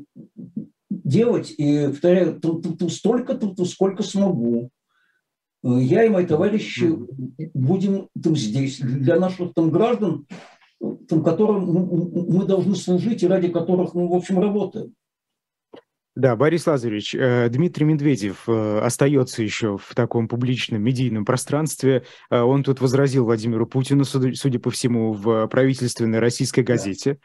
делать, 1.04 1.54
и, 1.56 1.88
повторяю, 1.88 2.40
столько, 2.88 3.38
сколько 3.64 4.02
смогу. 4.02 4.70
Я 5.62 6.04
и 6.04 6.08
мои 6.08 6.26
товарищи 6.26 6.92
будем 7.54 8.08
там 8.20 8.36
здесь, 8.36 8.78
для 8.80 9.18
наших 9.18 9.54
там 9.54 9.70
граждан, 9.70 10.26
там, 11.08 11.22
которым 11.22 11.64
мы 11.64 12.44
должны 12.44 12.74
служить 12.74 13.22
и 13.22 13.28
ради 13.28 13.48
которых 13.48 13.94
мы, 13.94 14.08
в 14.08 14.14
общем, 14.14 14.40
работаем. 14.40 14.94
Да, 16.14 16.36
Борис 16.36 16.66
Лазаревич, 16.66 17.14
э, 17.14 17.48
Дмитрий 17.48 17.86
Медведев 17.86 18.46
э, 18.46 18.80
остается 18.80 19.42
еще 19.42 19.78
в 19.78 19.94
таком 19.94 20.28
публичном 20.28 20.82
медийном 20.82 21.24
пространстве. 21.24 22.04
Э, 22.28 22.40
он 22.40 22.64
тут 22.64 22.82
возразил 22.82 23.24
Владимиру 23.24 23.66
Путину, 23.66 24.04
судя 24.04 24.58
по 24.58 24.70
всему, 24.70 25.14
в 25.14 25.46
правительственной 25.46 26.18
российской 26.18 26.64
газете. 26.64 27.12
Да. 27.12 27.18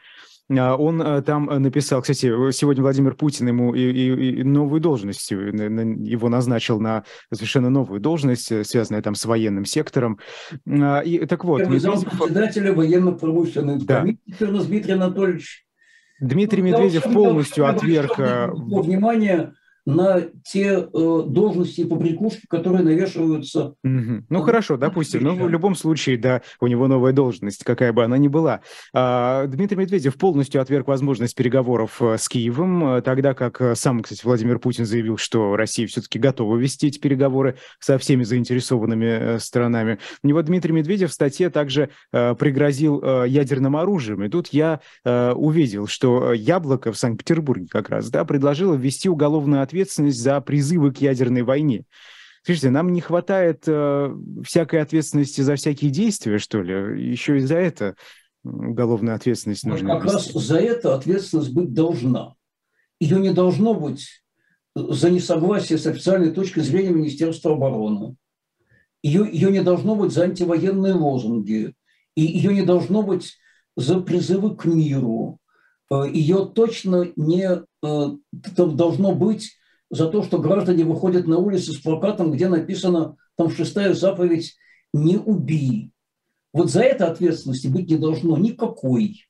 А, 0.50 0.76
он 0.76 1.02
э, 1.02 1.22
там 1.22 1.50
э, 1.50 1.58
написал, 1.58 2.00
кстати, 2.00 2.26
сегодня 2.52 2.82
Владимир 2.82 3.14
Путин 3.14 3.48
ему 3.48 3.74
и, 3.74 3.80
и, 3.80 4.40
и 4.40 4.42
новую 4.42 4.80
должность, 4.80 5.30
его 5.30 6.28
назначил 6.28 6.80
на 6.80 7.04
совершенно 7.32 7.70
новую 7.70 8.00
должность, 8.00 8.50
э, 8.50 8.64
связанную 8.64 9.02
там 9.02 9.14
с 9.14 9.24
военным 9.26 9.64
сектором. 9.64 10.18
А, 10.66 11.00
и 11.00 11.26
так 11.26 11.44
вот... 11.44 11.60
Медведев... 11.60 12.04
председателя 12.18 12.72
военно-промышленной 12.72 13.78
да. 13.78 14.00
комиссии 14.00 14.66
Дмитрий 14.66 14.92
Анатольевич. 14.92 15.66
Дмитрий 16.20 16.62
Медведев 16.62 17.04
полностью 17.04 17.66
отверг... 17.66 18.18
Внимание 18.18 19.52
на 19.88 20.20
те 20.44 20.80
э, 20.80 21.22
должности 21.26 21.80
и 21.80 21.84
побрякушки, 21.86 22.46
которые 22.46 22.82
навешиваются. 22.82 23.74
Угу. 23.82 24.24
Ну 24.28 24.42
хорошо, 24.42 24.76
допустим. 24.76 25.22
Но 25.22 25.34
в 25.34 25.48
любом 25.48 25.74
случае, 25.74 26.18
да, 26.18 26.42
у 26.60 26.66
него 26.66 26.88
новая 26.88 27.14
должность, 27.14 27.64
какая 27.64 27.94
бы 27.94 28.04
она 28.04 28.18
ни 28.18 28.28
была. 28.28 28.60
А, 28.92 29.46
Дмитрий 29.46 29.78
Медведев 29.78 30.16
полностью 30.16 30.60
отверг 30.60 30.88
возможность 30.88 31.34
переговоров 31.34 32.02
э, 32.02 32.18
с 32.18 32.28
Киевом, 32.28 32.96
э, 32.96 33.00
тогда 33.00 33.32
как 33.32 33.62
э, 33.62 33.74
сам, 33.74 34.02
кстати, 34.02 34.20
Владимир 34.24 34.58
Путин 34.58 34.84
заявил, 34.84 35.16
что 35.16 35.56
Россия 35.56 35.86
все-таки 35.86 36.18
готова 36.18 36.58
вести 36.58 36.88
эти 36.88 36.98
переговоры 36.98 37.56
со 37.80 37.96
всеми 37.96 38.24
заинтересованными 38.24 39.38
сторонами. 39.38 40.00
У 40.22 40.28
него 40.28 40.42
Дмитрий 40.42 40.72
Медведев 40.72 41.10
в 41.10 41.14
статье 41.14 41.48
также 41.48 41.88
э, 42.12 42.34
пригрозил 42.34 43.00
э, 43.02 43.24
ядерным 43.26 43.74
оружием. 43.74 44.22
И 44.22 44.28
тут 44.28 44.48
я 44.48 44.80
э, 45.06 45.32
увидел, 45.32 45.86
что 45.86 46.34
Яблоко 46.34 46.92
в 46.92 46.98
Санкт-Петербурге 46.98 47.68
как 47.70 47.88
раз 47.88 48.10
да, 48.10 48.26
предложило 48.26 48.74
ввести 48.74 49.08
уголовную 49.08 49.62
ответственность 49.62 49.77
ответственность 49.78 50.20
за 50.20 50.40
призывы 50.40 50.92
к 50.92 50.98
ядерной 50.98 51.42
войне. 51.42 51.84
Слушайте, 52.44 52.70
нам 52.70 52.92
не 52.92 53.00
хватает 53.00 53.64
э, 53.66 54.14
всякой 54.44 54.82
ответственности 54.82 55.40
за 55.40 55.56
всякие 55.56 55.90
действия, 55.90 56.38
что 56.38 56.62
ли? 56.62 57.10
Еще 57.10 57.38
и 57.38 57.40
за 57.40 57.56
это 57.56 57.94
уголовная 58.44 59.14
ответственность 59.14 59.64
вот 59.64 59.72
нужно. 59.72 59.88
Как 59.94 60.04
вести. 60.04 60.32
раз 60.34 60.44
за 60.44 60.56
это 60.58 60.94
ответственность 60.94 61.52
быть 61.52 61.72
должна. 61.72 62.34
Ее 63.00 63.20
не 63.20 63.32
должно 63.32 63.74
быть 63.74 64.22
за 64.74 65.10
несогласие 65.10 65.78
с 65.78 65.86
официальной 65.86 66.30
точки 66.30 66.60
зрения 66.60 66.90
Министерства 66.90 67.52
обороны. 67.52 68.16
Ее, 69.02 69.28
ее 69.30 69.50
не 69.50 69.62
должно 69.62 69.94
быть 69.94 70.12
за 70.12 70.24
антивоенные 70.24 70.94
лозунги. 70.94 71.74
И 72.16 72.22
ее 72.22 72.52
не 72.52 72.62
должно 72.62 73.02
быть 73.02 73.36
за 73.76 74.00
призывы 74.00 74.56
к 74.56 74.64
миру. 74.64 75.38
Э, 75.90 76.04
ее 76.10 76.50
точно 76.54 77.12
не 77.16 77.46
э, 77.48 78.06
должно 78.56 79.14
быть 79.14 79.57
за 79.90 80.08
то, 80.08 80.22
что 80.22 80.38
граждане 80.38 80.84
выходят 80.84 81.26
на 81.26 81.38
улицы 81.38 81.72
с 81.72 81.78
плакатом, 81.78 82.30
где 82.30 82.48
написано 82.48 83.16
там 83.36 83.50
шестая 83.50 83.94
заповедь 83.94 84.56
«Не 84.92 85.16
убей». 85.16 85.90
Вот 86.52 86.70
за 86.70 86.80
это 86.82 87.10
ответственности 87.10 87.68
быть 87.68 87.90
не 87.90 87.96
должно 87.96 88.36
никакой. 88.36 89.26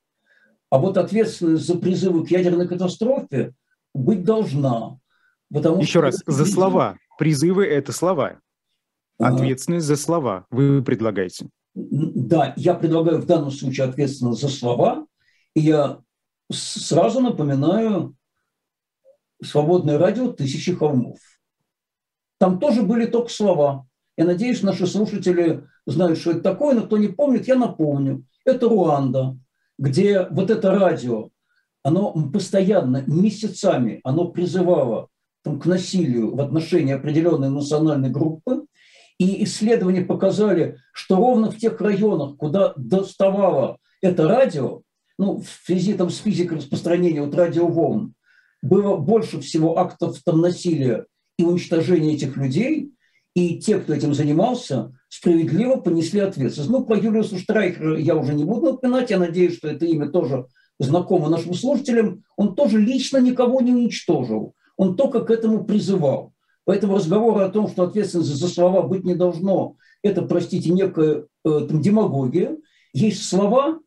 А 0.71 0.79
вот 0.79 0.97
ответственность 0.97 1.67
за 1.67 1.77
призывы 1.77 2.27
к 2.27 2.31
ядерной 2.31 2.69
катастрофе 2.69 3.55
быть 3.95 4.25
должна. 4.25 4.99
Потому 5.53 5.81
Еще 5.81 5.91
что 5.91 6.01
раз, 6.03 6.23
за 6.27 6.45
слова. 6.45 6.97
Призывы– 7.19 7.67
это 7.67 7.93
слова. 7.93 8.41
Ответственность 9.19 9.87
за 9.87 9.97
слова 9.97 10.47
вы 10.51 10.83
предлагаете. 10.83 11.49
Да, 11.75 12.55
я 12.57 12.75
предлагаю 12.75 13.21
в 13.21 13.27
данном 13.27 13.51
случае 13.51 13.89
ответственность 13.89 14.41
за 14.41 14.49
слова. 14.49 15.07
И 15.55 15.61
я 15.61 16.01
сразу 16.51 17.21
напоминаю 17.21 18.15
свободное 19.43 19.99
радио 19.99 20.32
«Тысячи 20.32 20.72
холмов». 20.74 21.18
Там 22.39 22.59
тоже 22.59 22.82
были 22.82 23.07
только 23.07 23.30
слова. 23.30 23.86
Я 24.16 24.24
надеюсь, 24.24 24.62
наши 24.62 24.86
слушатели 24.86 25.64
знают, 25.86 26.18
что 26.18 26.32
это 26.32 26.41
такое, 26.41 26.74
но 26.74 26.82
кто 26.82 26.99
не 26.99 27.09
помнит, 27.09 27.47
я 27.49 27.57
напомню. 27.57 28.24
Это 28.45 28.68
Руанда, 28.68 29.39
где 29.78 30.26
вот 30.30 30.51
это 30.51 30.72
радио, 30.72 31.30
оно 31.82 32.12
постоянно, 32.32 33.05
месяцами, 33.07 34.01
оно 34.05 34.28
призывало 34.28 35.09
там, 35.43 35.61
к 35.61 35.66
насилию 35.66 36.34
в 36.34 36.41
отношении 36.41 36.95
определенной 36.95 37.51
национальной 37.51 38.11
группы. 38.11 38.64
И 39.18 39.43
исследования 39.45 40.03
показали, 40.03 40.78
что 40.93 41.16
ровно 41.16 41.51
в 41.51 41.57
тех 41.57 41.80
районах, 41.80 42.36
куда 42.36 42.72
доставало 42.76 43.78
это 44.01 44.28
радио, 44.28 44.82
ну, 45.18 45.41
в 45.41 45.49
связи 45.64 45.95
там, 45.95 46.11
с 46.11 46.18
физикой 46.18 46.59
распространения 46.59 47.22
вот 47.22 47.34
радиоволн, 47.34 48.14
было 48.63 48.97
больше 48.97 49.41
всего 49.41 49.79
актов 49.79 50.21
там, 50.25 50.41
насилия 50.41 51.07
и 51.39 51.45
уничтожения 51.45 52.15
этих 52.15 52.37
людей, 52.37 52.93
и 53.35 53.59
те, 53.59 53.79
кто 53.79 53.95
этим 53.95 54.15
занимался, 54.15 54.93
справедливо 55.09 55.77
понесли 55.77 56.21
ответственность. 56.21 56.71
Ну, 56.71 56.85
про 56.85 56.97
Юлиуса 56.97 57.39
Штрайхера 57.39 57.99
я 57.99 58.17
уже 58.17 58.35
не 58.35 58.45
буду 58.45 58.73
напоминать, 58.73 59.11
я 59.11 59.19
надеюсь, 59.19 59.57
что 59.57 59.69
это 59.69 59.87
имя 59.87 60.09
тоже 60.09 60.47
знакомо 60.79 61.29
нашим 61.29 61.55
слушателям. 61.55 62.25
Он 62.37 62.55
тоже 62.55 62.81
лично 62.81 63.19
никого 63.19 63.61
не 63.61 63.73
уничтожил, 63.73 64.55
он 64.77 64.97
только 64.97 65.21
к 65.21 65.31
этому 65.31 65.65
призывал. 65.65 66.33
Поэтому 66.65 66.97
разговор 66.97 67.41
о 67.41 67.49
том, 67.49 67.69
что 67.69 67.85
ответственность 67.85 68.35
за 68.35 68.49
слова 68.49 68.83
быть 68.83 69.05
не 69.05 69.15
должно, 69.15 69.77
это, 70.03 70.23
простите, 70.23 70.71
некая 70.71 71.25
э, 71.45 71.61
там, 71.69 71.81
демагогия. 71.81 72.57
Есть 72.93 73.27
слова, 73.27 73.81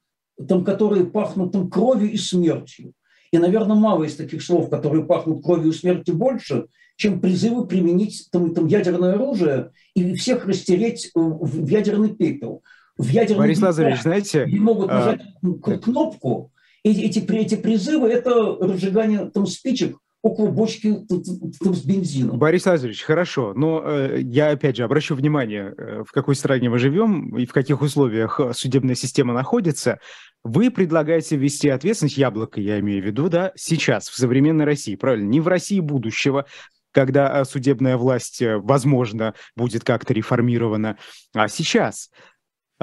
там, 0.47 0.63
которые 0.63 1.05
пахнут 1.05 1.51
там, 1.51 1.69
кровью 1.69 2.11
и 2.11 2.17
смертью. 2.17 2.93
И, 3.31 3.37
наверное, 3.37 3.75
мало 3.75 4.03
из 4.03 4.15
таких 4.15 4.43
слов, 4.43 4.69
которые 4.69 5.05
пахнут 5.05 5.43
кровью 5.43 5.71
и 5.71 5.75
смертью 5.75 6.15
больше, 6.15 6.67
чем 6.97 7.19
призывы 7.21 7.65
применить 7.65 8.27
там, 8.31 8.53
там, 8.53 8.67
ядерное 8.67 9.13
оружие 9.13 9.71
и 9.95 10.13
всех 10.15 10.45
растереть 10.45 11.11
в 11.15 11.67
ядерный 11.67 12.13
пепел. 12.13 12.61
В 12.97 13.07
ядерный 13.09 13.39
Борис 13.39 13.61
Лазаревич, 13.61 14.01
знаете... 14.01 14.45
Где 14.45 14.59
могут 14.59 14.91
а, 14.91 14.93
нажать 14.93 15.21
а... 15.41 15.77
кнопку, 15.77 16.51
и 16.83 16.91
эти, 16.91 17.19
эти 17.19 17.55
призывы– 17.55 18.09
это 18.09 18.31
разжигание 18.59 19.29
там, 19.31 19.45
спичек 19.47 19.97
около 20.21 20.49
бочки 20.49 20.99
с 21.09 21.83
бензином. 21.83 22.37
Борис 22.37 22.65
Лазаревич, 22.65 23.03
хорошо, 23.03 23.53
но 23.55 23.81
э, 23.83 24.19
я 24.21 24.51
опять 24.51 24.77
же 24.77 24.83
обращу 24.83 25.15
внимание, 25.15 25.73
э, 25.77 26.03
в 26.07 26.11
какой 26.11 26.35
стране 26.35 26.69
мы 26.69 26.79
живем 26.79 27.35
и 27.37 27.45
в 27.45 27.53
каких 27.53 27.81
условиях 27.81 28.39
судебная 28.53 28.95
система 28.95 29.33
находится. 29.33 29.99
Вы 30.43 30.71
предлагаете 30.71 31.37
ввести 31.37 31.69
ответственность, 31.69 32.17
яблоко 32.17 32.59
я 32.59 32.79
имею 32.79 33.03
в 33.03 33.05
виду, 33.05 33.29
да, 33.29 33.51
сейчас, 33.55 34.09
в 34.09 34.15
современной 34.15 34.65
России, 34.65 34.95
правильно? 34.95 35.27
Не 35.27 35.39
в 35.39 35.47
России 35.47 35.79
будущего, 35.79 36.45
когда 36.91 37.41
э, 37.41 37.45
судебная 37.45 37.97
власть, 37.97 38.41
э, 38.41 38.57
возможно, 38.57 39.33
будет 39.55 39.83
как-то 39.83 40.13
реформирована, 40.13 40.97
а 41.33 41.47
сейчас. 41.47 42.09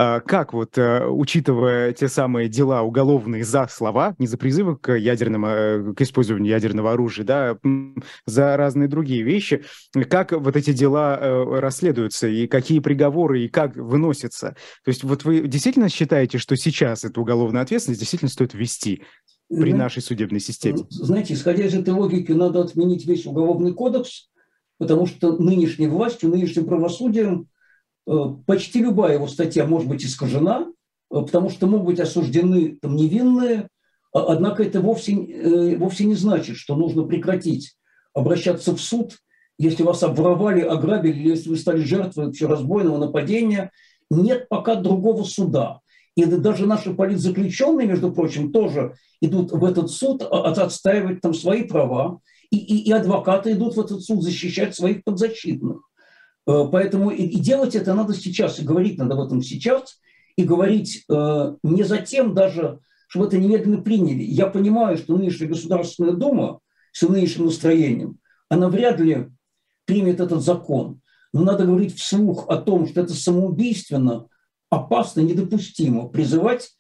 А 0.01 0.21
как 0.21 0.53
вот, 0.53 0.79
э, 0.79 1.09
учитывая 1.09 1.93
те 1.93 2.07
самые 2.07 2.49
дела 2.49 2.83
уголовные 2.83 3.43
за 3.43 3.67
слова, 3.67 4.15
не 4.19 4.29
за 4.29 4.39
призывы 4.39 4.77
к 4.77 4.93
ядерному, 4.93 5.93
к 5.93 6.01
использованию 6.03 6.53
ядерного 6.53 6.93
оружия, 6.93 7.25
да, 7.25 7.59
за 8.25 8.57
разные 8.57 8.87
другие 8.87 9.25
вещи, 9.25 9.65
как 10.09 10.31
вот 10.31 10.55
эти 10.55 10.73
дела 10.73 11.17
расследуются, 11.61 12.29
и 12.29 12.47
какие 12.47 12.79
приговоры, 12.79 13.43
и 13.43 13.49
как 13.49 13.75
выносятся? 13.75 14.55
То 14.85 14.89
есть 14.89 15.03
вот 15.03 15.25
вы 15.25 15.49
действительно 15.49 15.89
считаете, 15.89 16.39
что 16.39 16.55
сейчас 16.55 17.03
эту 17.03 17.23
уголовную 17.23 17.63
ответственность 17.63 17.99
действительно 18.01 18.31
стоит 18.31 18.55
ввести? 18.55 19.03
при 19.49 19.73
нашей 19.73 20.03
судебной 20.03 20.41
системе? 20.41 20.85
Знаете, 20.91 21.35
исходя 21.35 21.65
из 21.65 21.75
этой 21.75 21.95
логики, 21.95 22.33
надо 22.33 22.61
отменить 22.61 23.07
весь 23.07 23.27
уголовный 23.27 23.73
кодекс, 23.73 24.29
потому 24.77 25.07
что 25.07 25.37
нынешней 25.39 25.89
властью, 25.89 26.31
нынешним 26.31 26.67
правосудием 26.67 27.43
э, 27.43 27.45
почти 28.47 28.81
любая 28.81 29.15
его 29.15 29.27
статья 29.27 29.67
может 29.67 29.89
быть 29.89 30.05
искажена, 30.05 30.67
э, 31.11 31.21
потому 31.21 31.51
что 31.51 31.67
могут 31.67 31.87
быть 31.87 32.01
осуждены 32.01 32.79
там, 32.81 32.97
невинные, 32.97 33.69
а, 34.13 34.33
однако 34.33 34.63
это 34.63 34.81
вовсе, 34.81 35.13
э, 35.15 35.77
вовсе 35.77 36.05
не 36.05 36.15
значит, 36.15 36.57
что 36.57 36.77
нужно 36.77 37.03
прекратить 37.03 37.75
обращаться 38.15 38.75
в 38.75 38.81
суд, 38.81 39.19
если 39.59 39.83
вас 39.83 40.03
обворовали, 40.03 40.61
ограбили, 40.61 41.19
или 41.19 41.29
если 41.31 41.51
вы 41.51 41.57
стали 41.57 41.83
жертвой 41.83 42.27
вообще 42.27 42.47
разбойного 42.47 42.99
нападения. 42.99 43.71
Нет 44.11 44.49
пока 44.49 44.77
другого 44.77 45.25
суда. 45.25 45.81
И 46.17 46.25
даже 46.25 46.67
наши 46.67 46.95
политзаключенные, 46.95 47.87
между 47.87 48.11
прочим, 48.11 48.53
тоже 48.53 48.95
идут 49.21 49.53
в 49.53 49.65
этот 49.65 49.91
суд 49.91 50.23
а, 50.23 50.51
отстаивать 50.51 51.21
там 51.21 51.35
свои 51.35 51.65
права, 51.65 52.21
и, 52.51 52.57
и, 52.57 52.89
и 52.89 52.93
адвокаты 52.93 53.53
идут 53.53 53.77
в 53.77 53.81
этот 53.81 54.03
суд 54.03 54.23
защищать 54.23 54.75
своих 54.75 55.05
подзащитных. 55.05 55.88
Э, 56.49 56.65
поэтому 56.73 57.11
и, 57.11 57.37
делать 57.39 57.75
это 57.77 57.95
надо 57.95 58.15
сейчас, 58.15 58.59
и 58.59 58.65
говорить 58.65 58.99
надо 58.99 59.15
об 59.15 59.21
этом 59.21 59.43
сейчас, 59.43 60.01
и 60.37 60.45
говорить 60.45 61.05
э, 61.09 61.57
не 61.63 61.83
затем 61.83 62.35
даже, 62.35 62.81
чтобы 63.07 63.27
это 63.27 63.39
немедленно 63.39 63.83
приняли. 63.83 64.23
Я 64.23 64.47
понимаю, 64.47 64.97
что 64.97 65.17
нынешняя 65.17 65.49
Государственная 65.49 66.13
Дума 66.13 66.61
с 66.93 67.07
нынешним 67.07 67.47
настроением, 67.47 68.19
она 68.49 68.69
вряд 68.69 68.99
ли 68.99 69.29
примет 69.85 70.21
этот 70.21 70.43
закон. 70.43 71.01
Но 71.35 71.43
надо 71.43 71.67
говорить 71.67 71.99
вслух 71.99 72.49
о 72.49 72.57
том, 72.57 72.87
что 72.87 73.03
это 73.03 73.13
самоубийственно, 73.13 74.29
опасно, 74.71 75.21
недопустимо 75.21 76.09
призывать 76.09 76.71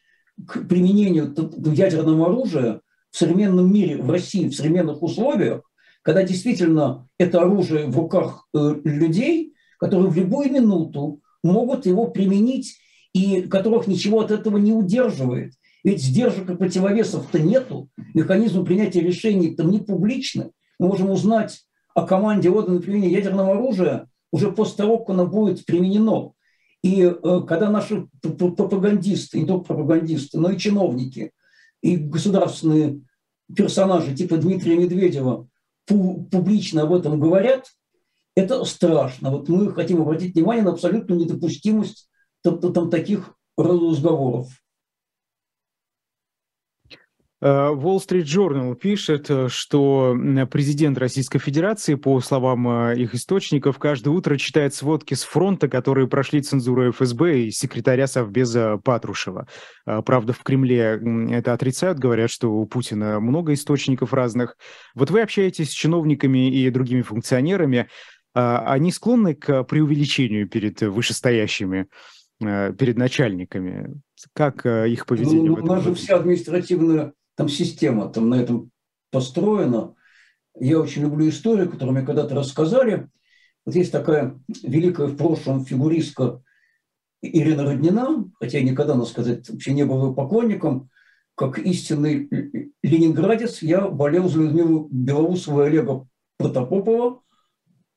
к 0.47 0.67
применению 0.67 1.35
ядерного 1.75 2.27
оружия 2.27 2.81
в 3.11 3.19
современном 3.19 3.71
мире, 3.71 4.01
в 4.01 4.11
России, 4.11 4.49
в 4.49 4.55
современных 4.55 5.03
условиях, 5.03 5.63
когда 6.03 6.23
действительно 6.23 7.07
это 7.19 7.41
оружие 7.41 7.87
в 7.87 7.97
руках 7.97 8.47
э, 8.55 8.75
людей, 8.85 9.55
которые 9.79 10.11
в 10.11 10.17
любую 10.17 10.53
минуту 10.53 11.21
могут 11.43 11.87
его 11.87 12.09
применить 12.09 12.79
и 13.13 13.43
которых 13.43 13.87
ничего 13.87 14.21
от 14.21 14.31
этого 14.31 14.59
не 14.59 14.73
удерживает. 14.73 15.55
Ведь 15.85 16.03
сдержек 16.03 16.51
и 16.51 16.57
противовесов-то 16.57 17.39
нету, 17.39 17.89
механизм 18.15 18.65
принятия 18.65 19.01
решений 19.01 19.55
там 19.55 19.71
не 19.71 19.79
публичны. 19.79 20.51
Мы 20.79 20.89
можем 20.89 21.11
узнать 21.11 21.65
о 21.95 22.07
команде 22.07 22.51
отдана 22.51 22.81
применения 22.81 23.15
ядерного 23.15 23.53
оружия 23.53 24.09
уже 24.31 24.53
после 24.53 24.77
того, 24.77 24.99
как 24.99 25.11
оно 25.11 25.27
будет 25.27 25.65
применено. 25.65 26.33
И 26.83 27.03
э, 27.03 27.41
когда 27.47 27.71
наши 27.71 28.07
пропагандисты, 28.23 29.41
не 29.41 29.47
только 29.47 29.67
пропагандисты, 29.75 30.39
но 30.39 30.51
и 30.51 30.59
чиновники, 30.59 31.33
и 31.83 31.97
государственные 31.97 33.01
персонажи 33.55 34.15
типа 34.15 34.37
Дмитрия 34.37 34.77
Медведева 34.77 35.49
публично 35.87 36.83
об 36.83 36.93
этом 36.93 37.19
говорят, 37.19 37.65
это 38.39 38.65
страшно. 38.65 39.31
Вот 39.31 39.49
мы 39.49 39.73
хотим 39.73 40.01
обратить 40.01 40.35
внимание 40.35 40.65
на 40.65 40.71
абсолютную 40.71 41.21
недопустимость 41.21 42.09
там, 42.43 42.61
там 42.61 42.89
таких 42.89 43.35
разговоров. 43.57 44.49
Э, 47.41 47.71
Wall 47.73 47.99
Street 47.99 48.25
Journal 48.25 48.75
пишет, 48.75 49.31
э, 49.31 49.49
что 49.49 50.17
президент 50.51 50.99
Российской 50.99 51.39
Федерации, 51.39 51.95
по 51.95 52.21
словам 52.21 52.69
э, 52.69 52.99
их 52.99 53.15
источников, 53.15 53.79
каждое 53.79 54.11
утро 54.11 54.37
читает 54.37 54.75
сводки 54.75 55.15
с 55.15 55.23
фронта, 55.23 55.69
которые 55.69 56.09
прошли 56.09 56.41
цензуру 56.41 56.93
ФСБ 56.93 57.41
и 57.41 57.51
секретаря 57.51 58.07
Совбеза 58.07 58.79
Патрушева. 58.83 59.47
Правда, 59.85 60.33
в 60.33 60.43
Кремле 60.43 61.01
это 61.31 61.53
отрицают, 61.53 61.99
говорят, 61.99 62.31
что 62.31 62.53
у 62.53 62.67
Путина 62.67 63.21
много 63.21 63.53
источников 63.55 64.13
разных. 64.13 64.57
Вот 64.95 65.11
вы 65.11 65.23
общаетесь 65.23 65.71
с 65.71 65.73
чиновниками 65.73 66.51
и 66.51 66.69
другими 66.71 67.03
функционерами, 67.03 67.89
они 68.39 68.93
склонны 68.93 69.35
к 69.35 69.65
преувеличению 69.65 70.49
перед 70.49 70.81
вышестоящими, 70.83 71.87
перед 72.41 72.97
начальниками? 72.97 74.01
Как 74.33 74.65
их 74.65 75.07
поведение? 75.07 75.51
Ну, 75.51 75.55
у 75.55 75.67
нас 75.67 75.83
же 75.83 75.95
вся 75.95 76.17
административная 76.17 77.13
там 77.37 77.49
система 77.49 78.09
там 78.09 78.29
на 78.31 78.37
этом 78.37 78.71
построена. 79.11 79.95
Я 80.59 80.81
очень 80.81 81.03
люблю 81.03 81.29
историю, 81.29 81.71
которую 81.71 81.97
мне 81.97 82.07
когда-то 82.07 82.35
рассказали. 82.35 83.09
Вот 83.65 83.75
есть 83.75 83.93
такая 83.93 84.41
великая 84.63 85.07
в 85.07 85.17
прошлом 85.17 85.65
фигуристка 85.65 86.43
Ирина 87.23 87.65
Роднина, 87.65 88.31
хотя 88.41 88.59
я 88.59 88.65
никогда, 88.65 88.95
надо 88.95 89.07
сказать, 89.07 89.49
вообще 89.49 89.73
не 89.73 89.85
был 89.85 90.09
ее 90.09 90.15
поклонником, 90.15 90.89
как 91.35 91.59
истинный 91.59 92.29
ленинградец, 92.83 93.63
я 93.63 93.89
болел 93.89 94.29
за 94.29 94.43
Людмилу 94.43 94.89
Белоусову 94.91 95.63
и 95.63 95.67
Олега 95.67 96.07
Протопопова. 96.39 97.21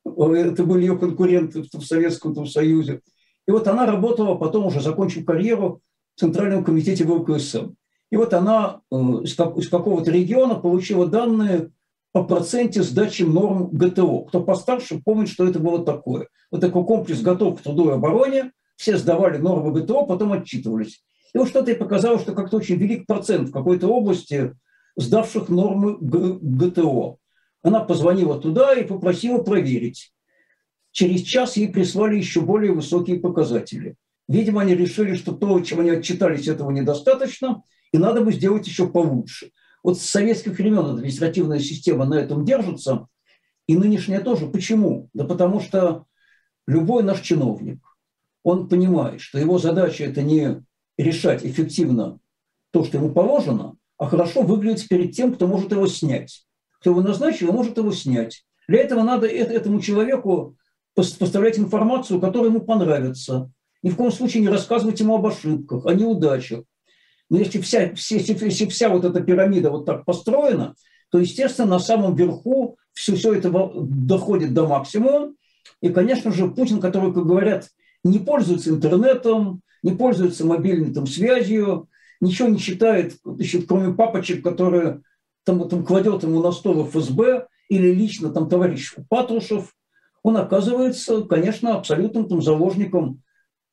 Это 0.05 0.63
были 0.63 0.81
ее 0.81 0.97
конкуренты 0.97 1.63
в 1.63 1.83
Советском 1.83 2.45
Союзе. 2.45 3.01
И 3.47 3.51
вот 3.51 3.67
она 3.67 3.85
работала, 3.85 4.35
потом 4.35 4.65
уже 4.65 4.81
закончив 4.81 5.25
карьеру 5.25 5.81
в 6.15 6.19
Центральном 6.19 6.63
комитете 6.63 7.05
ВКСМ. 7.05 7.73
И 8.11 8.17
вот 8.17 8.33
она 8.33 8.81
э, 8.91 8.95
из 8.95 9.69
какого-то 9.69 10.11
региона 10.11 10.55
получила 10.55 11.07
данные 11.07 11.71
о 12.13 12.23
проценте 12.23 12.83
сдачи 12.83 13.23
норм 13.23 13.69
ГТО. 13.71 14.25
Кто 14.25 14.41
постарше 14.41 15.01
помнит, 15.03 15.29
что 15.29 15.47
это 15.47 15.59
было 15.59 15.83
такое. 15.85 16.27
Вот 16.51 16.61
такой 16.61 16.85
комплекс 16.85 17.21
готов 17.21 17.59
к 17.59 17.63
труду 17.63 17.89
и 17.89 17.93
обороне, 17.93 18.51
все 18.75 18.97
сдавали 18.97 19.37
нормы 19.37 19.71
ГТО, 19.71 20.05
потом 20.05 20.33
отчитывались. 20.33 21.03
И 21.33 21.37
вот 21.37 21.47
что-то 21.47 21.71
и 21.71 21.75
показало, 21.75 22.19
что 22.19 22.33
как-то 22.33 22.57
очень 22.57 22.75
велик 22.75 23.05
процент 23.05 23.49
в 23.49 23.53
какой-то 23.53 23.87
области 23.87 24.53
сдавших 24.97 25.47
нормы 25.47 25.97
ГТО. 25.99 27.17
Она 27.63 27.81
позвонила 27.81 28.39
туда 28.39 28.73
и 28.73 28.83
попросила 28.83 29.41
проверить. 29.41 30.13
Через 30.91 31.21
час 31.21 31.57
ей 31.57 31.69
прислали 31.69 32.17
еще 32.17 32.41
более 32.41 32.73
высокие 32.73 33.19
показатели. 33.19 33.95
Видимо, 34.27 34.61
они 34.61 34.75
решили, 34.75 35.15
что 35.15 35.31
то, 35.31 35.59
чем 35.61 35.79
они 35.79 35.91
отчитались, 35.91 36.47
этого 36.47 36.71
недостаточно– 36.71 37.63
и 37.91 37.97
надо 37.97 38.21
бы 38.21 38.31
сделать 38.31 38.67
еще 38.67 38.87
получше. 38.87 39.51
Вот 39.83 39.97
с 39.99 40.03
советских 40.03 40.57
времен 40.57 40.85
административная 40.85 41.59
система 41.59 42.05
на 42.05 42.15
этом 42.15 42.45
держится, 42.45 43.07
и 43.67 43.75
нынешняя 43.75 44.21
тоже. 44.21 44.47
Почему? 44.47 45.09
Да 45.13 45.25
потому 45.25 45.59
что 45.59 46.05
любой 46.67 47.03
наш 47.03 47.21
чиновник, 47.21 47.79
он 48.43 48.69
понимает, 48.69 49.21
что 49.21 49.39
его 49.39 49.57
задача– 49.57 50.03
это 50.05 50.21
не 50.21 50.63
решать 50.97 51.45
эффективно 51.45 52.19
то, 52.71 52.83
что 52.83 52.97
ему 52.97 53.11
положено, 53.11 53.75
а 53.97 54.07
хорошо 54.07 54.43
выглядеть 54.43 54.87
перед 54.87 55.13
тем, 55.13 55.33
кто 55.33 55.47
может 55.47 55.71
его 55.71 55.87
снять. 55.87 56.45
Кто 56.81 56.89
его 56.89 57.01
назначил, 57.01 57.51
может 57.53 57.77
его 57.77 57.91
снять. 57.91 58.43
Для 58.67 58.79
этого 58.79 59.03
надо 59.03 59.27
этому 59.27 59.79
человеку 59.79 60.57
поставлять 60.95 61.59
информацию, 61.59 62.19
которая 62.19 62.49
ему 62.49 62.61
понравится. 62.61 63.51
Ни 63.83 63.91
в 63.91 63.95
коем 63.95 64.11
случае 64.11 64.41
не 64.41 64.49
рассказывать 64.49 64.99
ему 64.99 65.15
об 65.15 65.25
ошибках, 65.25 65.85
о 65.85 65.93
неудачах. 65.93 66.63
Но 67.29 67.37
если 67.37 67.61
вся, 67.61 67.93
все, 67.93 68.17
если 68.17 68.65
вся 68.65 68.89
вот 68.89 69.05
эта 69.05 69.21
пирамида 69.21 69.69
вот 69.69 69.85
так 69.85 70.05
построена, 70.05 70.75
то, 71.11 71.19
естественно, 71.19 71.67
на 71.67 71.79
самом 71.79 72.15
верху 72.15 72.77
все, 72.93 73.15
все 73.15 73.33
это 73.33 73.51
доходит 73.51 74.53
до 74.53 74.67
максимума. 74.67 75.33
И, 75.81 75.89
конечно 75.89 76.31
же, 76.31 76.49
Путин, 76.49 76.79
который, 76.81 77.13
как 77.13 77.25
говорят, 77.25 77.69
не 78.03 78.19
пользуется 78.19 78.71
интернетом, 78.71 79.61
не 79.83 79.91
пользуется 79.91 80.45
мобильной 80.45 80.93
там, 80.93 81.05
связью, 81.05 81.87
ничего 82.19 82.47
не 82.47 82.59
читает, 82.59 83.17
еще, 83.37 83.61
кроме 83.61 83.93
папочек, 83.93 84.43
которые 84.43 85.01
там, 85.43 85.67
там 85.67 85.85
кладет 85.85 86.23
ему 86.23 86.41
на 86.41 86.51
стол 86.51 86.85
ФСБ 86.85 87.47
или 87.69 87.93
лично 87.93 88.31
там 88.31 88.49
товарищ 88.49 88.95
Патрушев, 89.09 89.73
он 90.23 90.37
оказывается, 90.37 91.23
конечно, 91.23 91.75
абсолютным 91.75 92.27
там 92.27 92.41
заложником 92.41 93.21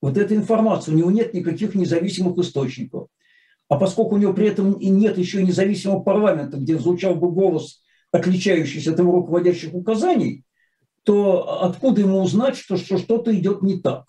вот 0.01 0.17
этой 0.17 0.37
информации. 0.37 0.93
У 0.93 0.97
него 0.97 1.11
нет 1.11 1.35
никаких 1.35 1.75
независимых 1.75 2.39
источников. 2.39 3.09
А 3.69 3.77
поскольку 3.77 4.15
у 4.15 4.19
него 4.19 4.33
при 4.33 4.49
этом 4.49 4.73
и 4.73 4.89
нет 4.89 5.19
еще 5.19 5.43
независимого 5.43 6.01
парламента, 6.01 6.57
где 6.57 6.79
звучал 6.79 7.17
бы 7.17 7.31
голос, 7.31 7.83
отличающийся 8.11 8.93
от 8.93 8.99
его 8.99 9.13
руководящих 9.13 9.75
указаний, 9.75 10.45
то 11.05 11.63
откуда 11.65 12.01
ему 12.01 12.21
узнать, 12.21 12.57
что, 12.57 12.77
что 12.77 12.97
что-то 12.97 13.35
идет 13.37 13.63
не 13.63 13.79
так? 13.79 14.05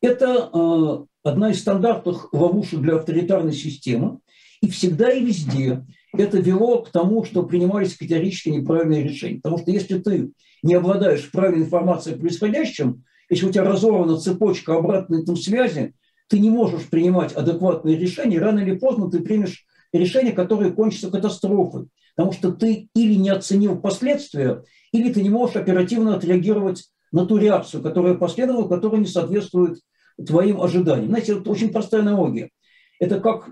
Это 0.00 0.50
э, 0.52 1.04
одна 1.22 1.50
из 1.50 1.60
стандартных 1.60 2.32
ловушек 2.32 2.80
для 2.80 2.96
авторитарной 2.96 3.52
системы. 3.52 4.18
И 4.62 4.70
всегда 4.70 5.12
и 5.12 5.22
везде 5.22 5.84
это 6.20 6.38
вело 6.38 6.82
к 6.82 6.90
тому, 6.90 7.24
что 7.24 7.42
принимались 7.42 7.96
категорически 7.96 8.50
неправильные 8.50 9.02
решения. 9.02 9.40
Потому 9.40 9.62
что 9.62 9.70
если 9.70 9.98
ты 9.98 10.30
не 10.62 10.74
обладаешь 10.74 11.30
правильной 11.30 11.64
информацией 11.64 12.16
о 12.16 12.18
происходящем, 12.18 13.04
если 13.28 13.46
у 13.46 13.52
тебя 13.52 13.64
разорвана 13.64 14.18
цепочка 14.18 14.76
обратной 14.76 15.24
там, 15.24 15.36
связи, 15.36 15.94
ты 16.28 16.38
не 16.38 16.50
можешь 16.50 16.88
принимать 16.88 17.32
адекватные 17.32 17.96
решения, 17.96 18.38
рано 18.38 18.60
или 18.60 18.76
поздно 18.76 19.10
ты 19.10 19.20
примешь 19.20 19.64
решение, 19.92 20.32
которое 20.32 20.70
кончится 20.70 21.10
катастрофой. 21.10 21.86
Потому 22.16 22.32
что 22.32 22.52
ты 22.52 22.88
или 22.94 23.14
не 23.14 23.30
оценил 23.30 23.78
последствия, 23.78 24.62
или 24.92 25.12
ты 25.12 25.22
не 25.22 25.30
можешь 25.30 25.56
оперативно 25.56 26.14
отреагировать 26.14 26.84
на 27.12 27.26
ту 27.26 27.36
реакцию, 27.36 27.82
которая 27.82 28.14
последовала, 28.14 28.68
которая 28.68 29.00
не 29.00 29.06
соответствует 29.06 29.80
твоим 30.24 30.60
ожиданиям. 30.60 31.08
Знаете, 31.08 31.32
это 31.38 31.50
очень 31.50 31.70
простая 31.70 32.00
аналогия. 32.00 32.50
Это 32.98 33.20
как 33.20 33.50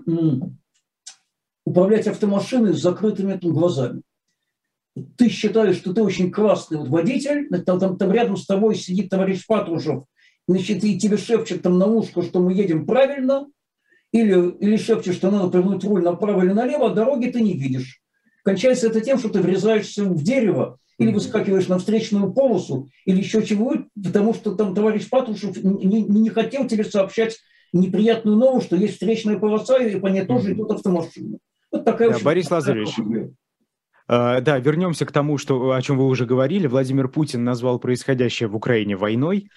управлять 1.65 2.07
автомашиной 2.07 2.73
с 2.73 2.81
закрытыми 2.81 3.37
глазами. 3.41 4.01
Ты 5.17 5.29
считаешь, 5.29 5.75
что 5.75 5.93
ты 5.93 6.01
очень 6.01 6.31
классный 6.31 6.77
вот 6.77 6.87
водитель, 6.87 7.49
там, 7.65 7.79
там, 7.79 7.97
там 7.97 8.11
рядом 8.11 8.37
с 8.37 8.45
тобой 8.45 8.75
сидит 8.75 9.09
товарищ 9.09 9.45
Патрушев, 9.45 10.05
значит, 10.47 10.83
и 10.83 10.97
тебе 10.97 11.17
шепчет 11.17 11.63
там 11.63 11.77
на 11.77 11.85
ушко, 11.87 12.21
что 12.21 12.39
мы 12.39 12.53
едем 12.53 12.85
правильно, 12.85 13.47
или, 14.13 14.51
или 14.59 14.77
шепчет, 14.77 15.15
что 15.15 15.31
надо 15.31 15.49
повернуть 15.49 15.83
руль 15.83 16.01
направо 16.01 16.43
или 16.45 16.53
налево, 16.53 16.91
а 16.91 16.93
дороги 16.93 17.27
ты 17.29 17.41
не 17.41 17.53
видишь. 17.53 18.01
Кончается 18.43 18.87
это 18.87 19.01
тем, 19.01 19.19
что 19.19 19.27
ты 19.27 19.41
врезаешься 19.41 20.05
в 20.05 20.23
дерево, 20.23 20.79
или 20.97 21.11
выскакиваешь 21.11 21.67
на 21.67 21.79
встречную 21.79 22.31
полосу, 22.31 22.89
или 23.05 23.17
еще 23.17 23.45
чего, 23.45 23.75
потому 24.01 24.33
что 24.33 24.55
там 24.55 24.73
товарищ 24.73 25.09
Патрушев 25.09 25.61
не, 25.61 26.03
не, 26.03 26.29
хотел 26.29 26.67
тебе 26.67 26.85
сообщать 26.85 27.37
неприятную 27.73 28.37
новость, 28.37 28.67
что 28.67 28.77
есть 28.77 28.93
встречная 28.93 29.37
полоса, 29.37 29.77
и 29.77 29.99
по 29.99 30.07
ней 30.07 30.25
тоже 30.25 30.53
идет 30.53 30.71
автомашина. 30.71 31.37
Вот 31.75 31.85
такая 31.85 32.11
да, 32.11 32.19
Борис 32.23 32.49
Лазаревич, 32.49 32.95
Uh, 34.07 34.39
да, 34.39 34.59
вернемся 34.59 35.03
к 35.07 35.11
тому, 35.11 35.39
что, 35.39 35.71
о 35.71 35.81
чем 35.81 35.97
вы 35.97 36.05
уже 36.05 36.27
говорили. 36.27 36.67
Владимир 36.67 37.07
Путин 37.07 37.43
назвал 37.43 37.79
происходящее 37.79 38.47
в 38.47 38.55
Украине 38.55 38.95
войной. 38.95 39.49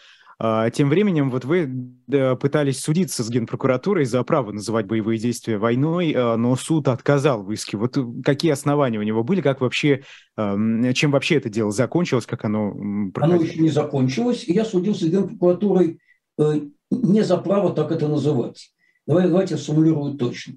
Uh, 0.43 0.71
тем 0.71 0.89
временем 0.89 1.31
вот 1.31 1.45
вы 1.45 1.65
uh, 2.11 2.35
пытались 2.35 2.81
судиться 2.81 3.23
с 3.23 3.29
Генпрокуратурой 3.29 4.07
за 4.07 4.23
право 4.23 4.51
называть 4.51 4.87
боевые 4.87 5.19
действия 5.19 5.59
войной, 5.59 6.15
но 6.15 6.57
суд 6.57 6.89
отказал 6.89 7.43
в 7.43 7.53
иске. 7.53 7.77
Вот 7.77 7.99
какие 8.25 8.51
основания 8.51 8.99
у 8.99 9.03
него 9.03 9.23
были, 9.23 9.43
как 9.43 9.61
вообще, 9.61 10.03
чем 10.35 11.11
вообще 11.11 11.35
это 11.35 11.51
дело 11.51 11.71
закончилось, 11.71 12.25
как 12.25 12.47
оно 12.47 12.73
проходило? 13.13 13.41
Оно 13.41 13.51
еще 13.51 13.61
не 13.61 13.69
закончилось, 13.69 14.45
и 14.47 14.55
я 14.55 14.65
судился 14.65 15.05
с 15.05 15.09
Генпрокуратурой 15.11 15.99
э, 16.39 16.61
не 16.91 17.21
за 17.21 17.37
право 17.37 17.75
так 17.75 17.93
это 17.93 18.09
называть. 18.09 18.71
Давайте, 19.07 19.29
давайте 19.29 19.57
сформулирую 19.59 20.15
точно. 20.15 20.55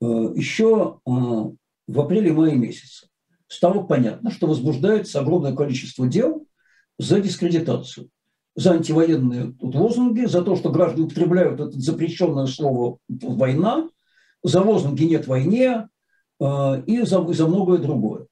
Э, 0.00 0.32
еще 0.34 1.00
э, 1.06 1.10
в 1.10 2.00
апреле-мае 2.00 2.56
месяце 2.56 3.08
стало 3.48 3.82
понятно, 3.82 4.30
что 4.30 4.46
возбуждается 4.46 5.20
огромное 5.20 5.54
количество 5.54 6.06
дел 6.06 6.46
за 6.98 7.20
дискредитацию, 7.20 8.08
за 8.54 8.72
антивоенные 8.72 9.52
тут 9.52 9.74
лозунги, 9.74 10.24
за 10.24 10.42
то, 10.42 10.56
что 10.56 10.70
граждане 10.70 11.04
употребляют 11.06 11.60
это 11.60 11.78
запрещенное 11.78 12.46
слово 12.46 12.98
«война», 13.08 13.88
за 14.42 14.62
лозунги 14.62 15.04
«нет 15.04 15.26
войне» 15.26 15.88
э, 16.40 16.82
и 16.86 17.02
за, 17.02 17.22
и 17.28 17.34
за 17.34 17.46
многое 17.46 17.78
другое. 17.78 18.26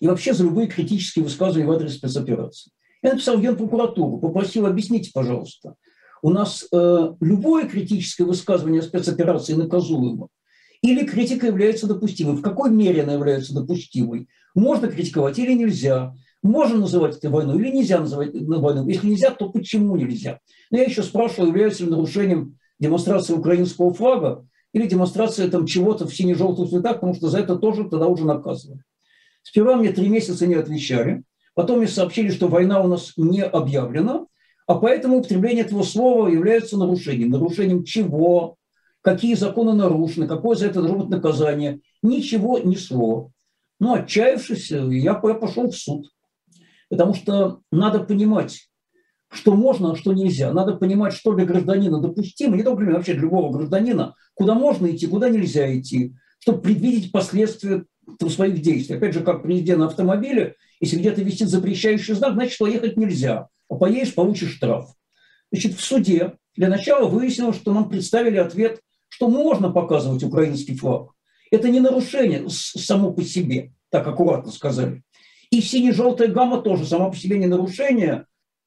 И 0.00 0.08
вообще 0.08 0.34
за 0.34 0.42
любые 0.42 0.66
критические 0.66 1.24
высказывания 1.24 1.66
в 1.66 1.72
адрес 1.72 1.94
спецоперации. 1.94 2.72
Я 3.02 3.12
написал 3.12 3.36
в 3.36 3.40
Генпрокуратуру, 3.40 4.18
попросил, 4.18 4.66
объясните, 4.66 5.10
пожалуйста, 5.14 5.74
у 6.22 6.30
нас 6.30 6.66
э, 6.72 7.14
любое 7.20 7.68
критическое 7.68 8.24
высказывание 8.24 8.82
спецоперации 8.82 9.54
наказуемо, 9.54 10.28
или 10.82 11.06
критика 11.06 11.46
является 11.46 11.86
допустимой. 11.86 12.36
В 12.36 12.42
какой 12.42 12.70
мере 12.70 13.02
она 13.02 13.14
является 13.14 13.54
допустимой? 13.54 14.28
Можно 14.54 14.88
критиковать 14.88 15.38
или 15.38 15.52
нельзя? 15.52 16.14
Можно 16.42 16.80
называть 16.80 17.16
это 17.16 17.30
войной 17.30 17.56
или 17.58 17.70
нельзя 17.70 18.00
называть 18.00 18.30
войной? 18.34 18.92
Если 18.92 19.06
нельзя, 19.06 19.30
то 19.30 19.48
почему 19.48 19.96
нельзя? 19.96 20.40
Но 20.70 20.78
я 20.78 20.84
еще 20.84 21.02
спрашивал, 21.02 21.46
является 21.46 21.84
ли 21.84 21.90
нарушением 21.90 22.58
демонстрации 22.80 23.32
украинского 23.32 23.94
флага 23.94 24.44
или 24.72 24.88
демонстрация 24.88 25.48
там 25.48 25.66
чего-то 25.66 26.06
в 26.06 26.14
сине-желтых 26.14 26.68
цветах, 26.68 26.94
потому 26.94 27.14
что 27.14 27.28
за 27.28 27.38
это 27.38 27.56
тоже 27.56 27.88
тогда 27.88 28.08
уже 28.08 28.24
наказывали. 28.26 28.82
Сперва 29.42 29.76
мне 29.76 29.92
три 29.92 30.08
месяца 30.08 30.46
не 30.46 30.54
отвечали, 30.54 31.22
потом 31.54 31.78
мне 31.78 31.88
сообщили, 31.88 32.30
что 32.30 32.48
война 32.48 32.80
у 32.80 32.88
нас 32.88 33.12
не 33.16 33.42
объявлена, 33.44 34.26
а 34.66 34.74
поэтому 34.76 35.18
употребление 35.18 35.64
этого 35.64 35.82
слова 35.84 36.28
является 36.28 36.76
нарушением. 36.76 37.30
Нарушением 37.30 37.84
чего? 37.84 38.56
Какие 39.02 39.34
законы 39.34 39.74
нарушены, 39.74 40.26
какое 40.26 40.56
за 40.56 40.66
это 40.66 40.80
должно 40.80 41.00
быть 41.00 41.10
наказание. 41.10 41.80
Ничего, 42.02 42.58
ни 42.58 42.76
слова. 42.76 43.30
Ну, 43.78 43.94
отчаявшись, 43.94 44.70
я 44.70 45.14
пошел 45.14 45.70
в 45.70 45.76
суд. 45.76 46.08
Потому 46.88 47.14
что 47.14 47.60
надо 47.70 48.00
понимать, 48.00 48.68
что 49.30 49.54
можно, 49.54 49.92
а 49.92 49.96
что 49.96 50.12
нельзя. 50.12 50.52
Надо 50.52 50.76
понимать, 50.76 51.14
что 51.14 51.32
для 51.32 51.44
гражданина 51.44 52.00
допустимо, 52.00 52.56
не 52.56 52.62
только 52.62 52.84
для 52.84 52.94
вообще 52.94 53.14
для 53.14 53.22
любого 53.22 53.50
гражданина, 53.50 54.14
куда 54.34 54.54
можно 54.54 54.86
идти, 54.86 55.06
куда 55.06 55.28
нельзя 55.28 55.76
идти, 55.76 56.14
чтобы 56.38 56.60
предвидеть 56.60 57.10
последствия 57.12 57.84
своих 58.28 58.60
действий. 58.60 58.96
Опять 58.96 59.14
же, 59.14 59.20
как 59.20 59.42
при 59.42 59.56
езде 59.56 59.76
на 59.76 59.86
автомобиле, 59.86 60.56
если 60.80 60.98
где-то 60.98 61.22
висит 61.22 61.48
запрещающий 61.48 62.14
знак, 62.14 62.34
значит, 62.34 62.52
что 62.52 62.66
ехать 62.66 62.96
нельзя. 62.96 63.48
А 63.68 63.74
поедешь, 63.74 64.14
получишь 64.14 64.54
штраф. 64.54 64.94
Значит, 65.50 65.74
в 65.74 65.80
суде 65.80 66.34
для 66.56 66.68
начала 66.68 67.08
выяснилось, 67.08 67.56
что 67.56 67.72
нам 67.72 67.88
представили 67.88 68.36
ответ 68.36 68.80
что 69.12 69.28
можно 69.28 69.70
показывать 69.70 70.24
украинский 70.24 70.74
флаг. 70.74 71.10
Это 71.50 71.68
не 71.68 71.80
нарушение 71.80 72.48
само 72.48 73.12
по 73.12 73.22
себе, 73.22 73.74
так 73.90 74.06
аккуратно 74.06 74.50
сказали. 74.50 75.02
И 75.50 75.60
сине-желтая 75.60 76.28
гамма 76.28 76.62
тоже 76.62 76.86
само 76.86 77.10
по 77.10 77.16
себе 77.16 77.36
не 77.36 77.46
нарушение. 77.46 78.24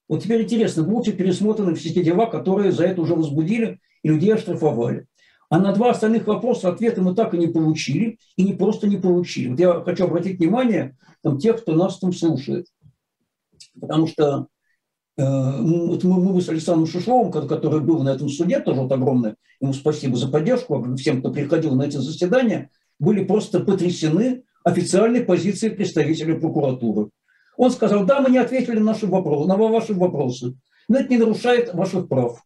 Вот 0.08 0.22
теперь 0.22 0.44
интересно, 0.44 0.84
будут 0.84 1.08
ли 1.08 1.14
пересмотрены 1.14 1.74
все 1.74 1.90
те 1.90 2.04
дела, 2.04 2.28
которые 2.28 2.72
за 2.72 2.86
это 2.86 3.02
уже 3.02 3.16
возбудили 3.16 3.80
и 4.04 4.08
людей 4.08 4.36
оштрафовали. 4.36 5.08
А 5.50 5.58
на 5.58 5.74
два 5.74 5.90
остальных 5.90 6.28
вопроса 6.28 6.70
ответа 6.70 7.02
мы 7.02 7.16
так 7.16 7.34
и 7.34 7.40
не 7.40 7.48
получили, 7.48 8.20
и 8.36 8.44
не 8.44 8.54
просто 8.54 8.86
не 8.86 8.98
получили. 8.98 9.48
Вот 9.48 9.60
я 9.60 9.82
хочу 9.84 10.04
обратить 10.04 10.38
внимание 10.38 10.96
там, 11.24 11.40
тех, 11.40 11.60
кто 11.60 11.74
нас 11.74 11.98
там 11.98 12.14
слушает. 12.14 12.68
Потому 13.82 14.06
что 14.06 14.46
Э, 15.18 15.24
мы, 15.24 15.98
мы 16.04 16.42
с 16.42 16.50
Александром 16.50 16.88
Шишовым, 16.88 17.32
который 17.32 17.82
был 17.82 18.04
на 18.04 18.10
этом 18.10 18.30
суде, 18.30 18.60
тоже 18.60 18.82
вот 18.82 18.92
огромное 18.92 19.36
ему 19.62 19.74
спасибо 19.74 20.18
за 20.18 20.28
поддержку, 20.30 20.96
всем, 20.96 21.20
кто 21.20 21.32
приходил 21.32 21.76
на 21.76 21.84
эти 21.84 21.98
заседания, 21.98 22.70
были 23.00 23.24
просто 23.24 23.60
потрясены 23.60 24.44
официальной 24.64 25.22
позицией 25.22 25.76
представителя 25.76 26.40
прокуратуры. 26.40 27.10
Он 27.58 27.72
сказал, 27.72 28.06
да, 28.06 28.22
мы 28.22 28.30
не 28.32 28.38
ответили 28.38 28.80
на, 28.80 28.86
наши 28.86 29.08
вопросы, 29.08 29.48
на 29.48 29.56
ваши 29.56 29.94
вопросы, 29.94 30.56
но 30.88 31.00
это 31.00 31.10
не 31.10 31.18
нарушает 31.18 31.74
ваших 31.74 32.08
прав. 32.08 32.44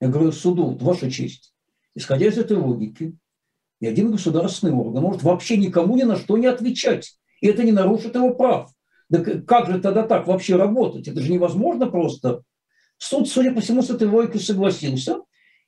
Я 0.00 0.08
говорю, 0.08 0.32
суду, 0.32 0.76
ваша 0.80 1.10
честь, 1.10 1.54
исходя 1.94 2.26
из 2.26 2.36
этой 2.36 2.56
логики, 2.56 3.16
и 3.80 3.86
один 3.86 4.10
государственный 4.10 4.74
орган 4.74 5.02
может 5.02 5.22
вообще 5.22 5.56
никому 5.56 5.96
ни 5.96 6.02
на 6.02 6.16
что 6.16 6.36
не 6.36 6.46
отвечать, 6.46 7.18
и 7.40 7.46
это 7.46 7.62
не 7.62 7.72
нарушит 7.72 8.14
его 8.14 8.34
прав. 8.34 8.70
Да 9.08 9.22
как 9.22 9.70
же 9.70 9.80
тогда 9.80 10.02
так 10.02 10.26
вообще 10.26 10.56
работать? 10.56 11.08
Это 11.08 11.20
же 11.20 11.32
невозможно 11.32 11.86
просто 11.86 12.42
Суд, 12.98 13.28
судя 13.28 13.52
по 13.52 13.60
всему, 13.60 13.82
с 13.82 13.90
этой 13.90 14.08
логикой 14.08 14.40
согласился. 14.40 15.20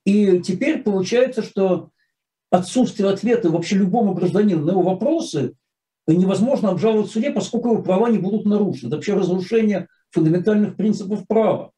И 0.05 0.41
теперь 0.41 0.83
получается, 0.83 1.43
что 1.43 1.91
отсутствие 2.51 3.11
ответа 3.11 3.51
вообще 3.51 3.77
любому 3.77 4.15
гражданину 4.15 4.65
на 4.65 4.71
его 4.71 4.83
вопросы 4.83 5.55
невозможно 6.07 6.71
обжаловать 6.71 7.09
в 7.09 7.13
суде, 7.13 7.31
поскольку 7.31 7.73
его 7.73 7.83
права 7.83 8.09
не 8.09 8.19
будут 8.19 8.47
нарушены. 8.47 8.89
Это 8.89 8.97
вообще 8.97 9.15
разрушение 9.15 9.89
фундаментальных 10.11 10.77
принципов 10.77 11.27
права. 11.27 11.73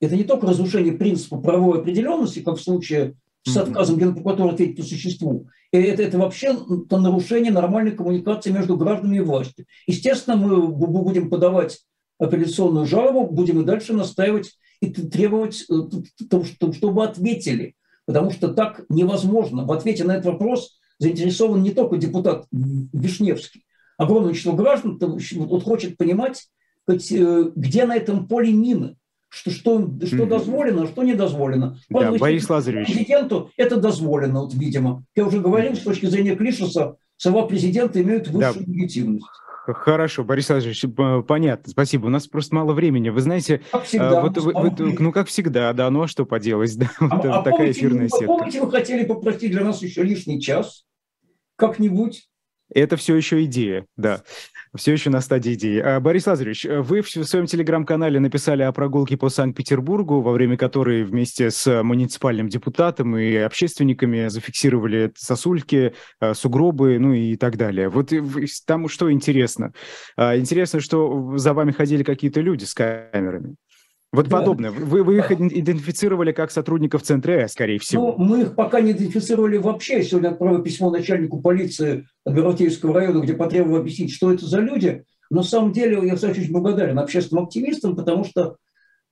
Это 0.00 0.16
не 0.16 0.24
только 0.24 0.48
разрушение 0.48 0.94
принципа 0.94 1.40
правовой 1.40 1.80
определенности, 1.80 2.40
как 2.40 2.56
в 2.56 2.62
случае 2.62 3.14
с 3.44 3.56
отказом 3.56 3.98
Генпрокуратуры 3.98 4.52
ответить 4.52 4.76
по 4.76 4.82
существу. 4.82 5.48
Это, 5.72 6.02
это 6.02 6.18
вообще 6.18 6.56
это 6.86 6.98
нарушение 6.98 7.52
нормальной 7.52 7.92
коммуникации 7.92 8.50
между 8.50 8.76
гражданами 8.76 9.18
и 9.18 9.20
властью. 9.20 9.66
Естественно, 9.86 10.36
мы 10.36 10.68
будем 10.68 11.30
подавать 11.30 11.80
апелляционную 12.18 12.86
жалобу, 12.86 13.32
будем 13.32 13.60
и 13.60 13.64
дальше 13.64 13.92
настаивать 13.92 14.52
и 14.80 14.88
требовать, 14.88 15.64
э, 15.70 16.72
чтобы 16.72 17.04
ответили. 17.04 17.74
Потому 18.06 18.30
что 18.30 18.48
так 18.48 18.84
невозможно. 18.88 19.64
В 19.66 19.72
ответе 19.72 20.04
на 20.04 20.12
этот 20.12 20.26
вопрос 20.26 20.78
заинтересован 20.98 21.62
не 21.62 21.70
только 21.70 21.98
депутат 21.98 22.46
Вишневский. 22.50 23.64
Огромное 23.98 24.32
число 24.32 24.54
граждан 24.54 24.98
вот, 25.00 25.62
хочет 25.62 25.96
понимать, 25.96 26.48
э, 26.88 27.50
где 27.54 27.84
на 27.84 27.96
этом 27.96 28.26
поле 28.26 28.52
мины 28.52 28.96
что, 29.28 29.50
что, 29.50 29.90
что 30.04 30.26
дозволено, 30.26 30.84
а 30.84 30.86
что 30.86 31.02
не 31.02 31.14
дозволено. 31.14 31.78
Да, 31.90 32.12
Борис 32.12 32.48
Лазаревич. 32.48 32.86
Президенту 32.88 33.50
это 33.56 33.76
дозволено, 33.76 34.42
вот, 34.42 34.54
видимо. 34.54 35.04
Я 35.14 35.26
уже 35.26 35.40
говорил, 35.40 35.74
с 35.74 35.80
точки 35.80 36.06
зрения 36.06 36.34
Клишеса, 36.34 36.96
слова 37.16 37.46
президента 37.46 38.00
имеют 38.00 38.28
высшую 38.28 38.64
да. 38.66 38.72
легитимность. 38.72 39.26
Хорошо, 39.74 40.24
Борис 40.24 40.48
Владимирович, 40.48 41.26
понятно, 41.26 41.70
спасибо. 41.70 42.06
У 42.06 42.08
нас 42.08 42.26
просто 42.26 42.54
мало 42.54 42.72
времени. 42.72 43.10
Вы 43.10 43.20
знаете, 43.20 43.60
как 43.70 43.84
всегда, 43.84 44.22
вот, 44.22 44.38
вы, 44.38 44.52
вы, 44.54 44.96
ну 44.98 45.12
как 45.12 45.28
всегда, 45.28 45.74
да, 45.74 45.90
ну 45.90 46.02
а 46.02 46.08
что 46.08 46.24
поделать, 46.24 46.74
да, 46.78 46.90
а, 46.98 47.16
вот 47.16 47.24
а 47.26 47.42
такая 47.42 47.52
помните, 47.52 47.78
эфирная 47.78 48.08
сетка. 48.08 48.26
Помните, 48.26 48.60
вы 48.62 48.70
хотели 48.70 49.04
попросить 49.04 49.50
для 49.50 49.64
нас 49.64 49.82
еще 49.82 50.02
лишний 50.02 50.40
час? 50.40 50.86
Как-нибудь? 51.56 52.28
Это 52.72 52.96
все 52.96 53.14
еще 53.14 53.44
идея, 53.44 53.84
да. 53.96 54.22
Все 54.74 54.92
еще 54.92 55.10
на 55.10 55.20
стадии 55.20 55.54
идеи. 55.54 55.78
А, 55.78 56.00
Борис 56.00 56.26
Лазаревич, 56.26 56.64
вы 56.64 57.02
в 57.02 57.08
своем 57.08 57.46
телеграм-канале 57.46 58.20
написали 58.20 58.62
о 58.62 58.72
прогулке 58.72 59.16
по 59.16 59.28
Санкт-Петербургу, 59.28 60.20
во 60.20 60.32
время 60.32 60.56
которой 60.56 61.04
вместе 61.04 61.50
с 61.50 61.82
муниципальным 61.82 62.48
депутатом 62.48 63.16
и 63.16 63.36
общественниками 63.36 64.28
зафиксировали 64.28 65.12
сосульки, 65.16 65.94
а, 66.20 66.34
сугробы, 66.34 66.98
ну 66.98 67.12
и 67.12 67.36
так 67.36 67.56
далее. 67.56 67.88
Вот 67.88 68.12
там 68.66 68.88
что 68.88 69.10
интересно? 69.10 69.72
А, 70.16 70.36
интересно, 70.36 70.80
что 70.80 71.36
за 71.38 71.54
вами 71.54 71.72
ходили 71.72 72.02
какие-то 72.02 72.40
люди 72.40 72.64
с 72.64 72.74
камерами. 72.74 73.56
Вот 74.12 74.28
да. 74.28 74.38
подобное. 74.38 74.70
Вы, 74.70 75.02
вы 75.02 75.18
их 75.18 75.30
идентифицировали 75.30 76.32
как 76.32 76.50
сотрудников 76.50 77.02
Центра 77.02 77.32
Э, 77.32 77.48
скорее 77.48 77.78
всего. 77.78 78.14
Ну, 78.16 78.24
мы 78.24 78.40
их 78.42 78.54
пока 78.54 78.80
не 78.80 78.92
идентифицировали 78.92 79.58
вообще. 79.58 80.02
Сегодня 80.02 80.30
отправил 80.30 80.62
письмо 80.62 80.90
начальнику 80.90 81.40
полиции 81.40 82.06
Адмиралтейского 82.24 82.94
района, 82.94 83.20
где 83.20 83.34
потребовал 83.34 83.76
объяснить, 83.76 84.12
что 84.12 84.32
это 84.32 84.46
за 84.46 84.60
люди. 84.60 85.04
Но 85.30 85.38
на 85.38 85.42
самом 85.42 85.72
деле 85.72 86.06
я, 86.06 86.14
кстати, 86.14 86.40
очень 86.40 86.52
благодарен 86.52 86.98
общественным 86.98 87.44
активистам, 87.44 87.96
потому 87.96 88.24
что 88.24 88.56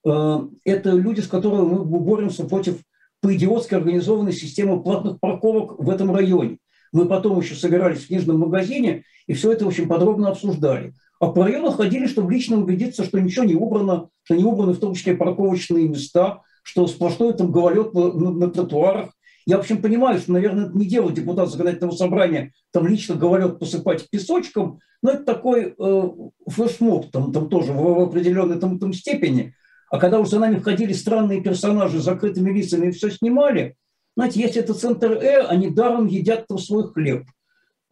э, 0.06 0.38
это 0.64 0.90
люди, 0.92 1.20
с 1.20 1.28
которыми 1.28 1.68
мы 1.68 1.84
боремся 1.84 2.44
против 2.44 2.78
по-идиотски 3.20 3.74
организованной 3.74 4.32
системы 4.32 4.82
платных 4.82 5.20
парковок 5.20 5.78
в 5.78 5.90
этом 5.90 6.14
районе. 6.14 6.58
Мы 6.92 7.06
потом 7.06 7.38
еще 7.38 7.54
собирались 7.54 8.04
в 8.04 8.06
книжном 8.06 8.38
магазине 8.38 9.04
и 9.26 9.34
все 9.34 9.52
это 9.52 9.66
очень 9.66 9.88
подробно 9.88 10.28
обсуждали. 10.28 10.94
А 11.18 11.28
по 11.28 11.44
району 11.44 11.70
ходили, 11.70 12.06
чтобы 12.06 12.32
лично 12.32 12.58
убедиться, 12.58 13.04
что 13.04 13.20
ничего 13.20 13.44
не 13.44 13.54
убрано, 13.54 14.08
что 14.24 14.36
не 14.36 14.44
убраны 14.44 14.72
в 14.72 14.80
том 14.80 14.94
числе 14.94 15.16
парковочные 15.16 15.88
места, 15.88 16.42
что 16.62 16.86
сплошной 16.86 17.32
там 17.34 17.52
гололед 17.52 17.94
на, 17.94 18.12
на, 18.12 18.50
тротуарах. 18.50 19.10
Я, 19.46 19.56
в 19.56 19.60
общем, 19.60 19.80
понимаю, 19.80 20.18
что, 20.18 20.32
наверное, 20.32 20.66
это 20.66 20.76
не 20.76 20.86
дело 20.86 21.12
депутат 21.12 21.50
законодательного 21.50 21.94
собрания, 21.94 22.52
там 22.72 22.86
лично 22.86 23.14
гололед 23.14 23.58
посыпать 23.58 24.10
песочком, 24.10 24.80
но 25.02 25.12
это 25.12 25.24
такой 25.24 25.74
э, 25.78 26.02
флешмоб, 26.48 27.10
там, 27.12 27.32
там 27.32 27.48
тоже 27.48 27.72
в, 27.72 27.76
в 27.76 28.00
определенной 28.00 28.58
там, 28.58 28.78
там 28.78 28.92
степени. 28.92 29.54
А 29.88 29.98
когда 29.98 30.18
уже 30.18 30.30
за 30.30 30.40
нами 30.40 30.58
входили 30.58 30.92
странные 30.92 31.40
персонажи 31.40 32.00
с 32.00 32.04
закрытыми 32.04 32.50
лицами 32.50 32.88
и 32.88 32.90
все 32.90 33.10
снимали, 33.10 33.76
знаете, 34.16 34.40
если 34.40 34.62
это 34.62 34.74
центр 34.74 35.12
Э, 35.12 35.46
они 35.46 35.70
даром 35.70 36.06
едят 36.06 36.46
там 36.48 36.58
свой 36.58 36.90
хлеб. 36.92 37.26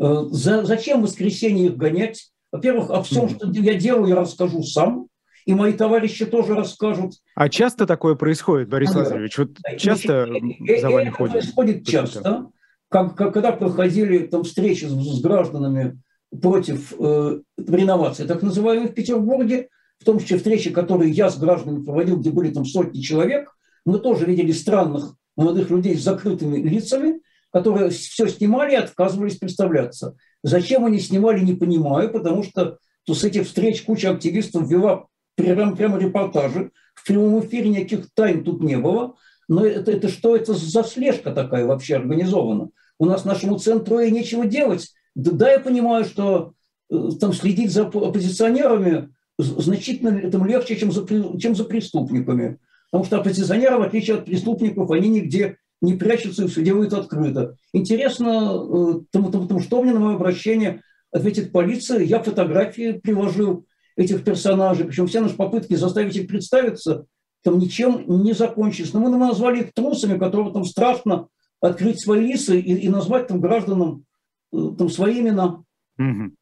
Э, 0.01 0.25
за, 0.31 0.64
зачем 0.64 1.01
в 1.01 1.05
воскресенье 1.05 1.66
их 1.66 1.77
гонять? 1.77 2.33
Во-первых, 2.55 2.90
о 2.90 3.02
всем, 3.02 3.28
что 3.28 3.50
я 3.50 3.74
делаю, 3.74 4.07
я 4.07 4.14
расскажу 4.14 4.62
сам, 4.62 5.09
и 5.44 5.52
мои 5.55 5.72
товарищи 5.72 6.24
тоже 6.24 6.55
расскажут. 6.55 7.14
А 7.34 7.48
часто 7.48 7.84
такое 7.84 8.14
происходит, 8.14 8.68
Борис 8.68 8.94
а, 8.94 8.98
Лазаревич? 8.98 9.38
Вот 9.38 9.59
часто 9.76 10.28
Значит, 10.28 10.80
за 10.80 10.88
вами 10.88 11.09
это 11.09 11.16
ходят? 11.16 11.32
происходит 11.32 11.84
часто. 11.84 12.46
Как, 12.88 13.16
как, 13.16 13.34
когда 13.34 13.50
проходили 13.50 14.18
там 14.18 14.44
встречи 14.44 14.84
с, 14.84 14.92
с 14.92 15.20
гражданами 15.20 16.00
против 16.40 16.92
э, 16.96 17.40
реновации, 17.57 18.24
так 18.24 18.40
называемой 18.40 18.86
в 18.86 18.94
Петербурге, 18.94 19.68
в 19.98 20.05
том 20.05 20.20
числе 20.20 20.36
встречи, 20.36 20.70
которые 20.70 21.11
я 21.11 21.30
с 21.30 21.36
гражданами 21.36 21.82
проводил, 21.82 22.18
где 22.18 22.30
были 22.30 22.52
там 22.52 22.64
сотни 22.64 23.00
человек, 23.00 23.52
мы 23.84 23.98
тоже 23.98 24.26
видели 24.26 24.52
странных 24.52 25.16
молодых 25.36 25.70
людей 25.70 25.96
с 25.96 26.05
закрытыми 26.05 26.59
лицами, 26.59 27.20
которые 27.52 27.90
все 27.90 28.28
снимали 28.28 28.74
и 28.74 28.76
отказывались 28.76 29.38
представляться. 29.38 30.14
Зачем 30.45 30.84
они 30.84 31.01
снимали, 31.01 31.40
не 31.40 31.55
понимаю, 31.55 32.11
потому 32.11 32.42
что 32.42 32.76
то 33.07 33.14
с 33.14 33.24
этих 33.24 33.47
встреч 33.47 33.82
куча 33.82 34.11
активистов 34.11 34.68
вела 34.68 35.07
прямо, 35.36 35.74
прямо 35.74 35.99
репортажи. 35.99 36.70
В 36.95 37.07
прямом 37.07 37.40
эфире 37.40 37.70
никаких 37.70 38.12
тайн 38.12 38.45
тут 38.45 38.62
не 38.62 38.76
было. 38.76 39.14
Но 39.49 39.64
это, 39.64 39.90
это 39.90 40.09
что 40.09 40.36
это 40.36 40.53
за 40.53 40.84
слежка 40.84 41.32
такая 41.32 41.64
вообще 41.64 41.97
организована? 41.97 42.68
У 42.99 43.07
нас 43.07 43.24
нашему 43.24 43.59
центру 43.59 44.01
и 44.01 44.11
нечего 44.11 44.45
делать. 44.45 44.92
Да, 45.14 45.30
да, 45.32 45.53
я 45.53 45.61
понимаю, 45.61 46.05
что 46.05 46.53
э, 46.90 47.09
там 47.18 47.32
следить 47.32 47.72
за 47.72 47.86
оппозиционерами 47.86 49.14
значительно 49.38 50.30
там 50.30 50.45
легче, 50.45 50.76
чем 50.76 50.92
за, 50.92 51.07
чем 51.38 51.55
за 51.55 51.64
преступниками. 51.64 52.59
Потому 52.90 53.07
что 53.07 53.16
оппозиционеры, 53.18 53.78
в 53.78 53.82
отличие 53.82 54.18
от 54.18 54.26
преступников, 54.26 54.90
они 54.90 55.09
нигде 55.09 55.57
не 55.85 55.95
прячутся 55.95 56.45
и 56.45 56.49
все 56.49 56.62
делают 56.62 56.93
открыто. 56.93 57.57
Интересно, 57.72 58.28
э, 58.28 59.01
тому, 59.11 59.30
тому, 59.30 59.47
тому, 59.47 59.61
что 59.61 59.82
мне 59.82 59.93
на 59.93 60.01
мое 60.01 60.14
обращение 60.16 60.82
ответит 61.12 61.53
полиция. 61.53 62.01
Я 62.01 62.22
фотографии 62.22 62.93
приложил 62.93 63.66
этих 63.97 64.24
персонажей, 64.24 64.87
причем 64.87 65.07
все 65.07 65.20
наши 65.20 65.37
попытки 65.37 65.74
заставить 65.74 66.16
их 66.16 66.26
представиться 66.26 67.07
там 67.45 67.59
ничем 67.59 68.05
не 68.24 68.32
закончились. 68.32 68.93
Но 68.93 69.01
мы 69.01 69.11
назвали 69.11 69.61
их 69.61 69.74
трусами, 69.74 70.18
которым 70.18 70.53
там 70.53 70.64
страшно 70.64 71.28
открыть 71.61 72.01
свои 72.01 72.32
лица 72.32 72.55
и, 72.55 72.61
и 72.61 72.89
назвать 72.89 73.28
там 73.28 73.41
гражданам 73.41 74.05
э, 74.53 74.57
там 74.76 74.89
свои 74.89 75.20
имена. 75.20 75.62
Угу. 75.99 76.32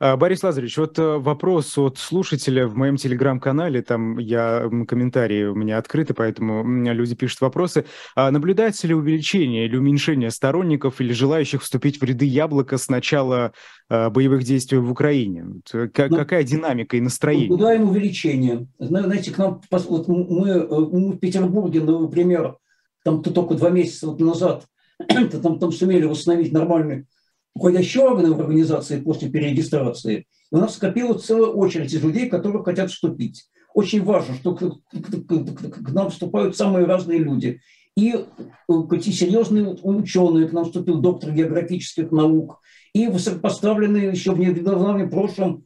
А, 0.00 0.16
Борис 0.16 0.42
Лазаревич, 0.42 0.76
вот 0.76 0.98
э, 0.98 1.18
вопрос 1.18 1.78
от 1.78 1.98
слушателя 1.98 2.66
в 2.66 2.76
моем 2.76 2.96
телеграм-канале, 2.96 3.82
там 3.82 4.18
я, 4.18 4.68
комментарии 4.88 5.44
у 5.44 5.54
меня 5.54 5.78
открыты, 5.78 6.14
поэтому 6.14 6.64
люди 6.92 7.14
пишут 7.14 7.40
вопросы. 7.42 7.84
А 8.16 8.30
наблюдается 8.30 8.86
ли 8.86 8.94
увеличение 8.94 9.66
или 9.66 9.76
уменьшение 9.76 10.30
сторонников 10.30 11.00
или 11.00 11.12
желающих 11.12 11.62
вступить 11.62 12.00
в 12.00 12.04
ряды 12.04 12.24
Яблока 12.24 12.76
с 12.76 12.88
начала 12.88 13.52
а, 13.88 14.10
боевых 14.10 14.42
действий 14.44 14.78
в 14.78 14.90
Украине? 14.90 15.46
Э, 15.72 15.88
к- 15.88 16.08
ну, 16.08 16.16
какая 16.16 16.42
динамика 16.42 16.96
и 16.96 17.00
настроение? 17.00 17.48
Наблюдаем 17.48 17.88
увеличение. 17.88 18.66
Знаете, 18.78 19.30
к 19.30 19.38
нам, 19.38 19.60
вот 19.70 20.08
мы, 20.08 20.48
э, 20.48 20.66
мы 20.68 21.12
в 21.12 21.18
Петербурге, 21.18 21.80
например, 21.82 22.56
там 23.04 23.22
только 23.22 23.54
два 23.54 23.70
месяца 23.70 24.10
назад 24.18 24.64
там, 25.42 25.58
там 25.58 25.72
сумели 25.72 26.04
восстановить 26.06 26.52
нормальный 26.52 27.06
уходящие 27.54 28.04
органы 28.04 28.32
в 28.32 28.40
организации 28.40 29.00
после 29.00 29.30
перерегистрации, 29.30 30.26
у 30.50 30.58
нас 30.58 30.74
скопилась 30.74 31.24
целая 31.24 31.50
очередь 31.50 31.92
из 31.92 32.02
людей, 32.02 32.28
которые 32.28 32.62
хотят 32.62 32.90
вступить. 32.90 33.44
Очень 33.74 34.04
важно, 34.04 34.34
что 34.34 34.54
к, 34.54 34.60
к, 34.60 35.26
к, 35.26 35.84
к 35.84 35.90
нам 35.90 36.10
вступают 36.10 36.56
самые 36.56 36.86
разные 36.86 37.18
люди. 37.18 37.60
И, 37.96 38.12
э, 38.12 39.00
серьезные 39.00 39.66
ученые, 39.82 40.48
к 40.48 40.52
нам 40.52 40.64
вступил 40.64 41.00
доктор 41.00 41.32
географических 41.32 42.10
наук, 42.10 42.60
и 42.92 43.06
высокопоставленный 43.08 44.10
еще 44.10 44.32
в 44.32 44.38
недавнем 44.38 45.10
прошлом 45.10 45.64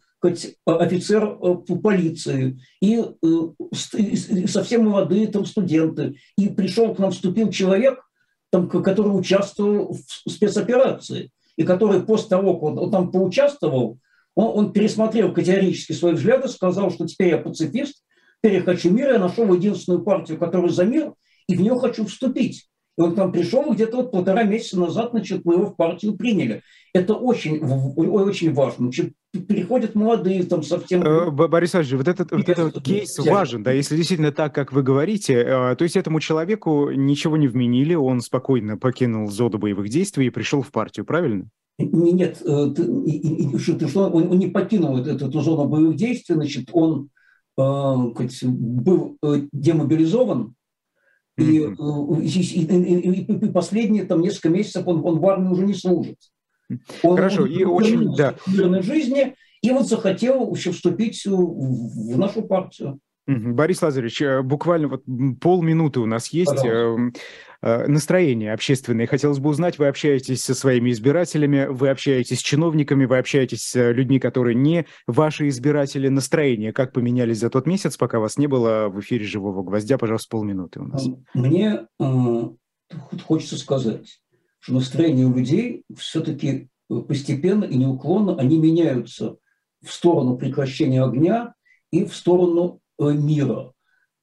офицер 0.67 1.25
э, 1.25 1.55
полиции, 1.83 2.59
э, 2.83 2.87
и 2.87 4.47
совсем 4.47 4.85
молодые 4.87 5.29
там 5.29 5.45
студенты. 5.47 6.17
И 6.37 6.49
пришел 6.49 6.95
к 6.95 6.99
нам, 6.99 7.13
вступил 7.13 7.51
человек, 7.51 8.01
там, 8.51 8.69
который 8.69 9.09
участвовал 9.09 9.95
в 9.95 10.31
спецоперации 10.31 11.31
и 11.59 11.65
который 11.65 12.03
после 12.03 12.29
того, 12.29 12.55
как 12.55 12.63
он, 12.63 12.79
он 12.79 12.91
там 12.93 13.11
поучаствовал, 13.11 13.99
он, 14.37 14.59
он 14.59 14.73
пересмотрел 14.73 15.35
категорически 15.35 15.93
свои 15.93 16.13
взгляды, 16.13 16.47
сказал, 16.47 16.93
что 16.93 17.05
теперь 17.05 17.31
я 17.31 17.39
пацифист, 17.39 18.05
теперь 18.41 18.59
я 18.59 18.63
хочу 18.63 18.93
мира, 18.93 19.15
я 19.15 19.19
нашел 19.19 19.53
единственную 19.53 20.05
партию, 20.05 20.39
которая 20.39 20.71
за 20.71 20.85
мир, 20.85 21.13
и 21.49 21.57
в 21.57 21.61
нее 21.61 21.77
хочу 21.77 22.07
вступить. 22.07 22.69
И 22.97 23.01
он 23.01 23.17
там 23.17 23.33
пришел, 23.33 23.73
где-то 23.73 23.97
вот 23.97 24.13
полтора 24.13 24.45
месяца 24.45 24.79
назад, 24.79 25.11
значит, 25.11 25.45
мы 25.45 25.55
его 25.55 25.67
в 25.67 25.77
партию 25.77 26.17
приняли. 26.17 26.63
Это 26.95 27.15
очень, 27.15 27.61
очень 27.61 28.53
важно. 28.55 28.91
Переходят 29.33 29.95
молодые, 29.95 30.45
там 30.45 30.63
совсем... 30.63 31.03
Э, 31.03 31.31
Борис 31.31 31.75
Александрович, 31.75 31.93
вот 31.93 32.09
этот, 32.09 32.33
вот 32.33 32.49
этот 32.49 32.83
кейс 32.83 33.19
важен, 33.19 33.63
да, 33.63 33.73
если 33.73 33.95
действительно 33.97 34.33
так, 34.33 34.55
как 34.55 34.73
вы 34.73 34.83
говорите, 34.83 35.35
э, 35.35 35.77
то 35.77 35.83
есть 35.83 35.97
этому 35.97 36.19
человеку 36.21 36.91
ничего 36.91 37.37
не 37.37 37.47
вменили, 37.47 37.95
он 37.95 38.21
спокойно 38.21 38.79
покинул 38.79 39.31
зону 39.31 39.59
боевых 39.59 39.91
действий 39.91 40.27
и 40.27 40.31
пришел 40.31 40.63
в 40.63 40.71
партию, 40.71 41.05
правильно? 41.05 41.49
Нет, 41.79 42.41
э, 42.43 42.75
ты, 42.75 43.59
что, 43.59 44.09
он, 44.09 44.29
он 44.31 44.39
не 44.39 44.47
покинул 44.47 44.97
эту, 44.97 45.27
эту 45.27 45.41
зону 45.41 45.69
боевых 45.69 45.97
действий, 45.97 46.35
значит, 46.35 46.71
он 46.73 47.11
был 47.57 49.19
демобилизован, 49.53 50.55
и, 51.37 51.43
и, 51.43 52.65
и, 52.65 53.33
и 53.33 53.51
последние 53.51 54.05
там 54.05 54.21
несколько 54.21 54.49
месяцев 54.49 54.87
он, 54.87 55.05
он 55.05 55.19
в 55.19 55.27
армии 55.27 55.51
уже 55.51 55.67
не 55.67 55.75
служит. 55.75 56.17
Он, 57.03 57.17
Хорошо, 57.17 57.47
и 57.47 57.65
очень, 57.65 58.15
да. 58.15 58.35
жизни, 58.83 59.35
и 59.63 59.71
вот 59.71 59.89
захотел 59.89 60.55
еще 60.55 60.73
вступить 60.73 61.25
в 61.25 62.19
нашу 62.19 62.43
партию. 62.43 63.01
Борис 63.29 63.83
Лазаревич, 63.83 64.23
э, 64.23 64.43
буквально 64.43 64.89
вот 64.89 65.03
полминуты 65.41 66.01
у 66.01 66.07
нас 66.07 66.29
есть. 66.29 66.51
Пожалуйста. 66.51 66.69
Эм, 66.79 67.15
э, 67.61 67.87
настроение 67.87 68.55
общественное. 68.55 69.07
Хотелось 69.07 69.39
бы 69.39 69.51
узнать, 69.51 69.79
вы 69.79 69.89
общаетесь 69.89 70.43
со 70.43 70.55
своими 70.55 70.91
избирателями, 70.91 71.67
вы 71.69 71.91
общаетесь 71.91 72.39
с 72.39 72.43
чиновниками, 72.43 73.05
вы 73.05 73.19
общаетесь 73.19 73.65
с 73.65 73.93
людьми, 73.93 74.19
которые 74.19 74.55
не 74.55 74.87
ваши 75.07 75.49
избиратели. 75.49 76.09
Настроение 76.09 76.73
как 76.73 76.95
поменялись 76.95 77.39
за 77.39 77.51
тот 77.51 77.67
месяц, 77.67 77.99
пока 77.99 78.19
вас 78.19 78.39
не 78.39 78.47
было 78.47 78.89
в 78.89 78.99
эфире 79.01 79.27
«Живого 79.27 79.63
гвоздя»? 79.63 79.99
Пожалуйста, 79.99 80.29
полминуты 80.31 80.81
у 80.81 80.85
нас. 80.85 81.07
Мне 81.35 81.87
э, 82.01 82.43
хочется 83.27 83.59
сказать, 83.59 84.21
что 84.61 84.75
настроение 84.75 85.27
у 85.27 85.35
людей 85.35 85.85
все-таки 85.97 86.69
э, 86.91 86.95
постепенно 87.01 87.65
и 87.65 87.77
неуклонно 87.77 88.37
они 88.37 88.59
меняются 88.59 89.37
в 89.83 89.93
сторону 89.93 90.37
прекращения 90.37 91.03
огня 91.03 91.55
и 91.91 92.05
в 92.05 92.15
сторону 92.15 92.81
э, 92.99 93.13
мира. 93.13 93.73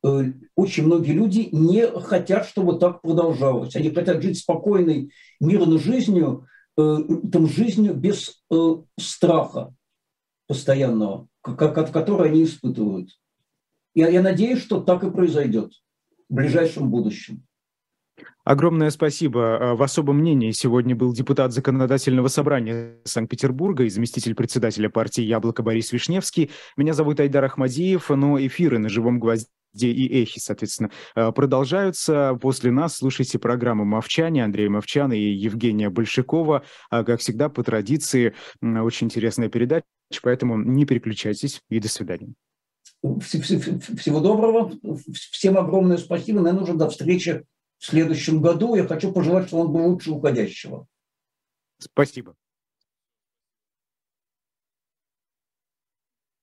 Э, 0.03 0.23
очень 0.55 0.85
многие 0.85 1.13
люди 1.13 1.49
не 1.51 1.87
хотят, 1.87 2.45
чтобы 2.45 2.77
так 2.77 3.01
продолжалось. 3.01 3.75
Они 3.75 3.89
хотят 3.89 4.21
жить 4.21 4.39
спокойной, 4.39 5.11
мирной 5.39 5.79
жизнью, 5.79 6.47
там, 6.77 7.47
жизнью 7.47 7.93
без 7.93 8.43
страха 8.99 9.73
постоянного, 10.45 11.29
который 11.41 12.29
они 12.29 12.43
испытывают. 12.43 13.11
Я, 13.93 14.09
я 14.09 14.21
надеюсь, 14.21 14.59
что 14.59 14.81
так 14.81 15.05
и 15.05 15.09
произойдет 15.09 15.71
в 16.27 16.33
ближайшем 16.33 16.91
будущем. 16.91 17.45
Огромное 18.45 18.91
спасибо. 18.91 19.57
А, 19.57 19.75
в 19.75 19.81
особом 19.81 20.19
мнении 20.19 20.51
сегодня 20.51 20.95
был 20.95 21.11
депутат 21.13 21.51
Законодательного 21.51 22.27
собрания 22.27 22.97
Санкт-Петербурга 23.03 23.83
и 23.83 23.89
заместитель 23.89 24.35
председателя 24.35 24.87
партии 24.87 25.23
«Яблоко» 25.23 25.63
Борис 25.63 25.91
Вишневский. 25.91 26.51
Меня 26.77 26.93
зовут 26.93 27.19
Айдар 27.19 27.43
Ахмадиев, 27.43 28.11
но 28.11 28.39
эфиры 28.39 28.77
на 28.77 28.87
«Живом 28.87 29.19
гвозде» 29.19 29.49
и 29.73 30.21
эхи, 30.21 30.39
соответственно, 30.39 30.91
а, 31.15 31.31
продолжаются. 31.31 32.37
После 32.39 32.69
нас 32.69 32.97
слушайте 32.97 33.39
программу 33.39 33.83
«Мовчане» 33.83 34.43
Андрея 34.43 34.69
Мовчана 34.69 35.13
и 35.13 35.31
Евгения 35.31 35.89
Большакова. 35.89 36.61
А, 36.91 37.03
как 37.03 37.21
всегда, 37.21 37.49
по 37.49 37.63
традиции, 37.63 38.35
очень 38.61 39.07
интересная 39.07 39.49
передача, 39.49 39.85
поэтому 40.21 40.59
не 40.59 40.85
переключайтесь 40.85 41.63
и 41.71 41.79
до 41.79 41.89
свидания. 41.89 42.35
Всего 43.01 44.19
доброго. 44.19 44.71
Всем 45.31 45.57
огромное 45.57 45.97
спасибо. 45.97 46.41
Наверное, 46.41 46.63
уже 46.63 46.73
до 46.73 46.89
встречи 46.89 47.43
в 47.85 47.89
следующем 47.89 48.41
году. 48.41 48.75
Я 48.75 48.87
хочу 48.87 49.11
пожелать, 49.11 49.47
чтобы 49.47 49.65
он 49.65 49.73
был 49.73 49.85
лучше 49.91 50.11
уходящего. 50.11 50.87
Спасибо. 51.77 52.35